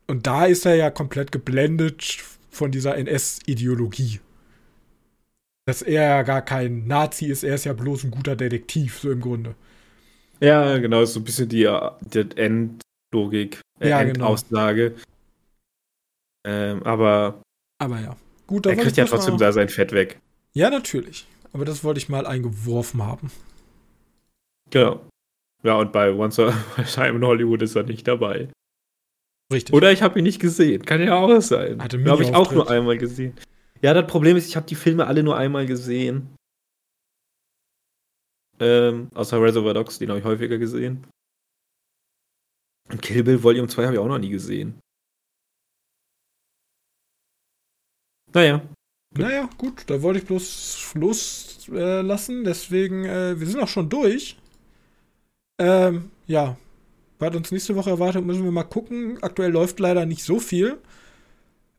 Und 0.08 0.28
da 0.28 0.46
ist 0.46 0.66
er 0.66 0.76
ja 0.76 0.92
komplett 0.92 1.32
geblendet 1.32 2.24
von 2.50 2.72
dieser 2.72 2.96
NS-Ideologie. 2.96 4.20
Dass 5.66 5.82
er 5.82 6.04
ja 6.04 6.22
gar 6.22 6.44
kein 6.44 6.86
Nazi 6.86 7.26
ist, 7.26 7.44
er 7.44 7.56
ist 7.56 7.66
ja 7.66 7.74
bloß 7.74 8.04
ein 8.04 8.12
guter 8.12 8.36
Detektiv, 8.36 9.00
so 9.00 9.10
im 9.10 9.20
Grunde. 9.20 9.56
Ja, 10.40 10.78
genau, 10.78 11.04
so 11.06 11.20
ein 11.20 11.24
bisschen 11.24 11.50
die, 11.50 11.68
die 12.02 12.30
Endlogik, 13.16 13.62
äh, 13.80 13.90
ja, 13.90 14.04
genau. 14.04 14.14
Endaussage. 14.14 14.96
Ähm, 16.46 16.84
aber. 16.84 17.42
Aber 17.80 18.00
ja. 18.00 18.16
Gut, 18.48 18.66
er 18.66 18.76
kriegt 18.76 18.98
ja 18.98 19.06
trotzdem 19.06 19.38
da 19.38 19.52
sein 19.52 19.70
Fett 19.70 19.92
weg. 19.92 20.20
Ja, 20.54 20.70
natürlich. 20.70 21.26
Aber 21.54 21.66
das 21.66 21.84
wollte 21.84 22.00
ich 22.00 22.10
mal 22.10 22.28
eingeworfen 22.28 23.02
haben. 23.02 23.32
Genau. 24.70 25.02
Ja, 25.64 25.76
und 25.76 25.92
bei 25.92 26.12
Once 26.12 26.38
Upon 26.38 26.54
a 26.78 26.84
Time 26.84 27.18
in 27.18 27.26
Hollywood 27.26 27.62
ist 27.62 27.76
er 27.76 27.84
nicht 27.84 28.08
dabei. 28.08 28.50
Richtig. 29.52 29.74
Oder 29.74 29.92
ich 29.92 30.02
habe 30.02 30.20
ihn 30.20 30.24
nicht 30.24 30.40
gesehen. 30.40 30.86
Kann 30.86 31.02
ja 31.02 31.16
auch 31.16 31.42
sein. 31.42 31.82
Habe 31.82 32.24
ich 32.24 32.36
auch 32.36 32.52
nur 32.52 32.70
einmal 32.70 32.98
gesehen. 32.98 33.34
Ja, 33.82 33.94
das 33.94 34.08
Problem 34.08 34.38
ist, 34.38 34.48
ich 34.48 34.56
habe 34.56 34.68
die 34.68 34.76
Filme 34.76 35.08
alle 35.08 35.24
nur 35.24 35.38
einmal 35.38 35.66
gesehen. 35.66 36.36
Ähm, 38.60 39.10
außer 39.14 39.42
Reservoir 39.42 39.74
Dogs, 39.74 40.00
den 40.00 40.10
habe 40.10 40.20
ich 40.20 40.26
häufiger 40.26 40.58
gesehen. 40.58 41.06
Und 42.90 43.02
Kill 43.02 43.24
Bill 43.24 43.42
Volume 43.42 43.68
2 43.68 43.84
habe 43.84 43.96
ich 43.96 44.00
auch 44.00 44.08
noch 44.08 44.20
nie 44.20 44.30
gesehen. 44.30 44.80
Naja. 48.34 48.62
Naja, 49.18 49.50
gut, 49.58 49.84
da 49.88 50.02
wollte 50.02 50.20
ich 50.20 50.26
bloß 50.26 50.94
loslassen. 50.96 52.42
Äh, 52.42 52.44
Deswegen, 52.44 53.06
äh, 53.06 53.40
wir 53.40 53.48
sind 53.48 53.62
auch 53.62 53.68
schon 53.68 53.90
durch. 53.90 54.38
Ähm, 55.58 56.12
ja. 56.28 56.58
Was 57.18 57.34
uns 57.34 57.52
nächste 57.52 57.78
Woche 57.78 57.92
erwartet, 57.92 58.26
müssen 58.26 58.44
wir 58.44 58.52
mal 58.52 58.64
gucken. 58.64 59.24
Aktuell 59.24 59.52
läuft 59.52 59.80
leider 59.80 60.06
nicht 60.06 60.24
so 60.24 60.40
viel. 60.40 60.78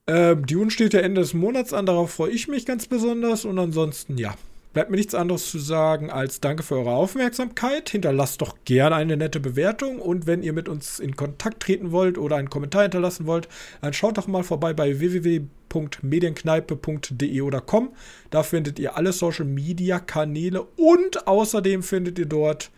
Ähm, 0.07 0.47
Dune 0.47 0.71
steht 0.71 0.95
ja 0.95 1.01
Ende 1.01 1.21
des 1.21 1.35
Monats 1.35 1.75
an, 1.75 1.85
darauf 1.85 2.13
freue 2.13 2.31
ich 2.31 2.49
mich 2.49 2.65
ganz 2.65 2.87
besonders. 2.87 3.45
Und 3.45 3.59
ansonsten, 3.59 4.17
ja, 4.17 4.35
bleibt 4.77 4.91
mir 4.91 4.99
nichts 4.99 5.15
anderes 5.15 5.51
zu 5.51 5.59
sagen 5.59 6.11
als 6.11 6.43
Danke 6.43 6.63
für 6.63 6.75
eure 6.75 6.91
Aufmerksamkeit. 6.91 7.89
Hinterlasst 7.89 8.43
doch 8.43 8.59
gerne 8.67 8.97
eine 8.97 9.17
nette 9.17 9.41
Bewertung. 9.41 9.99
Und 9.99 10.27
wenn 10.27 10.43
ihr 10.43 10.53
mit 10.53 10.69
uns 10.69 11.01
in 11.01 11.17
Kontakt 11.17 11.63
treten 11.63 11.93
wollt 11.93 12.19
oder 12.19 12.37
einen 12.37 12.51
Kommentar 12.51 12.83
hinterlassen 12.83 13.25
wollt, 13.25 13.49
dann 13.81 13.95
schaut 13.95 14.19
doch 14.19 14.27
mal 14.27 14.43
vorbei 14.43 14.75
bei 14.75 14.99
www.medienkneipe.de 14.99 17.41
oder 17.41 17.63
com. 17.63 17.95
Da 18.29 18.43
findet 18.43 18.79
ihr 18.79 18.99
alle 18.99 19.15
Social 19.15 19.47
Media 19.47 19.99
Kanäle 19.99 20.67
und 20.77 21.27
außerdem 21.27 21.83
findet 21.83 22.19
ihr 22.19 22.27
dort 22.27 22.71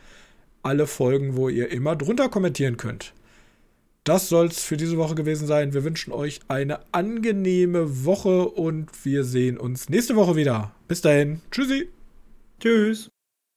alle 0.62 0.86
Folgen, 0.86 1.34
wo 1.34 1.48
ihr 1.48 1.68
immer 1.72 1.96
drunter 1.96 2.28
kommentieren 2.28 2.76
könnt. 2.76 3.12
Das 4.04 4.28
soll 4.28 4.46
es 4.46 4.62
für 4.62 4.76
diese 4.76 4.98
Woche 4.98 5.16
gewesen 5.16 5.48
sein. 5.48 5.74
Wir 5.74 5.82
wünschen 5.82 6.12
euch 6.12 6.38
eine 6.46 6.78
angenehme 6.92 8.04
Woche 8.04 8.48
und 8.48 9.04
wir 9.04 9.24
sehen 9.24 9.58
uns 9.58 9.88
nächste 9.88 10.14
Woche 10.14 10.36
wieder. 10.36 10.70
Bis 10.88 11.02
dahin. 11.02 11.42
Tschüssi. 11.50 11.90
Tschüss. 12.60 13.10